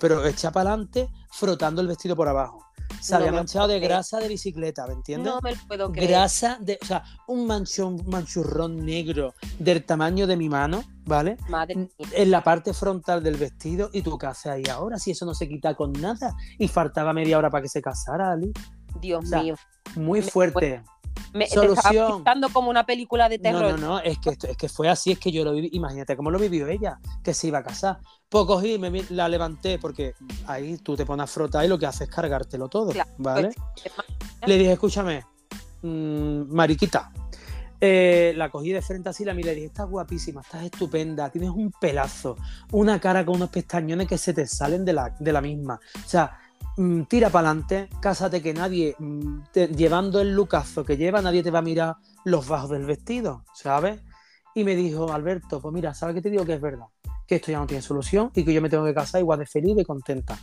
pero 0.00 0.24
echa 0.26 0.50
para 0.52 0.70
adelante, 0.70 1.08
frotando 1.30 1.80
el 1.80 1.88
vestido 1.88 2.16
por 2.16 2.28
abajo. 2.28 2.64
Se 3.00 3.12
No 3.12 3.18
había 3.18 3.32
manchado 3.32 3.66
de 3.66 3.76
creer. 3.76 3.90
grasa 3.90 4.18
de 4.18 4.28
bicicleta, 4.28 4.86
¿me 4.86 4.94
entiendes? 4.94 5.32
No 5.32 5.40
me 5.42 5.52
lo 5.54 5.66
puedo 5.66 5.92
creer. 5.92 6.10
grasa 6.10 6.58
de, 6.60 6.78
o 6.80 6.86
sea, 6.86 7.02
un 7.26 7.46
manchón, 7.46 8.02
manchurrón 8.06 8.84
negro 8.84 9.34
del 9.58 9.84
tamaño 9.84 10.26
de 10.26 10.36
mi 10.36 10.48
mano, 10.48 10.84
¿vale? 11.04 11.36
Madre 11.48 11.74
mía. 11.76 11.88
En 12.12 12.30
la 12.30 12.42
parte 12.42 12.72
frontal 12.72 13.22
del 13.22 13.36
vestido 13.36 13.90
y 13.92 14.02
tú 14.02 14.16
qué 14.16 14.26
haces 14.26 14.46
ahí 14.46 14.64
ahora 14.70 14.98
si 14.98 15.10
eso 15.10 15.26
no 15.26 15.34
se 15.34 15.48
quita 15.48 15.74
con 15.74 15.92
nada 15.92 16.34
y 16.58 16.68
faltaba 16.68 17.12
media 17.12 17.36
hora 17.38 17.50
para 17.50 17.62
que 17.62 17.68
se 17.68 17.82
casara, 17.82 18.32
Ali. 18.32 18.52
Dios 19.00 19.24
o 19.24 19.28
sea, 19.28 19.42
mío. 19.42 19.56
Muy 19.96 20.22
fuerte. 20.22 20.78
Me, 20.80 20.93
estaba 21.42 21.66
solución. 21.66 22.12
pintando 22.16 22.48
como 22.50 22.70
una 22.70 22.86
película 22.86 23.28
de 23.28 23.38
No, 23.38 23.42
terror. 23.42 23.78
no, 23.80 23.86
no, 23.88 23.98
es 24.00 24.18
que, 24.18 24.30
esto- 24.30 24.46
es 24.46 24.56
que 24.56 24.68
fue 24.68 24.88
así, 24.88 25.12
es 25.12 25.18
que 25.18 25.32
yo 25.32 25.44
lo 25.44 25.52
viví. 25.52 25.70
Imagínate 25.72 26.16
cómo 26.16 26.30
lo 26.30 26.38
vivió 26.38 26.68
ella, 26.68 26.98
que 27.22 27.34
se 27.34 27.48
iba 27.48 27.58
a 27.58 27.62
casar. 27.64 27.98
Pues 28.28 28.44
cogí, 28.46 28.78
me, 28.78 28.90
la 29.10 29.28
levanté, 29.28 29.78
porque 29.78 30.14
ahí 30.46 30.76
tú 30.78 30.96
te 30.96 31.04
pones 31.06 31.24
a 31.24 31.26
frotar 31.26 31.64
y 31.64 31.68
lo 31.68 31.78
que 31.78 31.86
haces 31.86 32.08
es 32.08 32.14
cargártelo 32.14 32.68
todo, 32.68 32.92
Claro, 32.92 33.10
¿vale? 33.18 33.50
pues, 33.74 33.94
Le 34.46 34.58
dije, 34.58 34.72
escúchame, 34.72 35.24
mm, 35.82 36.42
mariquita. 36.54 37.10
Eh, 37.80 38.32
la 38.36 38.50
cogí 38.50 38.72
de 38.72 38.80
frente 38.80 39.10
así, 39.10 39.24
la 39.24 39.34
miré 39.34 39.52
y 39.52 39.54
dije, 39.56 39.66
estás 39.66 39.88
guapísima, 39.88 40.40
estás 40.40 40.62
estupenda, 40.64 41.28
tienes 41.30 41.50
un 41.50 41.70
pelazo, 41.72 42.36
una 42.72 42.98
cara 42.98 43.26
con 43.26 43.34
unos 43.36 43.50
pestañones 43.50 44.08
que 44.08 44.16
se 44.16 44.32
te 44.32 44.46
salen 44.46 44.84
de 44.86 44.94
la, 44.94 45.10
de 45.18 45.32
la 45.32 45.40
misma. 45.42 45.78
O 46.04 46.08
sea, 46.08 46.38
tira 47.08 47.30
para 47.30 47.50
adelante, 47.50 47.88
cásate 48.00 48.42
que 48.42 48.52
nadie, 48.52 48.96
mm, 48.98 49.42
te- 49.52 49.68
llevando 49.68 50.20
el 50.20 50.34
lucazo 50.34 50.84
que 50.84 50.96
lleva, 50.96 51.22
nadie 51.22 51.42
te 51.42 51.50
va 51.50 51.60
a 51.60 51.62
mirar 51.62 51.94
los 52.24 52.48
bajos 52.48 52.70
del 52.70 52.84
vestido, 52.84 53.44
¿sabes? 53.54 54.00
Y 54.54 54.64
me 54.64 54.74
dijo, 54.74 55.12
Alberto, 55.12 55.60
pues 55.60 55.72
mira, 55.72 55.94
¿sabes 55.94 56.14
qué 56.16 56.22
te 56.22 56.30
digo 56.30 56.44
que 56.44 56.54
es 56.54 56.60
verdad? 56.60 56.86
Que 57.26 57.36
esto 57.36 57.52
ya 57.52 57.58
no 57.58 57.66
tiene 57.66 57.82
solución 57.82 58.30
y 58.34 58.44
que 58.44 58.52
yo 58.52 58.60
me 58.60 58.68
tengo 58.68 58.84
que 58.84 58.94
casar 58.94 59.20
igual 59.20 59.38
de 59.38 59.46
feliz 59.46 59.76
y 59.78 59.84
contenta. 59.84 60.36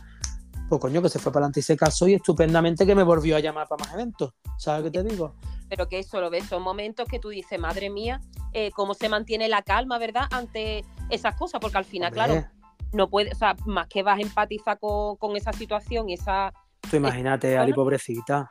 Pues 0.68 0.80
coño, 0.80 1.02
que 1.02 1.08
se 1.10 1.18
fue 1.18 1.30
para 1.32 1.44
adelante 1.44 1.60
y 1.60 1.62
se 1.62 1.76
casó 1.76 2.08
y 2.08 2.14
estupendamente 2.14 2.86
que 2.86 2.94
me 2.94 3.02
volvió 3.02 3.36
a 3.36 3.40
llamar 3.40 3.68
para 3.68 3.84
más 3.84 3.94
eventos. 3.94 4.32
¿Sabes 4.58 4.84
qué 4.84 4.90
te 4.90 5.02
digo? 5.04 5.34
pero 5.68 5.88
que 5.88 6.00
eso 6.00 6.20
lo 6.20 6.28
ves, 6.28 6.44
son 6.44 6.62
momentos 6.62 7.08
que 7.08 7.18
tú 7.18 7.30
dices, 7.30 7.58
madre 7.58 7.88
mía, 7.88 8.20
eh, 8.52 8.70
cómo 8.76 8.92
se 8.92 9.08
mantiene 9.08 9.48
la 9.48 9.62
calma, 9.62 9.96
¿verdad? 9.96 10.26
Ante 10.30 10.84
esas 11.08 11.34
cosas, 11.34 11.62
porque 11.62 11.78
al 11.78 11.86
final, 11.86 12.12
Hombre, 12.12 12.24
claro, 12.26 12.46
no 12.92 13.08
puedes, 13.08 13.34
o 13.34 13.38
sea, 13.38 13.54
más 13.66 13.86
que 13.88 14.02
vas 14.02 14.18
a 14.18 14.22
empatizar 14.22 14.78
con, 14.78 15.16
con 15.16 15.36
esa 15.36 15.52
situación 15.52 16.08
y 16.08 16.14
esa 16.14 16.52
Tú 16.90 16.96
imagínate, 16.96 17.56
Ali, 17.56 17.72
pobrecita. 17.72 18.50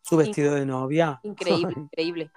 Su 0.00 0.16
vestido 0.16 0.54
de 0.54 0.64
novia. 0.66 1.20
increíble, 1.22 1.74
increíble. 1.76 2.30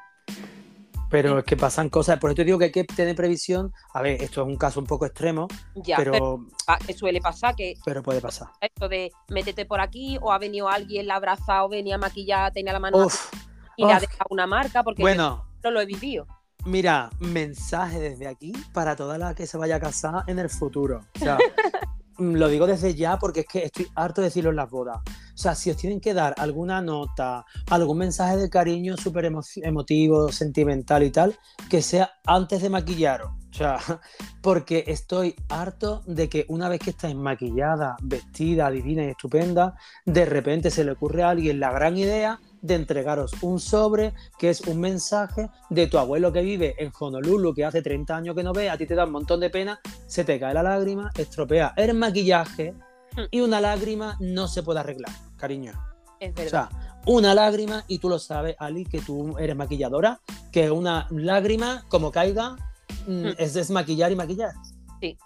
Pero 1.10 1.40
es 1.40 1.46
que 1.46 1.56
pasan 1.56 1.90
cosas. 1.90 2.20
Por 2.20 2.32
eso 2.32 2.36
te 2.38 2.44
digo 2.44 2.58
que 2.58 2.66
hay 2.66 2.72
que 2.72 2.84
tener 2.84 3.16
previsión. 3.16 3.72
A 3.94 4.02
ver, 4.02 4.22
esto 4.22 4.42
es 4.42 4.48
un 4.48 4.58
caso 4.58 4.80
un 4.80 4.88
poco 4.88 5.06
extremo, 5.06 5.48
Ya, 5.76 5.98
pero, 5.98 6.12
pero, 6.12 6.40
ah, 6.68 6.78
que 6.86 6.94
suele 6.94 7.22
pasar 7.22 7.56
que 7.56 7.76
pero 7.86 8.02
puede 8.02 8.20
pasar. 8.22 8.50
esto 8.60 8.90
de 8.90 9.12
métete 9.30 9.66
por 9.66 9.80
aquí 9.80 10.18
o 10.22 10.32
ha 10.32 10.40
venido 10.40 10.68
alguien, 10.68 11.08
la 11.08 11.14
ha 11.14 11.18
abrazado, 11.18 11.70
venía 11.70 11.98
maquillada, 11.98 12.52
tenía 12.52 12.74
la 12.74 12.80
mano 12.80 13.06
Uf, 13.06 13.32
y 13.78 13.86
le 13.86 13.94
ha 13.94 13.98
uf. 13.98 14.02
dejado 14.02 14.26
una 14.32 14.48
marca, 14.48 14.84
porque 14.84 15.04
bueno, 15.04 15.46
yo 15.64 15.70
no 15.70 15.72
lo 15.72 15.82
he 15.82 15.86
vivido. 15.86 16.28
Mira, 16.66 17.10
mensaje 17.20 18.00
desde 18.00 18.28
aquí 18.28 18.54
para 18.74 18.96
toda 18.96 19.18
la 19.18 19.34
que 19.36 19.48
se 19.48 19.58
vaya 19.58 19.78
a 19.78 19.80
casar 19.80 20.24
en 20.28 20.40
el 20.40 20.50
futuro. 20.50 21.02
O 21.16 21.20
sea, 21.20 21.38
mm, 22.18 22.34
lo 22.36 22.48
digo 22.48 22.68
desde 22.68 22.96
ya 22.96 23.18
porque 23.18 23.42
es 23.42 23.46
que 23.46 23.64
estoy 23.64 23.88
harto 23.96 24.22
de 24.22 24.28
decirlo 24.28 24.50
en 24.50 24.56
las 24.58 24.70
bodas. 24.70 24.98
O 24.98 25.38
sea, 25.38 25.54
si 25.54 25.70
os 25.70 25.78
tienen 25.78 26.00
que 26.00 26.14
dar 26.14 26.34
alguna 26.38 26.82
nota, 26.82 27.46
algún 27.70 27.98
mensaje 27.98 28.38
de 28.38 28.50
cariño 28.50 28.96
súper 28.98 29.26
emo- 29.26 29.44
emotivo, 29.64 30.32
sentimental 30.32 31.04
y 31.04 31.12
tal, 31.12 31.38
que 31.70 31.82
sea 31.82 32.10
antes 32.26 32.62
de 32.62 32.70
maquillaros. 32.70 33.32
O 33.52 33.54
sea, 33.58 33.78
porque 34.42 34.84
estoy 34.88 35.36
harto 35.50 36.04
de 36.08 36.30
que 36.30 36.46
una 36.50 36.70
vez 36.70 36.80
que 36.80 36.90
estáis 36.92 37.16
maquillada, 37.16 37.96
vestida, 38.02 38.70
divina 38.72 39.04
y 39.06 39.10
estupenda, 39.10 39.76
de 40.06 40.26
repente 40.26 40.70
se 40.72 40.84
le 40.84 40.92
ocurre 40.92 41.24
a 41.24 41.30
alguien 41.30 41.60
la 41.60 41.72
gran 41.72 41.98
idea 41.98 42.40
de 42.66 42.76
entregaros 42.76 43.32
un 43.42 43.60
sobre 43.60 44.14
que 44.38 44.50
es 44.50 44.62
un 44.62 44.80
mensaje 44.80 45.50
de 45.70 45.88
tu 45.88 45.98
abuelo 45.98 46.32
que 46.34 46.42
vive 46.42 46.76
en 46.78 46.92
Honolulu, 46.98 47.54
que 47.54 47.66
hace 47.66 47.82
30 47.82 48.16
años 48.16 48.36
que 48.36 48.44
no 48.44 48.54
ve, 48.54 48.70
a 48.70 48.78
ti 48.78 48.86
te 48.86 48.96
da 48.96 49.06
un 49.06 49.12
montón 49.12 49.40
de 49.40 49.50
pena, 49.50 49.80
se 50.08 50.24
te 50.24 50.40
cae 50.40 50.54
la 50.54 50.64
lágrima, 50.64 51.12
estropea 51.16 51.74
el 51.78 51.94
maquillaje 51.94 52.74
y 53.32 53.42
una 53.42 53.62
lágrima 53.62 54.18
no 54.20 54.48
se 54.48 54.64
puede 54.64 54.80
arreglar, 54.80 55.12
cariño. 55.38 55.74
Es 56.20 56.32
O 56.32 56.36
verdad. 56.36 56.70
sea, 56.70 56.94
una 57.08 57.36
lágrima, 57.36 57.84
y 57.88 58.00
tú 58.00 58.10
lo 58.10 58.18
sabes, 58.18 58.56
Ali, 58.58 58.84
que 58.86 59.00
tú 59.02 59.38
eres 59.38 59.56
maquilladora, 59.56 60.20
que 60.52 60.72
una 60.72 61.08
lágrima, 61.12 61.86
como 61.88 62.12
caiga, 62.12 62.56
mm, 63.06 63.12
Mm. 63.28 63.34
es 63.38 63.54
desmaquillar 63.54 64.12
y 64.12 64.16
maquillar. 64.16 64.54
Sí. 65.00 65.18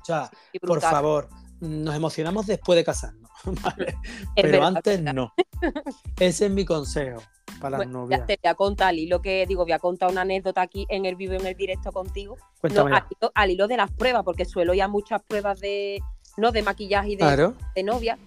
O 0.00 0.04
sea, 0.04 0.30
por 0.66 0.80
favor, 0.80 1.28
nos 1.60 1.94
emocionamos 1.94 2.46
después 2.46 2.76
de 2.76 2.84
casarnos, 2.84 3.19
¿vale? 3.62 3.96
Pero 4.36 4.48
verdad, 4.50 4.76
antes 4.76 5.02
no. 5.02 5.32
Ese 6.20 6.46
es 6.46 6.50
mi 6.52 6.64
consejo 6.64 7.20
para 7.60 7.70
las 7.70 7.78
Bueno, 7.78 8.02
novias. 8.02 8.20
ya 8.20 8.26
te 8.26 8.38
voy 8.42 8.50
a 8.50 8.54
contar, 8.54 8.94
y 8.94 9.06
lo 9.06 9.20
que 9.20 9.44
digo, 9.46 9.64
voy 9.64 9.72
a 9.72 9.78
contar 9.78 10.10
una 10.10 10.22
anécdota 10.22 10.62
aquí 10.62 10.86
en 10.88 11.04
el 11.04 11.16
vivo, 11.16 11.34
en 11.34 11.46
el 11.46 11.54
directo 11.54 11.92
contigo. 11.92 12.36
No, 12.62 12.86
al, 12.86 13.04
hilo, 13.10 13.32
al 13.34 13.50
hilo 13.50 13.68
de 13.68 13.76
las 13.76 13.90
pruebas, 13.90 14.22
porque 14.24 14.44
suelo 14.44 14.72
ir 14.74 14.82
a 14.82 14.88
muchas 14.88 15.22
pruebas 15.22 15.60
de, 15.60 16.00
no, 16.36 16.52
de 16.52 16.62
maquillaje 16.62 17.10
y 17.10 17.16
de, 17.16 17.24
claro. 17.24 17.54
de 17.74 17.82
novia. 17.82 18.18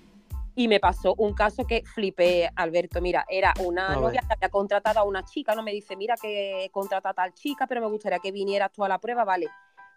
Y 0.56 0.68
me 0.68 0.80
pasó 0.80 1.16
un 1.18 1.34
caso 1.34 1.66
que 1.66 1.82
flipé, 1.96 2.48
Alberto. 2.56 3.02
Mira, 3.02 3.26
era 3.28 3.56
una 3.60 3.88
A 3.88 3.96
novia 3.96 4.22
ver. 4.22 4.28
que 4.28 4.34
había 4.36 4.50
contratado 4.50 5.00
a 5.00 5.04
una 5.04 5.26
chica, 5.26 5.56
¿no? 5.56 5.64
Me 5.64 5.72
dice, 5.72 5.96
mira 5.96 6.14
que 6.22 6.66
he 6.66 6.70
contratado 6.70 7.10
a 7.12 7.16
tal 7.16 7.34
chica, 7.34 7.66
pero 7.66 7.82
me 7.82 7.88
gustaría 7.88 8.20
que 8.20 8.32
vinieras 8.32 8.72
tú 8.72 8.84
a 8.84 8.88
la 8.88 9.00
prueba, 9.00 9.24
¿vale? 9.24 9.48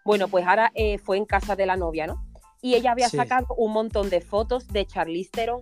Bueno, 0.03 0.27
pues 0.29 0.47
ahora 0.47 0.71
eh, 0.73 0.97
fue 0.97 1.17
en 1.17 1.25
casa 1.25 1.55
de 1.55 1.67
la 1.67 1.75
novia, 1.77 2.07
¿no? 2.07 2.25
Y 2.67 2.75
ella 2.75 2.91
había 2.91 3.07
Sí. 3.07 3.15
sacado 3.15 3.47
un 3.57 3.71
montón 3.71 4.09
de 4.09 4.19
fotos 4.19 4.67
de 4.67 4.85
Charlize 4.85 5.29
Theron, 5.31 5.61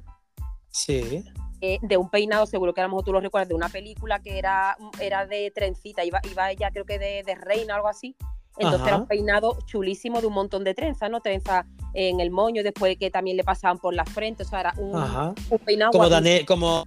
Sí. 0.71 1.23
eh, 1.61 1.77
de 1.83 1.97
un 1.97 2.09
peinado, 2.09 2.47
seguro 2.47 2.73
que 2.73 2.81
a 2.81 2.85
lo 2.85 2.89
mejor 2.89 3.05
tú 3.05 3.13
lo 3.13 3.19
recuerdas, 3.21 3.47
de 3.47 3.53
una 3.53 3.69
película 3.69 4.19
que 4.23 4.39
era, 4.39 4.75
era 4.99 5.27
de 5.27 5.51
trencita, 5.53 6.03
iba, 6.03 6.19
iba 6.31 6.49
ella 6.49 6.71
creo 6.71 6.83
que 6.85 6.97
de, 6.97 7.21
de 7.23 7.35
reina 7.35 7.73
o 7.73 7.77
algo 7.77 7.89
así. 7.89 8.15
Entonces 8.57 8.81
Ajá. 8.81 8.89
era 8.89 8.97
un 8.97 9.07
peinado 9.07 9.57
chulísimo 9.67 10.19
de 10.19 10.25
un 10.27 10.33
montón 10.33 10.63
de 10.63 10.73
trenzas, 10.73 11.11
¿no? 11.11 11.21
Trenzas 11.21 11.65
en 11.93 12.19
el 12.21 12.31
moño, 12.31 12.63
después 12.63 12.97
que 12.97 13.11
también 13.11 13.37
le 13.37 13.43
pasaban 13.43 13.77
por 13.77 13.93
la 13.93 14.05
frente, 14.05 14.41
o 14.43 14.45
sea, 14.47 14.61
era 14.61 14.73
un, 14.77 15.35
peinado 15.63 15.91
Como. 15.91 16.09
Dane 16.09 16.43
como 16.45 16.85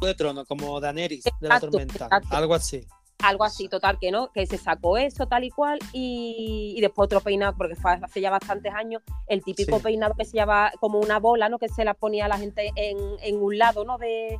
de 0.00 0.14
trono, 0.14 0.44
como 0.44 0.78
Daenerys 0.80 1.24
de 1.24 1.48
la 1.48 1.58
tormenta. 1.58 2.04
exacto. 2.04 2.36
Algo 2.36 2.54
así. 2.54 2.86
Algo 3.22 3.44
así, 3.44 3.68
total, 3.68 3.98
que 3.98 4.10
no, 4.10 4.30
que 4.32 4.46
se 4.46 4.58
sacó 4.58 4.96
eso 4.98 5.26
tal 5.26 5.44
y 5.44 5.50
cual, 5.50 5.78
y, 5.92 6.74
y 6.76 6.80
después 6.80 7.06
otro 7.06 7.20
peinado, 7.20 7.54
porque 7.56 7.74
fue 7.74 7.92
hace 7.92 8.20
ya 8.20 8.30
bastantes 8.30 8.72
años, 8.74 9.02
el 9.26 9.42
típico 9.42 9.78
Sí. 9.78 9.82
peinado 9.82 10.14
que 10.14 10.24
se 10.24 10.36
llama 10.36 10.70
como 10.80 10.98
una 11.00 11.18
bola, 11.18 11.48
¿no? 11.48 11.58
Que 11.58 11.68
se 11.68 11.84
la 11.84 11.94
ponía 11.94 12.28
la 12.28 12.38
gente 12.38 12.70
en, 12.76 12.98
en 13.22 13.42
un 13.42 13.56
lado, 13.58 13.84
¿no? 13.84 13.96
De, 13.98 14.38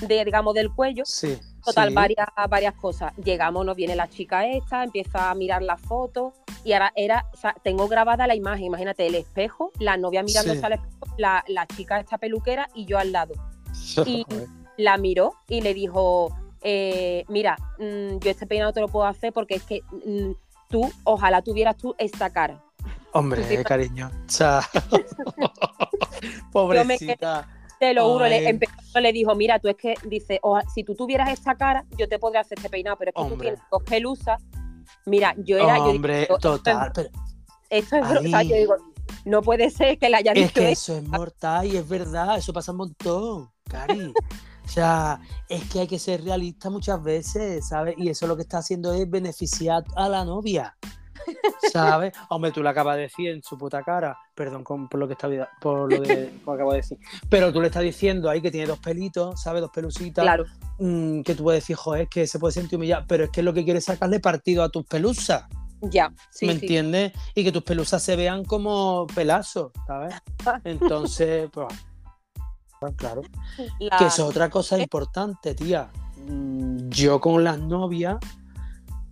de, 0.00 0.24
digamos, 0.24 0.54
del 0.54 0.72
cuello. 0.72 1.04
Sí. 1.06 1.38
Total, 1.64 1.88
sí. 1.88 1.94
varias, 1.94 2.26
varias 2.48 2.74
cosas. 2.74 3.12
Llegamos, 3.16 3.64
nos 3.66 3.76
viene 3.76 3.94
la 3.96 4.08
chica 4.08 4.46
esta, 4.46 4.82
empieza 4.84 5.30
a 5.30 5.34
mirar 5.34 5.62
la 5.62 5.76
foto 5.76 6.32
y 6.64 6.72
ahora 6.72 6.92
era, 6.96 7.26
o 7.32 7.36
sea, 7.36 7.54
tengo 7.62 7.88
grabada 7.88 8.26
la 8.26 8.34
imagen, 8.34 8.64
imagínate 8.66 9.06
el 9.06 9.14
espejo, 9.14 9.70
la 9.78 9.96
novia 9.96 10.22
mirándose 10.22 10.58
Sí. 10.58 10.64
al 10.64 10.72
espejo, 10.74 11.06
la, 11.18 11.44
la 11.48 11.66
chica 11.66 12.00
esta 12.00 12.18
peluquera 12.18 12.68
y 12.74 12.84
yo 12.86 12.98
al 12.98 13.12
lado. 13.12 13.34
Y-. 14.06 14.24
La 14.76 14.96
miró 14.96 15.34
y 15.48 15.60
le 15.60 15.74
dijo, 15.74 16.30
eh, 16.70 17.24
mira, 17.28 17.56
mm, 17.78 18.18
yo 18.18 18.30
este 18.30 18.46
peinado 18.46 18.72
te 18.74 18.80
lo 18.80 18.88
puedo 18.88 19.06
hacer 19.06 19.32
porque 19.32 19.54
es 19.54 19.62
que 19.62 19.80
mm, 20.04 20.32
tú, 20.68 20.90
ojalá 21.04 21.40
tuvieras 21.40 21.76
tú 21.78 21.94
esta 21.98 22.28
cara. 22.30 22.62
Hombre, 23.12 23.42
Sí. 23.48 23.64
cariño. 23.64 24.10
O 24.26 24.30
sea, 24.30 24.60
Pobrecita. 26.52 27.48
Te 27.80 27.94
lo 27.94 28.12
juro, 28.12 28.26
le, 28.26 28.48
empezó, 28.48 29.00
le 29.00 29.12
dijo, 29.12 29.34
mira, 29.36 29.60
tú 29.60 29.68
es 29.68 29.76
que, 29.76 29.94
dice, 30.04 30.40
"Oja- 30.42 30.64
si 30.74 30.82
tú 30.82 30.96
tuvieras 30.96 31.30
esta 31.30 31.54
cara, 31.54 31.84
yo 31.96 32.08
te 32.08 32.18
podría 32.18 32.40
hacer 32.40 32.58
este 32.58 32.68
peinado, 32.68 32.96
pero 32.98 33.10
es 33.10 33.14
que 33.14 33.22
tú 33.28 33.32
Hombre. 33.34 33.48
tienes 33.50 33.60
dos 33.70 33.82
pelusas. 33.84 34.42
Mira, 35.06 35.34
yo 35.38 35.56
era, 35.56 35.76
yo 35.78 35.84
digo, 35.84 35.90
Hombre, 35.96 36.22
esto- 36.22 36.38
total. 36.38 36.90
Pero 36.92 37.08
esto 37.70 37.96
es 37.96 38.02
bro- 38.02 38.18
o 38.18 38.22
sea, 38.28 38.38
Ali. 38.40 38.48
yo 38.50 38.56
digo, 38.56 38.76
no 39.24 39.42
puede 39.42 39.70
ser 39.70 39.96
que 39.98 40.08
le 40.10 40.16
haya 40.16 40.32
es 40.32 40.42
dicho 40.48 40.54
que 40.54 40.72
eso. 40.72 40.92
eso 40.92 40.96
es 41.02 41.08
mortal 41.08 41.66
y 41.66 41.76
es 41.76 41.88
verdad. 41.88 42.36
Eso 42.36 42.52
pasa 42.52 42.72
un 42.72 42.78
montón, 42.78 43.48
Cari. 43.68 44.12
O 44.68 44.70
sea, 44.70 45.18
es 45.48 45.64
que 45.64 45.80
hay 45.80 45.86
que 45.86 45.98
ser 45.98 46.22
realista 46.22 46.68
muchas 46.68 47.02
veces, 47.02 47.68
¿sabes? 47.68 47.94
Y 47.96 48.10
eso 48.10 48.26
lo 48.26 48.36
que 48.36 48.42
está 48.42 48.58
haciendo 48.58 48.92
es 48.92 49.08
beneficiar 49.08 49.82
a 49.96 50.10
la 50.10 50.26
novia. 50.26 50.76
¿Sabes? 51.72 52.12
Hombre, 52.28 52.52
tú 52.52 52.62
le 52.62 52.68
acabas 52.68 52.96
de 52.96 53.02
decir 53.02 53.30
en 53.30 53.42
su 53.42 53.56
puta 53.56 53.82
cara, 53.82 54.18
perdón 54.34 54.64
por 54.64 55.00
lo 55.00 55.06
que 55.06 55.14
está 55.14 55.28
por 55.58 55.90
lo 55.90 56.02
de 56.02 56.06
que 56.46 56.50
acabo 56.52 56.72
de 56.72 56.78
decir, 56.78 56.98
pero 57.30 57.50
tú 57.50 57.62
le 57.62 57.68
estás 57.68 57.82
diciendo 57.82 58.28
ahí 58.28 58.42
que 58.42 58.50
tiene 58.50 58.66
dos 58.66 58.78
pelitos, 58.78 59.40
¿sabes? 59.40 59.62
Dos 59.62 59.70
pelusitas. 59.70 60.22
Claro. 60.22 60.44
Mm, 60.78 61.22
que 61.22 61.34
tú 61.34 61.44
puedes 61.44 61.62
decir, 61.62 61.76
joder, 61.76 62.06
que 62.06 62.26
se 62.26 62.38
puede 62.38 62.52
sentir 62.52 62.76
humillado, 62.76 63.06
pero 63.08 63.24
es 63.24 63.30
que 63.30 63.42
lo 63.42 63.54
que 63.54 63.64
quieres 63.64 63.84
es 63.84 63.86
sacarle 63.86 64.20
partido 64.20 64.62
a 64.62 64.68
tus 64.68 64.84
pelusas. 64.84 65.44
Ya, 65.80 66.12
sí. 66.30 66.44
¿Me 66.44 66.52
entiendes? 66.52 67.12
Y 67.34 67.42
que 67.42 67.52
tus 67.52 67.62
pelusas 67.62 68.02
se 68.02 68.16
vean 68.16 68.44
como 68.44 69.06
pelazos, 69.14 69.72
¿sabes? 69.86 70.14
Entonces, 70.64 71.48
pues, 71.52 71.68
claro. 72.96 73.22
Que 73.98 74.06
es 74.06 74.18
otra 74.18 74.50
cosa 74.50 74.78
importante, 74.78 75.54
tía. 75.54 75.90
Mm, 76.26 76.88
yo 76.88 77.20
con 77.20 77.42
las 77.44 77.58
novias, 77.58 78.18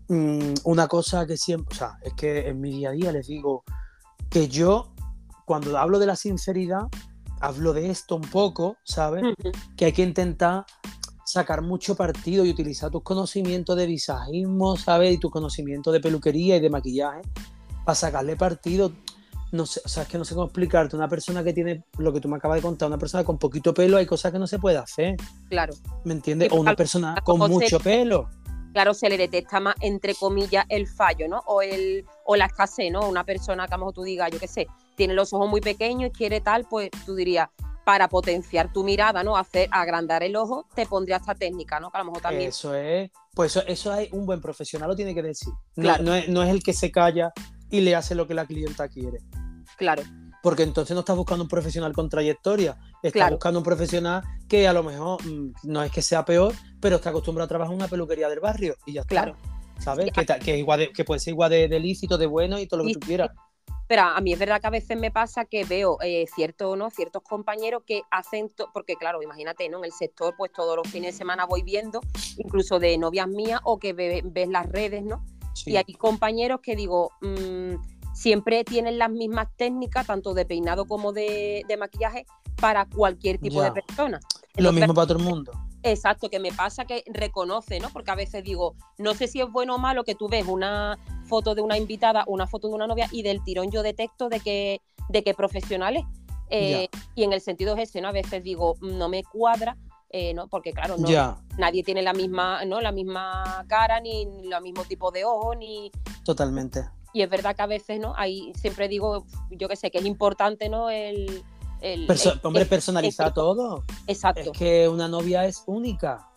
mm, 0.08 0.54
una 0.64 0.88
cosa 0.88 1.26
que 1.26 1.36
siempre, 1.36 1.74
o 1.74 1.78
sea, 1.78 1.98
es 2.02 2.12
que 2.14 2.48
en 2.48 2.60
mi 2.60 2.70
día 2.70 2.90
a 2.90 2.92
día 2.92 3.12
les 3.12 3.26
digo 3.26 3.64
que 4.30 4.48
yo, 4.48 4.92
cuando 5.44 5.78
hablo 5.78 5.98
de 5.98 6.06
la 6.06 6.16
sinceridad, 6.16 6.88
hablo 7.40 7.72
de 7.72 7.90
esto 7.90 8.16
un 8.16 8.22
poco, 8.22 8.76
¿sabes? 8.84 9.24
Que 9.76 9.86
hay 9.86 9.92
que 9.92 10.02
intentar 10.02 10.64
sacar 11.24 11.62
mucho 11.62 11.96
partido 11.96 12.44
y 12.44 12.50
utilizar 12.50 12.90
tus 12.90 13.02
conocimientos 13.02 13.76
de 13.76 13.86
visajismo, 13.86 14.76
¿sabes? 14.76 15.14
Y 15.14 15.18
tus 15.18 15.30
conocimientos 15.30 15.92
de 15.92 16.00
peluquería 16.00 16.56
y 16.56 16.60
de 16.60 16.70
maquillaje 16.70 17.22
para 17.84 17.94
sacarle 17.94 18.36
partido. 18.36 18.92
No 19.52 19.64
sé, 19.66 19.80
o 19.84 19.88
sea, 19.88 20.02
es 20.02 20.08
que 20.08 20.18
no 20.18 20.24
sé 20.24 20.34
cómo 20.34 20.46
explicarte. 20.46 20.96
Una 20.96 21.08
persona 21.08 21.44
que 21.44 21.52
tiene 21.52 21.84
lo 21.98 22.12
que 22.12 22.20
tú 22.20 22.28
me 22.28 22.36
acabas 22.36 22.56
de 22.56 22.62
contar, 22.62 22.88
una 22.88 22.98
persona 22.98 23.24
con 23.24 23.38
poquito 23.38 23.72
pelo, 23.72 23.96
hay 23.96 24.06
cosas 24.06 24.32
que 24.32 24.38
no 24.38 24.46
se 24.46 24.58
puede 24.58 24.78
hacer. 24.78 25.16
Claro. 25.48 25.74
¿Me 26.04 26.14
entiendes? 26.14 26.50
O 26.52 26.56
una 26.56 26.74
persona 26.74 27.20
con 27.24 27.38
mucho 27.50 27.78
pelo. 27.80 28.28
Claro, 28.72 28.92
se 28.92 29.08
le 29.08 29.16
detecta 29.16 29.58
más, 29.58 29.74
entre 29.80 30.14
comillas, 30.14 30.66
el 30.68 30.86
fallo, 30.86 31.28
¿no? 31.28 31.42
O, 31.46 31.62
el, 31.62 32.04
o 32.24 32.36
la 32.36 32.46
escasez, 32.46 32.92
¿no? 32.92 33.08
Una 33.08 33.24
persona 33.24 33.66
que 33.66 33.72
a 33.72 33.78
lo 33.78 33.84
mejor 33.84 33.94
tú 33.94 34.02
digas, 34.02 34.30
yo 34.30 34.38
qué 34.38 34.48
sé, 34.48 34.66
tiene 34.96 35.14
los 35.14 35.32
ojos 35.32 35.48
muy 35.48 35.62
pequeños 35.62 36.10
y 36.10 36.12
quiere 36.12 36.42
tal, 36.42 36.66
pues 36.68 36.90
tú 37.06 37.14
dirías, 37.14 37.48
para 37.86 38.08
potenciar 38.08 38.72
tu 38.72 38.82
mirada, 38.82 39.22
¿no? 39.22 39.36
Hacer 39.36 39.68
agrandar 39.70 40.24
el 40.24 40.34
ojo, 40.34 40.66
te 40.74 40.86
pondría 40.86 41.18
esta 41.18 41.36
técnica, 41.36 41.78
¿no? 41.78 41.92
Que 41.92 41.98
a 41.98 42.00
lo 42.00 42.06
mejor 42.06 42.20
también. 42.20 42.48
Eso 42.48 42.74
es, 42.74 43.12
pues 43.32 43.54
eso, 43.54 43.64
eso 43.68 43.94
es 43.94 44.12
un 44.12 44.26
buen 44.26 44.40
profesional, 44.40 44.88
lo 44.88 44.96
tiene 44.96 45.14
que 45.14 45.22
decir. 45.22 45.52
No, 45.76 46.14
es, 46.14 46.50
el 46.50 46.64
que 46.64 46.72
se 46.72 46.90
calla 46.90 47.32
y 47.70 47.80
le 47.80 47.94
hace 47.94 48.14
lo 48.14 48.26
que 48.26 48.34
la 48.34 48.46
clienta 48.46 48.88
quiere. 48.88 49.18
Claro. 49.76 50.02
Porque 50.42 50.62
entonces 50.62 50.94
no 50.94 51.00
estás 51.00 51.16
buscando 51.16 51.42
un 51.42 51.48
profesional 51.48 51.92
con 51.92 52.08
trayectoria, 52.08 52.78
estás 53.02 53.30
buscando 53.30 53.60
un 53.60 53.64
profesional 53.64 54.22
que 54.48 54.68
a 54.68 54.72
lo 54.72 54.82
mejor 54.82 55.24
mm, 55.24 55.54
no 55.64 55.82
es 55.82 55.90
que 55.90 56.02
sea 56.02 56.24
peor, 56.24 56.54
pero 56.80 56.96
está 56.96 57.10
acostumbrado 57.10 57.46
a 57.46 57.48
trabajar 57.48 57.72
en 57.72 57.80
una 57.80 57.88
peluquería 57.88 58.28
del 58.28 58.40
barrio 58.40 58.76
y 58.86 58.94
ya 58.94 59.00
está. 59.00 59.08
Claro. 59.08 59.36
¿Sabes? 59.78 60.10
Que, 60.42 60.56
igual 60.56 60.90
que 60.94 61.04
puede 61.04 61.20
ser 61.20 61.32
igual 61.32 61.50
de, 61.50 61.68
de, 61.68 61.80
lícito, 61.80 62.16
de 62.16 62.26
bueno 62.26 62.58
y 62.58 62.66
todo 62.66 62.82
lo 62.82 62.86
que 62.86 62.94
tú 62.94 63.00
quieras. 63.00 63.30
Pero 63.88 64.02
a 64.02 64.20
mí 64.20 64.32
es 64.32 64.38
verdad 64.38 64.60
que 64.60 64.66
a 64.66 64.70
veces 64.70 64.98
me 64.98 65.10
pasa 65.10 65.44
que 65.44 65.64
veo 65.64 65.98
eh, 66.02 66.26
¿no? 66.76 66.90
ciertos 66.90 67.22
compañeros 67.22 67.82
que 67.86 68.02
hacen, 68.10 68.50
porque 68.72 68.96
claro, 68.96 69.22
imagínate, 69.22 69.68
¿no? 69.68 69.78
En 69.78 69.84
el 69.84 69.92
sector, 69.92 70.34
pues 70.36 70.52
todos 70.52 70.76
los 70.76 70.88
fines 70.88 71.14
de 71.14 71.18
semana 71.18 71.46
voy 71.46 71.62
viendo, 71.62 72.00
incluso 72.36 72.80
de 72.80 72.98
novias 72.98 73.28
mías 73.28 73.60
o 73.62 73.78
que 73.78 73.92
ves 73.92 74.48
las 74.48 74.66
redes, 74.66 75.04
¿no? 75.04 75.24
Y 75.64 75.76
hay 75.76 75.94
compañeros 75.94 76.60
que 76.62 76.76
digo, 76.76 77.10
mm, 77.22 77.76
siempre 78.14 78.64
tienen 78.64 78.98
las 78.98 79.10
mismas 79.10 79.48
técnicas, 79.56 80.06
tanto 80.06 80.34
de 80.34 80.44
peinado 80.44 80.86
como 80.86 81.12
de, 81.12 81.64
maquillaje, 81.78 82.26
para 82.60 82.86
cualquier 82.86 83.38
tipo 83.38 83.62
de 83.62 83.72
persona. 83.72 84.20
Lo 84.56 84.72
mismo 84.72 84.94
para 84.94 85.06
todo 85.06 85.18
el 85.18 85.24
mundo. 85.24 85.52
Exacto, 85.82 86.28
que 86.30 86.40
me 86.40 86.50
pasa 86.52 86.84
que 86.84 87.04
reconoce, 87.06 87.78
¿no? 87.78 87.90
Porque 87.90 88.10
a 88.10 88.14
veces 88.16 88.42
digo, 88.42 88.74
no 88.98 89.14
sé 89.14 89.28
si 89.28 89.40
es 89.40 89.50
bueno 89.50 89.76
o 89.76 89.78
malo 89.78 90.02
que 90.02 90.14
tú 90.14 90.28
ves 90.28 90.46
una 90.48 90.98
foto 91.26 91.54
de 91.54 91.60
una 91.60 91.76
invitada, 91.76 92.24
una 92.26 92.46
foto 92.46 92.68
de 92.68 92.74
una 92.74 92.86
novia 92.86 93.08
y 93.12 93.22
del 93.22 93.44
tirón 93.44 93.70
yo 93.70 93.82
detecto 93.82 94.28
de 94.28 94.40
que, 94.40 94.80
de 95.08 95.22
que 95.22 95.34
profesionales. 95.34 96.02
Eh, 96.48 96.88
y 97.14 97.24
en 97.24 97.32
el 97.32 97.40
sentido 97.40 97.76
es 97.76 97.90
ese, 97.90 98.00
¿no? 98.00 98.08
A 98.08 98.12
veces 98.12 98.42
digo, 98.42 98.76
no 98.80 99.08
me 99.08 99.22
cuadra, 99.24 99.76
eh, 100.10 100.34
¿no? 100.34 100.48
Porque 100.48 100.72
claro, 100.72 100.96
no, 100.98 101.08
nadie 101.58 101.82
tiene 101.82 102.02
la 102.02 102.12
misma, 102.12 102.64
¿no? 102.64 102.80
La 102.80 102.92
misma 102.92 103.64
cara, 103.68 104.00
ni, 104.00 104.22
el 104.22 104.62
mismo 104.62 104.84
tipo 104.84 105.10
de 105.10 105.24
ojo, 105.24 105.54
ni. 105.54 105.90
Totalmente. 106.24 106.84
Y 107.12 107.22
es 107.22 107.30
verdad 107.30 107.56
que 107.56 107.62
a 107.62 107.66
veces, 107.66 107.98
¿no? 107.98 108.14
Ahí 108.16 108.52
siempre 108.60 108.88
digo, 108.88 109.26
yo 109.50 109.68
que 109.68 109.76
sé, 109.76 109.90
que 109.90 109.98
es 109.98 110.04
importante, 110.04 110.68
¿no? 110.68 110.90
El 110.90 111.42
hombre, 112.42 112.66
personaliza 112.66 113.32
todo. 113.32 113.84
Exacto. 114.06 114.52
Es 114.52 114.58
que 114.58 114.88
una 114.88 115.08
novia 115.08 115.44
es 115.46 115.62
única. 115.66 116.28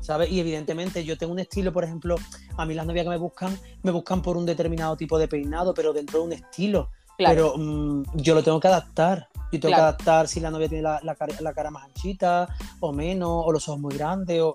¿Sabes? 0.00 0.32
Y 0.32 0.40
evidentemente 0.40 1.04
yo 1.04 1.16
tengo 1.16 1.32
un 1.32 1.38
estilo, 1.38 1.72
por 1.72 1.84
ejemplo, 1.84 2.16
a 2.56 2.66
mí 2.66 2.74
las 2.74 2.86
novias 2.86 3.04
que 3.04 3.10
me 3.10 3.18
buscan, 3.18 3.56
me 3.84 3.92
buscan 3.92 4.20
por 4.20 4.36
un 4.36 4.44
determinado 4.44 4.96
tipo 4.96 5.16
de 5.16 5.28
peinado, 5.28 5.74
pero 5.74 5.92
dentro 5.92 6.18
de 6.18 6.24
un 6.24 6.32
estilo. 6.32 6.90
Pero 7.18 7.54
mm, 7.56 8.02
yo 8.14 8.34
lo 8.34 8.42
tengo 8.42 8.60
que 8.60 8.68
adaptar. 8.68 9.28
Yo 9.52 9.60
tengo 9.60 9.74
que 9.74 9.80
adaptar 9.80 10.28
si 10.28 10.40
la 10.40 10.50
novia 10.50 10.68
tiene 10.68 10.82
la, 10.82 11.54
cara, 11.54 11.70
más 11.70 11.84
anchita 11.84 12.48
o 12.80 12.92
menos, 12.92 13.42
o 13.44 13.52
los 13.52 13.68
ojos 13.68 13.80
muy 13.80 13.94
grandes, 13.94 14.40
o 14.40 14.54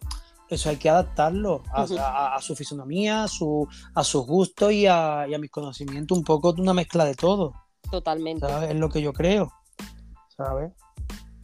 eso 0.50 0.70
hay 0.70 0.78
que 0.78 0.90
adaptarlo 0.90 1.62
a, 1.72 2.40
su 2.42 2.56
fisonomía, 2.56 3.24
a, 3.24 3.28
su, 3.28 3.68
a 3.94 4.04
sus 4.04 4.26
gustos 4.26 4.72
y 4.72 4.88
a, 4.88 5.28
y 5.30 5.36
a 5.36 5.38
mis 5.38 5.52
conocimientos, 5.52 6.18
un 6.18 6.24
poco 6.24 6.54
de 6.54 6.62
una 6.62 6.74
mezcla 6.74 7.06
de 7.06 7.14
todo. 7.14 7.54
Totalmente. 7.92 8.48
Es 8.70 8.76
lo 8.76 8.90
que 8.90 9.02
yo 9.02 9.14
creo. 9.14 9.52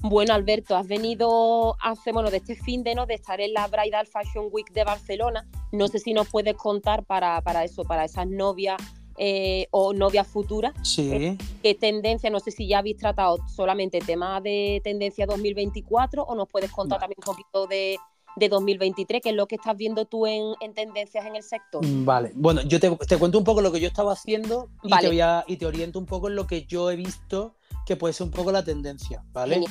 Bueno, 0.01 0.33
Alberto, 0.33 0.75
has 0.75 0.87
venido 0.87 1.77
hace, 1.81 2.11
bueno, 2.11 2.29
de 2.29 2.37
este 2.37 2.55
fin 2.55 2.83
de 2.83 2.93
no, 2.93 3.05
de 3.05 3.13
estar 3.13 3.39
en 3.39 3.53
la 3.53 3.67
Bridal 3.67 4.05
Fashion 4.05 4.49
Week 4.51 4.69
de 4.73 4.83
Barcelona. 4.83 5.47
No 5.71 5.87
sé 5.87 5.99
si 5.99 6.13
nos 6.13 6.27
puedes 6.27 6.55
contar 6.55 7.05
para, 7.05 7.41
eso, 7.63 7.83
para 7.83 8.03
esas 8.03 8.27
novias 8.27 8.77
eh, 9.17 9.67
o 9.71 9.93
novias 9.93 10.27
futuras. 10.27 10.73
Sí. 10.83 11.11
Eh, 11.11 11.37
¿Qué 11.61 11.75
tendencia? 11.75 12.29
No 12.29 12.39
sé 12.39 12.51
si 12.51 12.67
ya 12.67 12.79
habéis 12.79 12.97
tratado 12.97 13.37
solamente 13.47 13.99
tema 13.99 14.41
de 14.41 14.81
tendencia 14.83 15.25
2024 15.25 16.23
o 16.23 16.35
nos 16.35 16.47
puedes 16.47 16.71
contar 16.71 16.99
también 16.99 17.17
un 17.19 17.33
poquito 17.33 17.67
de, 17.67 17.97
2023, 18.35 19.21
que 19.21 19.29
es 19.29 19.35
lo 19.35 19.47
que 19.47 19.55
estás 19.55 19.77
viendo 19.77 20.05
tú 20.05 20.25
en, 20.25 20.55
tendencias 20.73 21.25
en 21.25 21.35
el 21.35 21.43
sector. 21.43 21.85
Mm, 21.85 22.03
vale, 22.03 22.31
bueno, 22.33 22.61
yo 22.63 22.79
te, 22.79 22.89
cuento 23.17 23.37
un 23.37 23.43
poco 23.43 23.61
lo 23.61 23.71
que 23.71 23.79
yo 23.79 23.87
estaba 23.87 24.13
haciendo 24.13 24.69
y, 24.81 24.89
te 24.89 25.43
y 25.47 25.57
te 25.57 25.65
oriento 25.67 25.99
un 25.99 26.07
poco 26.07 26.29
en 26.29 26.35
lo 26.35 26.47
que 26.47 26.65
yo 26.65 26.89
he 26.89 26.95
visto 26.95 27.53
que 27.85 27.95
puede 27.95 28.13
ser 28.13 28.25
un 28.25 28.31
poco 28.31 28.51
la 28.51 28.63
tendencia, 28.63 29.23
¿vale? 29.33 29.63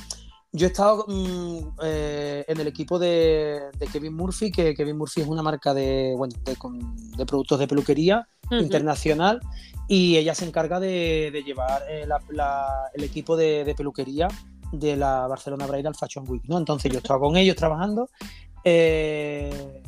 Yo 0.54 0.66
he 0.66 0.70
estado 0.70 1.06
mm, 1.08 1.78
eh, 1.82 2.44
en 2.46 2.60
el 2.60 2.66
equipo 2.66 2.98
de, 2.98 3.70
Kevin 3.90 4.14
Murphy, 4.14 4.50
que 4.50 4.74
Kevin 4.74 4.98
Murphy 4.98 5.22
es 5.22 5.26
una 5.26 5.42
marca 5.42 5.72
de, 5.72 6.12
bueno, 6.16 6.34
de, 6.44 7.26
productos 7.26 7.58
de 7.58 7.66
peluquería 7.66 8.28
internacional 8.50 9.40
y 9.88 10.18
ella 10.18 10.34
se 10.34 10.44
encarga 10.44 10.78
de, 10.78 11.42
llevar 11.46 11.82
eh, 11.88 12.06
el 12.94 13.04
equipo 13.04 13.34
de, 13.34 13.74
peluquería 13.74 14.28
de 14.72 14.94
la 14.96 15.26
Barcelona 15.26 15.66
Bridal 15.66 15.94
Fashion 15.94 16.28
Week, 16.28 16.42
¿no? 16.46 16.58
Entonces 16.58 16.92
yo 16.92 16.98
estaba 16.98 17.18
con 17.18 17.36
ellos 17.36 17.56
trabajando. 17.56 18.10
Eh, 18.62 19.81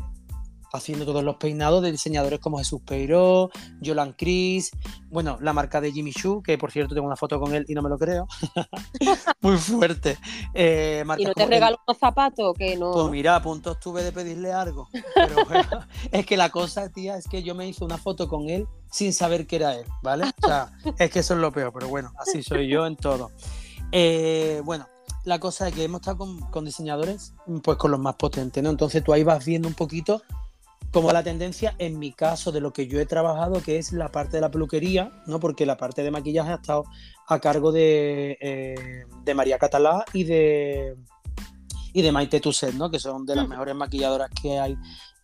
haciendo 0.74 1.04
todos 1.04 1.22
los 1.22 1.36
peinados 1.36 1.82
de 1.82 1.92
diseñadores 1.92 2.40
como 2.40 2.58
Jesús 2.58 2.80
Peiró, 2.84 3.50
Jolan 3.84 4.12
Cris, 4.12 4.72
bueno, 5.08 5.38
la 5.40 5.52
marca 5.52 5.80
de 5.80 5.92
Jimmy 5.92 6.12
Choo, 6.12 6.42
que 6.42 6.58
por 6.58 6.72
cierto 6.72 6.94
tengo 6.94 7.06
una 7.06 7.16
foto 7.16 7.38
con 7.38 7.54
él 7.54 7.64
y 7.68 7.74
no 7.74 7.82
me 7.82 7.88
lo 7.88 7.96
creo. 7.96 8.26
Muy 9.40 9.56
fuerte. 9.56 10.18
Eh, 10.52 11.04
¿Y 11.18 11.24
no 11.24 11.32
te 11.32 11.46
regaló 11.46 11.78
unos 11.86 11.98
zapatos? 11.98 12.54
Que 12.58 12.76
no... 12.76 12.92
Pues 12.92 13.10
mira, 13.10 13.36
a 13.36 13.42
punto 13.42 13.72
estuve 13.72 14.02
de 14.02 14.10
pedirle 14.10 14.52
algo. 14.52 14.88
Pero 15.14 15.36
es 16.10 16.26
que 16.26 16.36
la 16.36 16.50
cosa, 16.50 16.90
tía, 16.90 17.16
es 17.16 17.28
que 17.28 17.42
yo 17.42 17.54
me 17.54 17.68
hice 17.68 17.84
una 17.84 17.98
foto 17.98 18.28
con 18.28 18.48
él 18.48 18.66
sin 18.90 19.12
saber 19.12 19.46
que 19.46 19.56
era 19.56 19.74
él, 19.74 19.86
¿vale? 20.02 20.24
O 20.42 20.46
sea, 20.46 20.72
es 20.98 21.10
que 21.10 21.20
eso 21.20 21.34
es 21.34 21.40
lo 21.40 21.52
peor, 21.52 21.72
pero 21.72 21.88
bueno, 21.88 22.12
así 22.18 22.42
soy 22.42 22.68
yo 22.68 22.86
en 22.86 22.96
todo. 22.96 23.30
Eh, 23.92 24.60
bueno, 24.64 24.88
la 25.24 25.38
cosa 25.38 25.68
es 25.68 25.74
que 25.74 25.84
hemos 25.84 26.00
estado 26.00 26.18
con, 26.18 26.40
con, 26.50 26.64
diseñadores, 26.64 27.34
pues 27.62 27.78
con 27.78 27.92
los 27.92 28.00
más 28.00 28.16
potentes, 28.16 28.62
¿no? 28.62 28.70
Entonces 28.70 29.04
tú 29.04 29.12
ahí 29.12 29.22
vas 29.22 29.44
viendo 29.44 29.68
un 29.68 29.74
poquito 29.74 30.22
como 30.94 31.10
la 31.10 31.24
tendencia 31.24 31.74
en 31.78 31.98
mi 31.98 32.12
caso 32.12 32.52
de 32.52 32.60
lo 32.60 32.72
que 32.72 32.86
yo 32.86 33.00
he 33.00 33.04
trabajado, 33.04 33.60
que 33.60 33.78
es 33.78 33.92
la 33.92 34.12
parte 34.12 34.36
de 34.36 34.40
la 34.42 34.52
peluquería, 34.52 35.10
¿no? 35.26 35.40
porque 35.40 35.66
la 35.66 35.76
parte 35.76 36.04
de 36.04 36.12
maquillaje 36.12 36.52
ha 36.52 36.54
estado 36.54 36.84
a 37.26 37.40
cargo 37.40 37.72
de, 37.72 38.38
eh, 38.40 39.34
María 39.34 39.58
Catalá 39.58 40.04
y 40.12 40.22
de, 40.22 40.94
y 41.92 42.00
de 42.00 42.12
Maite 42.12 42.38
Tuset, 42.38 42.74
¿no? 42.74 42.92
que 42.92 43.00
son 43.00 43.26
de 43.26 43.34
las 43.34 43.48
mejores 43.48 43.74
maquilladoras 43.74 44.30
que 44.40 44.60
hay 44.60 44.76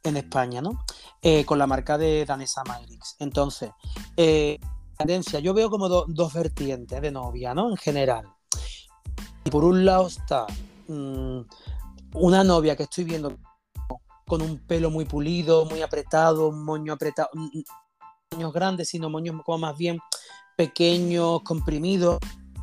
en 0.03 0.17
España, 0.17 0.61
¿no? 0.61 0.85
Eh, 1.23 1.45
con 1.45 1.57
la 1.59 1.69
marca 1.69 1.97
de 1.97 2.25
Danesa 2.25 2.65
Mayrix. 2.65 3.15
Entonces, 3.21 3.71
eh, 4.17 4.59
tendencia, 4.99 5.39
yo 5.39 5.55
veo 5.55 5.71
como 5.71 5.89
dos 5.89 6.35
vertientes 6.35 7.01
de 7.01 7.13
novia, 7.13 7.55
¿no? 7.55 7.71
En 7.71 7.77
general. 7.77 8.27
Y 9.45 9.51
por 9.51 9.63
un 9.63 9.85
lado 9.85 10.09
está 10.09 10.47
mm, 10.89 11.41
una 12.15 12.43
novia 12.43 12.75
que 12.75 12.85
estoy 12.85 13.05
viendo 13.05 13.37
con 14.31 14.43
un 14.43 14.59
pelo 14.61 14.93
muy 14.93 15.07
pulido, 15.07 15.65
muy 15.65 15.83
apretado, 15.83 16.51
un 16.51 16.65
moño 16.65 16.93
apretado, 16.93 17.31
moños 18.31 18.53
grandes, 18.53 18.89
sino 18.89 19.11
moños 19.11 19.35
como 19.45 19.59
más 19.59 19.77
bien 19.77 19.99
pequeños, 20.57 21.43
comprimidos, 21.43 22.21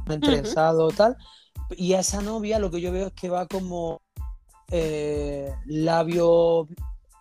entrenzados, 0.07 0.95
tal. 0.95 1.17
Y 1.71 1.91
a 1.91 1.99
esa 1.99 2.21
novia 2.21 2.57
lo 2.57 2.71
que 2.71 2.79
yo 2.79 2.93
veo 2.93 3.07
es 3.07 3.13
que 3.13 3.29
va 3.29 3.47
como 3.47 4.01
eh, 4.71 5.53
labio, 5.65 6.69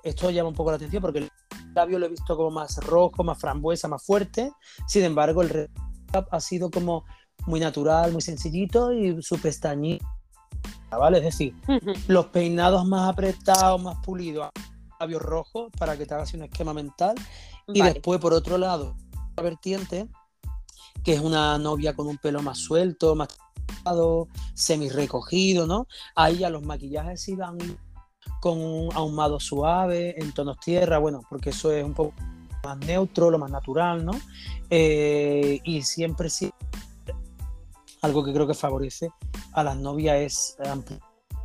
esto 0.05 0.31
llama 0.31 0.51
un 0.51 0.55
poco 0.55 0.71
la 0.71 0.77
atención 0.77 1.03
porque 1.03 1.29
labio 1.75 1.99
lo 1.99 2.07
he 2.07 2.11
visto 2.11 2.37
como 2.37 2.53
más 2.53 2.77
rojo, 2.77 3.25
más 3.25 3.41
frambuesa, 3.41 3.89
más 3.89 4.05
fuerte. 4.05 4.53
Sin 4.87 5.03
embargo, 5.03 5.43
el 5.43 5.49
resto 5.49 5.83
ha 6.31 6.41
sido 6.41 6.71
como 6.71 7.05
muy 7.47 7.59
natural, 7.59 8.13
muy 8.13 8.23
sencillito 8.23 8.93
y 8.93 9.21
su 9.23 9.41
pestañita, 9.41 10.07
¿vale? 10.91 11.19
Es 11.19 11.25
decir, 11.25 11.55
los 12.09 12.27
peinados 12.27 12.87
más 12.87 13.09
apretados, 13.09 13.83
más 13.83 13.97
pulidos, 14.05 14.51
labios 15.01 15.23
rojos, 15.23 15.71
para 15.79 15.97
que 15.97 16.07
te 16.07 16.15
hagas 16.15 16.33
un 16.35 16.45
esquema 16.45 16.73
mental. 16.73 17.15
Y 17.69 17.83
después, 17.83 18.21
por 18.21 18.33
otro 18.33 18.59
lado, 18.59 18.97
la 19.37 19.43
vertiente, 19.43 20.09
que 21.03 21.15
es 21.15 21.21
una 21.21 21.59
novia 21.59 21.95
con 21.95 22.07
un 22.07 22.19
pelo 22.19 22.43
más 22.43 22.59
suelto, 22.59 23.15
más 23.15 23.29
semi 24.55 24.89
recogido, 24.89 25.67
¿no? 25.67 25.87
Ahí 26.15 26.39
ya 26.39 26.51
los 26.51 26.63
maquillajes 26.63 27.21
sí 27.21 27.35
van 27.35 27.59
con 28.41 28.59
un 28.59 28.91
ahumado 28.95 29.41
suave, 29.41 30.15
en 30.21 30.33
tonos 30.33 30.59
tierra, 30.61 30.99
bueno, 30.99 31.23
porque 31.29 31.51
eso 31.51 31.73
es 31.73 31.85
un 31.85 31.95
poco 31.95 32.13
más 32.65 32.79
neutro, 32.79 33.31
lo 33.31 33.39
más 33.39 33.51
natural, 33.51 34.05
¿no? 34.05 34.13
Eh, 34.71 35.61
y 35.65 35.83
siempre 35.83 36.29
sí, 36.29 36.53
algo 38.03 38.25
que 38.25 38.33
creo 38.33 38.47
que 38.47 38.55
favorece 38.55 39.11
a 39.53 39.65
las 39.65 39.77
novias 39.77 40.17
es 40.17 40.57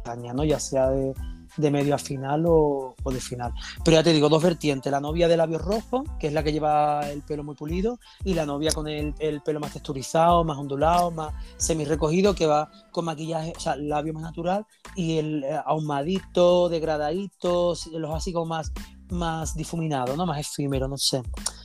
ampliar, 0.06 0.36
¿no? 0.36 0.44
Ya 0.44 0.60
sea 0.60 0.90
de, 0.90 1.14
de 1.58 1.72
medio 1.72 1.96
a 1.96 1.98
final 1.98 2.46
o, 2.48 2.96
de 3.06 3.20
final. 3.20 3.54
Pero 3.84 3.98
ya 3.98 4.04
te 4.04 4.14
digo, 4.14 4.30
dos 4.30 4.42
vertientes, 4.42 4.92
la 4.92 5.00
novia 5.00 5.28
de 5.28 5.38
labios 5.38 5.62
rojos, 5.62 6.04
que 6.20 6.28
es 6.28 6.34
la 6.34 6.44
que 6.44 6.52
lleva 6.52 7.10
el 7.10 7.22
pelo 7.22 7.44
muy 7.44 7.56
pulido, 7.56 8.00
y 8.24 8.34
la 8.34 8.46
novia 8.46 8.72
con 8.72 8.88
el, 8.88 9.14
pelo 9.44 9.60
más 9.60 9.74
texturizado, 9.74 10.44
más 10.44 10.58
ondulado, 10.58 11.12
más 11.12 11.34
semi 11.58 11.86
recogido, 11.86 12.36
que 12.36 12.46
va 12.46 12.70
con 12.92 13.06
maquillaje, 13.06 13.54
o 13.56 13.60
sea, 13.60 13.76
labio 13.76 14.14
más 14.14 14.24
natural, 14.24 14.66
y 14.96 15.18
el 15.18 15.44
eh, 15.44 15.60
ahumadito, 15.66 16.70
degradadito, 16.70 17.74
los 17.94 18.16
así 18.16 18.32
como 18.32 18.46
más, 18.46 18.72
más 19.10 19.56
difuminado, 19.56 20.16
¿no? 20.16 20.26
Más 20.26 20.40
efímero, 20.40 20.88
no 20.88 20.98
sé. 20.98 21.22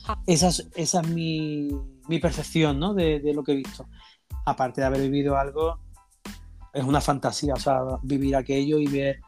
Ah. 0.07 0.21
Esa 0.25 0.49
es, 0.49 0.67
esa 0.75 1.01
es 1.01 1.07
mi, 1.07 1.69
mi 2.07 2.19
percepción, 2.19 2.79
¿no? 2.79 2.93
De, 2.93 3.19
de 3.19 3.33
lo 3.33 3.43
que 3.43 3.53
he 3.53 3.55
visto. 3.55 3.85
Aparte 4.45 4.81
de 4.81 4.87
haber 4.87 5.01
vivido 5.01 5.37
algo, 5.37 5.79
es 6.73 6.83
una 6.83 7.01
fantasía, 7.01 7.53
o 7.53 7.59
sea, 7.59 7.81
vivir 8.03 8.35
aquello 8.35 8.77
y 8.77 8.87
ver 8.87 9.19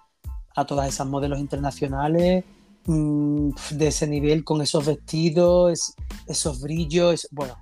a 0.55 0.65
todas 0.65 0.87
esas 0.87 1.07
modelos 1.07 1.39
internacionales 1.39 2.43
mm, 2.85 3.49
de 3.71 3.87
ese 3.87 4.07
nivel, 4.07 4.43
con 4.43 4.61
esos 4.61 4.85
vestidos, 4.85 5.95
esos 6.27 6.61
brillos, 6.61 7.27
bueno, 7.31 7.55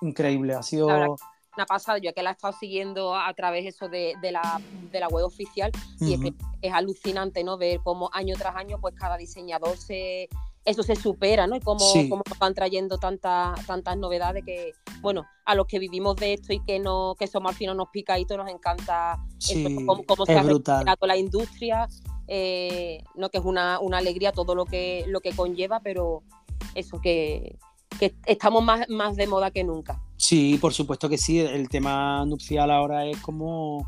increíble, 0.00 0.54
ha 0.54 0.62
sido... 0.62 0.88
ha 0.90 1.66
pasado, 1.66 1.98
yo 1.98 2.12
que 2.14 2.22
la 2.22 2.30
he 2.30 2.32
estado 2.32 2.54
siguiendo 2.58 3.14
a 3.14 3.32
través 3.34 3.66
eso 3.66 3.88
de, 3.88 4.14
la, 4.22 4.60
de 4.90 5.00
la 5.00 5.08
web 5.08 5.26
oficial 5.26 5.70
y 6.00 6.14
es, 6.14 6.20
que 6.20 6.34
es 6.62 6.72
alucinante, 6.72 7.44
¿no? 7.44 7.58
Ver 7.58 7.80
cómo 7.84 8.10
año 8.12 8.34
tras 8.38 8.56
año 8.56 8.78
pues 8.80 8.94
cada 8.94 9.16
diseñador 9.16 9.76
se, 9.76 10.28
eso 10.64 10.82
se 10.82 10.94
supera, 10.94 11.46
¿no? 11.46 11.56
Y 11.56 11.60
cómo, 11.60 11.80
van 12.38 12.54
trayendo 12.54 12.98
tantas 12.98 13.66
tantas 13.66 13.96
novedades 13.96 14.44
que, 14.44 14.72
bueno, 15.00 15.26
a 15.44 15.54
los 15.54 15.66
que 15.66 15.78
vivimos 15.78 16.16
de 16.16 16.34
esto 16.34 16.52
y 16.52 16.60
que 16.60 16.78
no 16.78 17.14
que 17.18 17.26
somos 17.26 17.50
al 17.50 17.56
final 17.56 17.74
unos 17.74 17.88
picaditos 17.92 18.36
nos 18.36 18.48
encanta 18.48 19.18
cómo, 19.86 20.26
se 20.26 20.34
ha 20.34 20.42
recuperado 20.42 21.06
la 21.06 21.16
industria 21.16 21.88
eh, 22.32 23.02
no 23.16 23.28
que 23.28 23.38
es 23.38 23.44
una, 23.44 23.80
alegría 23.92 24.30
todo 24.30 24.54
lo 24.54 24.64
que, 24.64 25.04
lo 25.08 25.20
que 25.20 25.32
conlleva, 25.32 25.80
pero 25.80 26.22
eso 26.76 27.00
que, 27.00 27.58
estamos 28.24 28.62
más, 28.62 28.88
más 28.88 29.16
de 29.16 29.26
moda 29.26 29.50
que 29.50 29.64
nunca. 29.64 30.00
Sí, 30.16 30.56
por 30.60 30.72
supuesto 30.72 31.08
que 31.08 31.18
sí, 31.18 31.40
el 31.40 31.68
tema 31.68 32.24
nupcial 32.24 32.70
ahora 32.70 33.04
es 33.04 33.16
como 33.18 33.84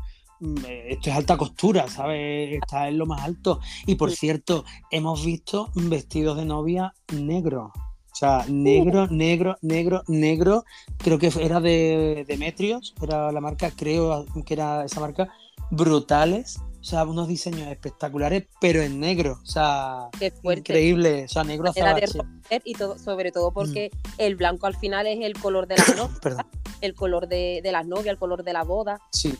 esto 0.89 1.09
es 1.09 1.15
alta 1.15 1.37
costura, 1.37 1.87
¿sabes? 1.87 2.59
Está 2.61 2.87
en 2.87 2.97
lo 2.97 3.05
más 3.05 3.21
alto. 3.21 3.59
Y 3.85 3.95
por 3.95 4.11
cierto, 4.11 4.65
hemos 4.91 5.25
visto 5.25 5.71
vestidos 5.75 6.37
de 6.37 6.45
novia 6.45 6.93
negros. 7.13 7.71
O 7.75 8.15
sea, 8.15 8.45
negro, 8.47 9.07
negro, 9.07 9.57
negro, 9.61 10.03
negro. 10.07 10.65
Creo 10.97 11.17
que 11.17 11.31
era 11.39 11.59
de 11.59 12.25
Demetrios, 12.27 12.93
era 13.01 13.31
la 13.31 13.41
marca, 13.41 13.71
creo 13.75 14.25
que 14.45 14.53
era 14.53 14.85
esa 14.85 14.99
marca. 14.99 15.29
Brutales. 15.71 16.59
O 16.79 16.85
sea, 16.85 17.05
unos 17.05 17.29
diseños 17.29 17.69
espectaculares, 17.69 18.45
pero 18.59 18.81
en 18.81 18.99
negro. 18.99 19.39
O 19.41 19.45
sea, 19.45 20.09
increíble. 20.43 21.23
O 21.23 21.27
sea, 21.29 21.45
negro 21.45 21.69
azabache. 21.69 22.19
y 22.65 22.73
todo, 22.73 22.99
sobre 22.99 23.31
todo 23.31 23.51
porque 23.51 23.89
mm. 23.89 24.07
el 24.17 24.35
blanco 24.35 24.67
al 24.67 24.75
final 24.75 25.07
es 25.07 25.19
el 25.21 25.33
color 25.33 25.65
de 25.65 25.77
la 25.77 25.85
novia, 25.95 26.45
el 26.81 26.93
color 26.93 27.27
de, 27.29 27.61
las 27.63 27.87
novias, 27.87 28.07
el 28.07 28.17
color 28.17 28.43
de 28.43 28.53
la 28.53 28.63
boda. 28.63 28.99
Sí. 29.13 29.33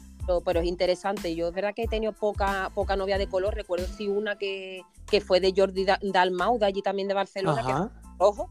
Pero, 0.45 0.59
es 0.59 0.65
interesante. 0.65 1.35
Yo 1.35 1.47
es 1.47 1.53
verdad 1.53 1.73
que 1.75 1.83
he 1.83 1.87
tenido 1.87 2.13
poca, 2.13 2.71
poca 2.73 2.95
novia 2.95 3.17
de 3.17 3.27
color. 3.27 3.53
Recuerdo 3.53 3.85
sí 3.87 4.07
una 4.07 4.37
que, 4.37 4.81
que 5.09 5.21
fue 5.21 5.39
de 5.39 5.53
Jordi 5.55 5.85
Dalmau, 6.01 6.59
de 6.59 6.65
allí 6.65 6.81
también 6.81 7.07
de 7.07 7.13
Barcelona, 7.13 7.63
que 7.63 7.71
es 7.71 8.17
rojo. 8.19 8.49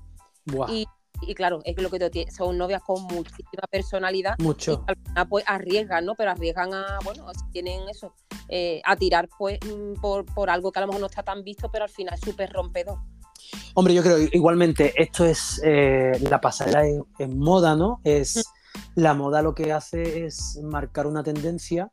Y 0.68 0.86
y 1.26 1.34
claro, 1.34 1.60
es 1.64 1.76
que 1.76 1.82
lo 1.82 1.90
que 1.90 1.98
te, 2.10 2.30
son 2.30 2.58
novias 2.58 2.82
con 2.82 3.02
muchísima 3.04 3.66
personalidad. 3.70 4.34
Mucho. 4.38 4.84
Y 4.88 5.24
pues 5.26 5.44
arriesgan, 5.46 6.04
¿no? 6.04 6.14
Pero 6.14 6.30
arriesgan 6.30 6.74
a, 6.74 6.98
bueno, 7.04 7.26
tienen 7.52 7.88
eso, 7.88 8.14
eh, 8.48 8.80
a 8.84 8.96
tirar 8.96 9.28
pues 9.38 9.58
mm, 9.64 10.00
por, 10.00 10.50
algo 10.50 10.72
que 10.72 10.78
a 10.78 10.82
lo 10.82 10.88
mejor 10.88 11.00
no 11.00 11.06
está 11.06 11.22
tan 11.22 11.44
visto, 11.44 11.70
pero 11.70 11.84
al 11.84 11.90
final 11.90 12.14
es 12.14 12.20
súper 12.20 12.52
rompedor. 12.52 12.98
Hombre, 13.74 13.94
yo 13.94 14.02
creo 14.02 14.18
igualmente 14.18 14.92
esto 14.96 15.24
es 15.24 15.60
eh, 15.64 16.12
la 16.28 16.40
pasarela 16.40 16.84
en, 16.86 17.38
moda, 17.38 17.76
¿no? 17.76 18.00
Es 18.04 18.36
mm. 18.36 18.61
La 18.94 19.14
moda 19.14 19.42
lo 19.42 19.54
que 19.54 19.72
hace 19.72 20.26
es 20.26 20.60
marcar 20.62 21.06
una 21.06 21.22
tendencia 21.22 21.90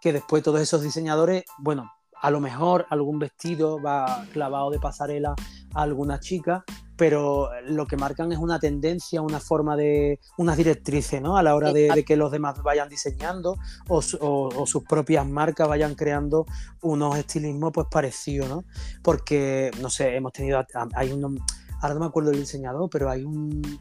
que 0.00 0.12
después 0.12 0.42
todos 0.42 0.60
esos 0.60 0.82
diseñadores, 0.82 1.44
bueno, 1.58 1.90
a 2.20 2.30
lo 2.30 2.40
mejor 2.40 2.86
algún 2.90 3.18
vestido 3.18 3.80
va 3.80 4.26
clavado 4.32 4.70
de 4.70 4.78
pasarela 4.78 5.34
a 5.74 5.82
alguna 5.82 6.20
chica, 6.20 6.64
pero 6.96 7.50
lo 7.66 7.86
que 7.86 7.96
marcan 7.96 8.30
es 8.30 8.38
una 8.38 8.60
tendencia, 8.60 9.22
una 9.22 9.40
forma 9.40 9.76
de, 9.76 10.20
unas 10.38 10.56
directrices, 10.56 11.20
¿no? 11.20 11.36
A 11.36 11.42
la 11.42 11.54
hora 11.56 11.72
de, 11.72 12.04
que 12.04 12.16
los 12.16 12.30
demás 12.30 12.62
vayan 12.62 12.88
diseñando 12.88 13.56
o, 13.88 14.02
sus 14.02 14.84
propias 14.88 15.26
marcas 15.26 15.68
vayan 15.68 15.94
creando 15.94 16.46
unos 16.80 17.16
estilismos 17.16 17.72
pues 17.72 17.88
parecidos, 17.90 18.48
¿no? 18.48 18.64
Porque, 19.02 19.72
no 19.80 19.90
sé, 19.90 20.14
hemos 20.14 20.32
tenido, 20.32 20.64
hay 20.94 21.12
un, 21.12 21.40
ahora 21.80 21.94
no 21.94 22.00
me 22.00 22.06
acuerdo 22.06 22.30
del 22.30 22.40
diseñador, 22.40 22.88
pero 22.88 23.10
hay 23.10 23.24
un, 23.24 23.80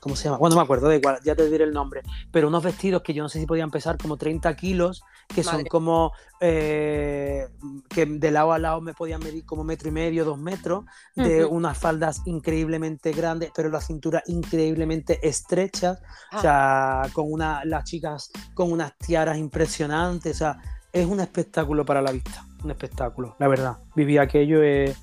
¿Cómo 0.00 0.16
se 0.16 0.24
llama? 0.24 0.38
Bueno, 0.38 0.54
no 0.54 0.60
me 0.60 0.64
acuerdo, 0.64 0.88
de 0.88 0.96
igual, 0.96 1.18
ya 1.24 1.34
te 1.34 1.48
diré 1.48 1.64
el 1.64 1.72
nombre. 1.72 2.02
Pero 2.30 2.48
unos 2.48 2.62
vestidos 2.62 3.02
que 3.02 3.14
yo 3.14 3.22
no 3.22 3.28
sé 3.28 3.40
si 3.40 3.46
podían 3.46 3.70
pesar 3.70 3.96
como 3.98 4.16
30 4.16 4.54
kilos, 4.56 5.02
que 5.34 5.42
son 5.42 5.64
como. 5.64 6.12
Eh, 6.40 7.48
que 7.88 8.04
de 8.04 8.30
lado 8.30 8.52
a 8.52 8.58
lado 8.58 8.80
me 8.80 8.92
podían 8.92 9.20
medir 9.20 9.46
como 9.46 9.64
metro 9.64 9.88
y 9.88 9.92
medio, 9.92 10.24
dos 10.24 10.38
metros, 10.38 10.84
de 11.14 11.44
unas 11.44 11.78
faldas 11.78 12.22
increíblemente 12.26 13.12
grandes, 13.12 13.50
pero 13.54 13.70
la 13.70 13.80
cintura 13.80 14.22
increíblemente 14.26 15.26
estrecha. 15.26 15.98
O 16.36 16.40
sea, 16.40 17.02
ah. 17.02 17.08
con 17.12 17.32
una, 17.32 17.64
las 17.64 17.84
chicas 17.84 18.30
con 18.54 18.72
unas 18.72 18.96
tiaras 18.98 19.38
impresionantes. 19.38 20.36
O 20.36 20.38
sea, 20.38 20.58
es 20.92 21.06
un 21.06 21.20
espectáculo 21.20 21.84
para 21.84 22.02
la 22.02 22.12
vista. 22.12 22.44
Un 22.62 22.70
espectáculo, 22.70 23.36
la 23.38 23.48
verdad. 23.48 23.78
Viví 23.94 24.18
aquello. 24.18 24.62
Eh, 24.62 24.94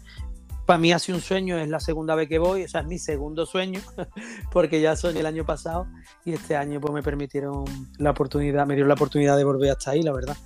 para 0.65 0.79
mí 0.79 0.91
ha 0.91 0.99
sido 0.99 1.17
un 1.17 1.21
sueño, 1.21 1.57
es 1.57 1.69
la 1.69 1.79
segunda 1.79 2.15
vez 2.15 2.29
que 2.29 2.39
voy, 2.39 2.63
o 2.63 2.67
sea, 2.67 2.81
es 2.81 2.87
mi 2.87 2.99
segundo 2.99 3.45
sueño, 3.45 3.81
porque 4.51 4.81
ya 4.81 4.95
soñé 4.95 5.19
el 5.19 5.25
año 5.25 5.45
pasado 5.45 5.87
y 6.25 6.33
este 6.33 6.55
año 6.55 6.79
pues 6.79 6.93
me 6.93 7.03
permitieron 7.03 7.65
la 7.97 8.11
oportunidad, 8.11 8.65
me 8.65 8.75
dieron 8.75 8.87
la 8.89 8.95
oportunidad 8.95 9.37
de 9.37 9.43
volver 9.43 9.71
hasta 9.71 9.91
ahí, 9.91 10.01
la 10.01 10.13
verdad. 10.13 10.37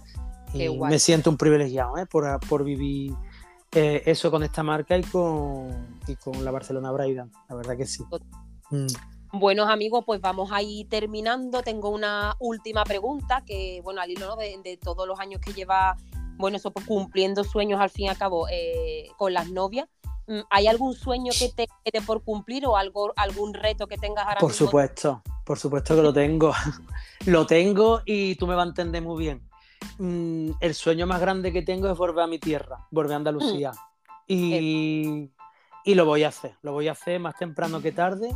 y 0.54 0.70
me 0.78 1.00
siento 1.00 1.30
un 1.30 1.38
privilegiado 1.38 1.98
¿eh? 1.98 2.06
por, 2.06 2.64
vivir 2.64 3.14
eh, 3.74 4.04
eso 4.06 4.32
con 4.32 4.44
esta 4.44 4.64
marca 4.64 4.98
y 4.98 5.04
con, 5.04 5.98
con 6.24 6.44
la 6.44 6.52
Barcelona 6.52 6.92
Braidan, 6.92 7.32
la 7.50 7.56
verdad 7.56 7.78
que 7.78 7.86
sí. 7.86 8.04
Mm. 8.70 8.88
Buenos 9.34 9.70
amigos, 9.70 10.04
pues 10.06 10.22
vamos 10.22 10.52
a 10.54 10.62
ir 10.62 10.88
terminando. 10.88 11.62
Tengo 11.62 11.90
una 11.90 12.36
última 12.40 12.86
pregunta 12.86 13.44
que, 13.46 13.82
bueno, 13.84 14.02
al 14.02 14.10
hilo 14.10 14.38
de, 14.38 14.80
todos 14.82 15.06
los 15.06 15.20
años 15.20 15.42
que 15.42 15.52
lleva, 15.52 15.98
bueno, 16.38 16.56
eso 16.58 16.72
pues, 16.72 16.86
cumpliendo 16.86 17.44
sueños 17.44 17.82
al 17.82 17.90
fin 17.90 18.06
y 18.06 18.10
al 18.10 18.18
cabo 18.18 18.48
eh, 18.50 19.10
con 19.18 19.34
las 19.34 19.52
novias. 19.52 19.90
Mm, 20.28 20.42
¿Hay 20.50 20.68
algún 20.68 20.94
sueño 20.94 21.32
que 21.38 21.50
te 21.50 21.68
quede 21.84 22.06
por 22.06 22.22
cumplir 22.22 22.66
o 22.66 22.76
algo, 22.76 23.14
algún 23.16 23.54
reto 23.54 23.88
que 23.88 23.98
tengas 23.98 24.26
ahora 24.26 24.40
Por 24.40 24.54
supuesto, 24.54 25.24
por 25.46 25.58
supuesto 25.58 25.96
que 25.96 26.02
lo 26.02 26.14
tengo. 26.14 26.52
lo 27.26 27.48
tengo 27.48 28.02
y 28.06 28.36
tú 28.36 28.46
me 28.46 28.56
vas 28.56 28.66
a 28.66 28.70
entender 28.70 29.02
muy 29.02 29.24
bien. 29.24 29.48
Mm, 29.98 30.52
el 30.60 30.74
sueño 30.76 31.08
más 31.08 31.22
grande 31.22 31.54
que 31.54 31.62
tengo 31.62 31.90
es 31.90 31.98
volver 31.98 32.26
a 32.26 32.28
mi 32.28 32.40
tierra, 32.40 32.86
volver 32.92 33.14
a 33.14 33.16
Andalucía. 33.18 33.72
Mm. 33.72 33.76
Y, 34.28 35.32
y 35.86 35.96
lo 35.96 36.06
voy 36.06 36.24
a 36.24 36.28
hacer, 36.28 36.58
lo 36.62 36.74
voy 36.74 36.90
a 36.90 36.92
hacer 36.92 37.20
más 37.20 37.38
temprano 37.38 37.82
que 37.82 37.94
tarde. 37.94 38.30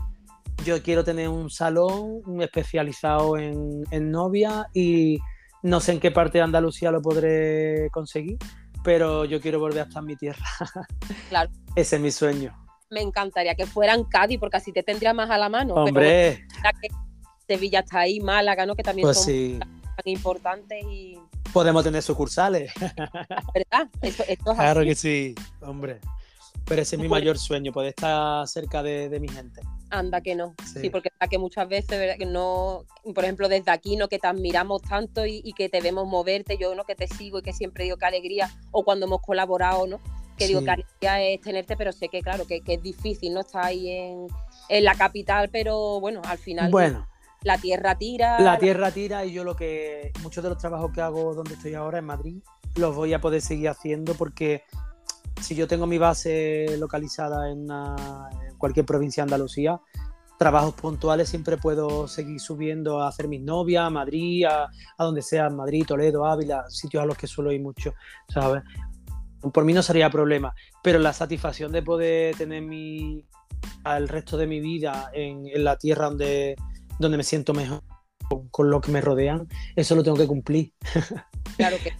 Yo 0.63 0.81
quiero 0.81 1.03
tener 1.03 1.27
un 1.27 1.49
salón 1.49 2.21
especializado 2.39 3.37
en, 3.37 3.83
en 3.91 4.11
novia 4.11 4.67
y 4.73 5.19
no 5.63 5.79
sé 5.79 5.91
en 5.93 5.99
qué 5.99 6.11
parte 6.11 6.37
de 6.37 6.43
Andalucía 6.43 6.91
lo 6.91 7.01
podré 7.01 7.89
conseguir, 7.91 8.37
pero 8.83 9.25
yo 9.25 9.39
quiero 9.41 9.59
volver 9.59 9.81
hasta 9.81 10.01
mi 10.01 10.15
tierra. 10.15 10.45
Claro. 11.29 11.49
Ese 11.75 11.95
es 11.95 12.01
mi 12.01 12.11
sueño. 12.11 12.53
Me 12.89 13.01
encantaría 13.01 13.55
que 13.55 13.65
fueran 13.65 14.03
Cádiz, 14.03 14.37
porque 14.37 14.57
así 14.57 14.73
te 14.73 14.83
tendría 14.83 15.13
más 15.13 15.29
a 15.29 15.37
la 15.37 15.47
mano. 15.47 15.75
Hombre. 15.75 16.45
Sevilla 17.47 17.79
está 17.79 17.99
ahí, 17.99 18.19
Málaga, 18.19 18.65
¿no? 18.65 18.75
Que 18.75 18.83
también 18.83 19.07
pues 19.07 19.23
son 19.23 19.59
tan 19.59 20.05
importantes 20.05 20.83
y. 20.83 21.17
Podemos 21.53 21.83
tener 21.83 22.01
sucursales. 22.01 22.71
¿Verdad? 23.53 23.89
claro 24.55 24.83
que 24.83 24.95
sí, 24.95 25.35
hombre. 25.61 25.99
Pero 26.65 26.81
ese 26.81 26.95
es 26.95 27.01
mi 27.01 27.07
mayor 27.07 27.37
sueño, 27.37 27.71
poder 27.71 27.89
estar 27.89 28.47
cerca 28.47 28.83
de, 28.83 29.19
mi 29.19 29.27
gente. 29.27 29.61
Anda 29.91 30.21
que 30.21 30.35
no. 30.35 30.55
Sí, 30.65 30.89
porque 30.89 31.11
que 31.29 31.37
muchas 31.37 31.67
veces 31.67 32.17
que 32.17 32.25
no, 32.25 32.85
por 33.13 33.23
ejemplo, 33.23 33.47
desde 33.47 33.71
aquí, 33.71 33.95
¿no? 33.95 34.07
Que 34.07 34.19
te 34.19 34.27
admiramos 34.27 34.81
tanto 34.81 35.25
y, 35.25 35.53
que 35.53 35.69
te 35.69 35.81
vemos 35.81 36.07
moverte, 36.07 36.57
yo 36.57 36.73
no 36.75 36.83
que 36.83 36.95
te 36.95 37.07
sigo 37.07 37.39
y 37.39 37.41
que 37.43 37.53
siempre 37.53 37.83
digo 37.83 37.97
que 37.97 38.05
alegría, 38.05 38.49
o 38.71 38.83
cuando 38.83 39.05
hemos 39.05 39.21
colaborado, 39.21 39.85
¿no? 39.85 39.99
Que 40.37 40.47
digo 40.47 40.63
que 40.63 40.71
alegría 40.71 41.21
es 41.21 41.41
tenerte, 41.41 41.77
pero 41.77 41.91
sé 41.91 42.09
que 42.09 42.21
claro, 42.21 42.47
que, 42.47 42.61
es 42.65 42.81
difícil, 42.81 43.33
¿no? 43.33 43.41
Estar 43.41 43.65
ahí 43.65 43.89
en, 43.89 44.27
en, 44.69 44.83
la 44.83 44.95
capital, 44.95 45.49
pero 45.51 45.99
bueno, 45.99 46.21
al 46.25 46.37
final. 46.37 46.71
Bueno. 46.71 47.07
La 47.43 47.57
tierra 47.57 47.97
tira. 47.97 48.39
La 48.39 48.59
tierra 48.59 48.91
tira 48.91 49.25
y 49.25 49.33
yo 49.33 49.43
lo 49.43 49.55
que. 49.55 50.11
Muchos 50.21 50.43
de 50.43 50.49
los 50.51 50.59
trabajos 50.59 50.91
que 50.93 51.01
hago 51.01 51.33
donde 51.33 51.55
estoy 51.55 51.73
ahora 51.73 51.97
en 51.97 52.05
Madrid 52.05 52.41
los 52.75 52.95
voy 52.95 53.13
a 53.13 53.21
poder 53.21 53.41
seguir 53.41 53.69
haciendo 53.69 54.13
porque 54.13 54.63
si 55.41 55.55
yo 55.55 55.67
tengo 55.67 55.87
mi 55.87 55.97
base 55.97 56.77
localizada 56.77 57.49
en, 57.49 57.67
cualquier 58.61 58.85
provincia 58.85 59.23
de 59.23 59.25
Andalucía, 59.25 59.81
trabajos 60.41 60.73
puntuales 60.73 61.29
siempre 61.29 61.57
puedo 61.57 62.07
seguir 62.07 62.39
subiendo 62.39 63.01
a 63.01 63.09
hacer 63.09 63.27
mis 63.27 63.41
novias, 63.41 63.85
a 63.85 63.89
Madrid, 63.89 64.45
a, 64.45 64.69
donde 64.97 65.21
sea, 65.21 65.49
Madrid, 65.49 65.85
Toledo, 65.85 66.25
Ávila, 66.25 66.63
sitios 66.69 67.03
a 67.03 67.05
los 67.05 67.17
que 67.17 67.27
suelo 67.27 67.51
ir 67.51 67.61
mucho, 67.61 67.93
¿sabes? 68.27 68.63
Por 69.53 69.65
mí 69.65 69.73
no 69.73 69.83
sería 69.83 70.09
problema, 70.09 70.53
pero 70.81 70.99
la 70.99 71.13
satisfacción 71.13 71.71
de 71.71 71.83
poder 71.83 72.35
tener 72.35 72.61
mi, 72.61 73.25
al 73.83 74.07
resto 74.07 74.37
de 74.37 74.47
mi 74.47 74.59
vida 74.59 75.11
en, 75.13 75.45
la 75.63 75.77
tierra 75.77 76.05
donde, 76.05 76.55
donde 76.97 77.17
me 77.17 77.23
siento 77.23 77.53
mejor 77.53 77.83
con, 78.29 78.47
con, 78.49 78.69
lo 78.69 78.81
que 78.81 78.91
me 78.91 79.01
rodean, 79.01 79.47
eso 79.75 79.95
lo 79.95 80.03
tengo 80.03 80.17
que 80.17 80.27
cumplir. 80.27 80.73
Claro 81.57 81.77
que 81.83 81.93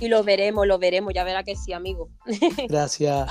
Y 0.00 0.08
lo 0.08 0.24
veremos, 0.24 0.66
lo 0.66 0.78
veremos, 0.78 1.12
ya 1.14 1.22
verá 1.22 1.44
que 1.44 1.54
sí, 1.54 1.72
amigo. 1.72 2.08
Gracias. 2.68 3.30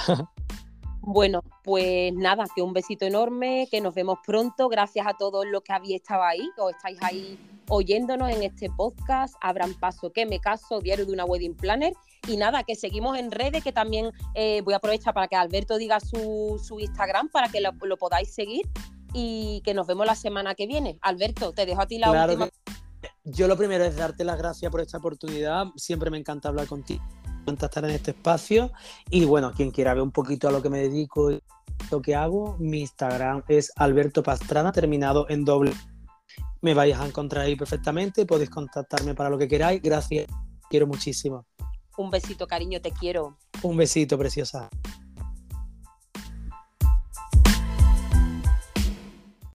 Bueno, 1.06 1.42
pues 1.66 2.14
nada, 2.14 2.46
que 2.56 2.62
un 2.62 2.72
besito 2.72 3.06
enorme, 3.06 3.68
que 3.70 3.82
nos 3.82 3.94
vemos 3.94 4.20
pronto. 4.26 4.70
Gracias 4.70 5.06
a 5.06 5.14
todos 5.14 5.46
los 5.46 5.62
que 5.62 5.74
habéis 5.74 5.96
estado 5.96 6.24
ahí 6.24 6.50
o 6.58 6.70
estáis 6.70 6.98
ahí 7.02 7.38
oyéndonos 7.68 8.30
en 8.30 8.42
este 8.42 8.70
podcast. 8.70 9.36
Abran 9.42 9.74
paso, 9.74 10.14
que 10.14 10.26
me 10.26 10.40
caso, 10.40 10.80
diario 10.80 11.06
de 11.06 11.12
una 11.12 11.26
wedding 11.26 11.56
planner. 11.56 11.94
Y 12.26 12.38
nada, 12.38 12.64
que 12.64 12.76
seguimos 12.76 13.18
en 13.18 13.32
redes, 13.32 13.62
que 13.66 13.74
también 13.74 14.12
eh, 14.34 14.62
voy 14.64 14.76
a 14.76 14.78
aprovechar 14.78 15.14
para 15.14 15.28
que 15.28 15.36
Alberto 15.36 15.78
diga 15.78 16.00
su, 16.00 16.58
Instagram 16.80 17.28
para 17.28 17.50
que 17.50 17.60
lo, 17.60 17.74
podáis 17.98 18.34
seguir 18.34 18.66
y 19.14 19.62
que 19.66 19.74
nos 19.74 19.88
vemos 19.88 20.06
la 20.06 20.16
semana 20.16 20.56
que 20.56 20.68
viene. 20.68 20.98
Alberto, 21.02 21.52
te 21.52 21.66
dejo 21.66 21.82
a 21.82 21.86
ti 21.86 21.98
la 21.98 22.12
última. 22.12 22.48
Yo 23.26 23.48
lo 23.48 23.56
primero 23.56 23.86
es 23.86 23.96
darte 23.96 24.26
las 24.26 24.38
gracias 24.38 24.70
por 24.70 24.82
esta 24.82 24.98
oportunidad. 24.98 25.68
Siempre 25.78 26.10
me 26.10 26.18
encanta 26.18 26.50
hablar 26.50 26.68
contigo, 26.68 27.04
me 27.24 27.42
encanta 27.42 27.68
estar 27.68 27.86
en 27.86 27.92
este 27.92 28.12
espacio. 28.12 28.72
Y 29.10 29.24
bueno, 29.24 29.54
quien 29.54 29.72
quiera 29.72 29.94
ver 29.94 30.04
un 30.04 30.12
poquito 30.12 30.50
a 30.50 30.52
lo 30.52 30.62
que 30.62 30.70
me 30.70 30.80
dedico 30.80 31.32
y 31.32 31.42
lo 31.90 32.02
que 32.02 32.16
hago, 32.16 32.58
mi 32.60 32.82
Instagram 32.82 33.44
es 33.48 33.72
Alberto 33.78 34.24
Pastrana, 34.24 34.74
terminado 34.74 35.26
en 35.30 35.46
doble. 35.46 35.74
Me 36.62 36.74
vais 36.74 36.98
a 36.98 37.06
encontrar 37.06 37.46
ahí 37.46 37.56
perfectamente. 37.56 38.26
Podéis 38.26 38.50
contactarme 38.50 39.16
para 39.16 39.30
lo 39.30 39.38
que 39.38 39.48
queráis. 39.48 39.82
Gracias. 39.82 40.28
Quiero 40.70 40.88
muchísimo. 40.88 41.46
Un 41.98 42.10
besito, 42.10 42.48
cariño, 42.48 42.82
te 42.82 42.92
quiero. 42.92 43.38
Un 43.62 43.78
besito, 43.78 44.18
preciosa. 44.18 44.70